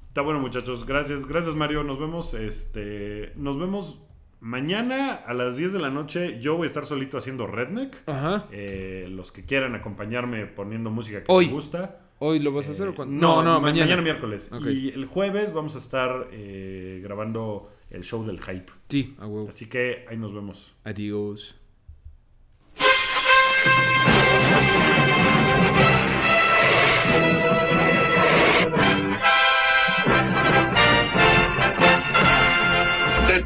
Está 0.08 0.22
bueno, 0.22 0.40
muchachos. 0.40 0.86
Gracias, 0.86 1.26
gracias, 1.28 1.56
Mario. 1.56 1.84
Nos 1.84 2.00
vemos, 2.00 2.34
este, 2.34 3.34
nos 3.36 3.60
vemos 3.60 4.00
mañana 4.40 5.14
a 5.16 5.34
las 5.34 5.58
10 5.58 5.74
de 5.74 5.80
la 5.80 5.90
noche. 5.90 6.40
Yo 6.40 6.56
voy 6.56 6.66
a 6.66 6.68
estar 6.68 6.86
solito 6.86 7.18
haciendo 7.18 7.48
Redneck. 7.48 7.98
Ajá. 8.08 8.46
Eh, 8.52 9.08
los 9.10 9.32
que 9.32 9.44
quieran 9.44 9.76
acompañarme 9.76 10.46
poniendo 10.46 10.90
música 10.90 11.20
que 11.24 11.32
Hoy. 11.32 11.46
les 11.46 11.54
gusta. 11.54 12.00
¿Hoy 12.20 12.40
lo 12.40 12.52
vas 12.52 12.68
a 12.70 12.72
hacer 12.72 12.88
Eh, 12.88 12.90
o 12.92 12.96
cuándo? 12.96 13.14
No, 13.16 13.44
no, 13.44 13.54
ma- 13.60 13.72
mañana. 13.72 14.02
miércoles. 14.02 14.52
Y 14.72 14.90
el 14.90 15.06
jueves 15.06 15.54
vamos 15.54 15.76
a 15.76 15.80
estar 15.80 16.30
eh, 16.32 17.00
grabando 17.04 17.72
el 17.90 18.04
show 18.04 18.26
del 18.26 18.40
hype. 18.42 18.72
Sí, 18.90 19.16
a 19.20 19.28
huevo. 19.28 19.50
Así 19.50 19.68
que 19.68 20.06
ahí 20.10 20.18
nos 20.18 20.34
vemos. 20.34 20.76
Adiós. 20.84 21.56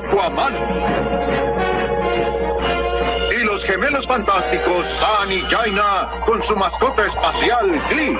Aquaman. 0.00 0.54
Y 3.30 3.44
los 3.44 3.64
gemelos 3.64 4.06
fantásticos 4.06 4.86
San 4.98 5.32
y 5.32 5.40
Jaina 5.42 6.10
con 6.26 6.42
su 6.44 6.56
mascota 6.56 7.06
espacial 7.06 7.82
Glee. 7.90 8.18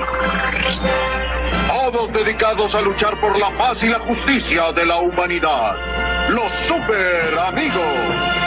Todos 1.67 2.13
dedicados 2.13 2.75
a 2.75 2.81
luchar 2.81 3.19
por 3.19 3.37
la 3.37 3.49
paz 3.57 3.81
y 3.83 3.87
la 3.87 3.99
justicia 3.99 4.71
de 4.73 4.85
la 4.85 4.97
humanidad. 4.97 5.75
Los 6.29 6.51
super 6.67 7.37
amigos. 7.39 8.40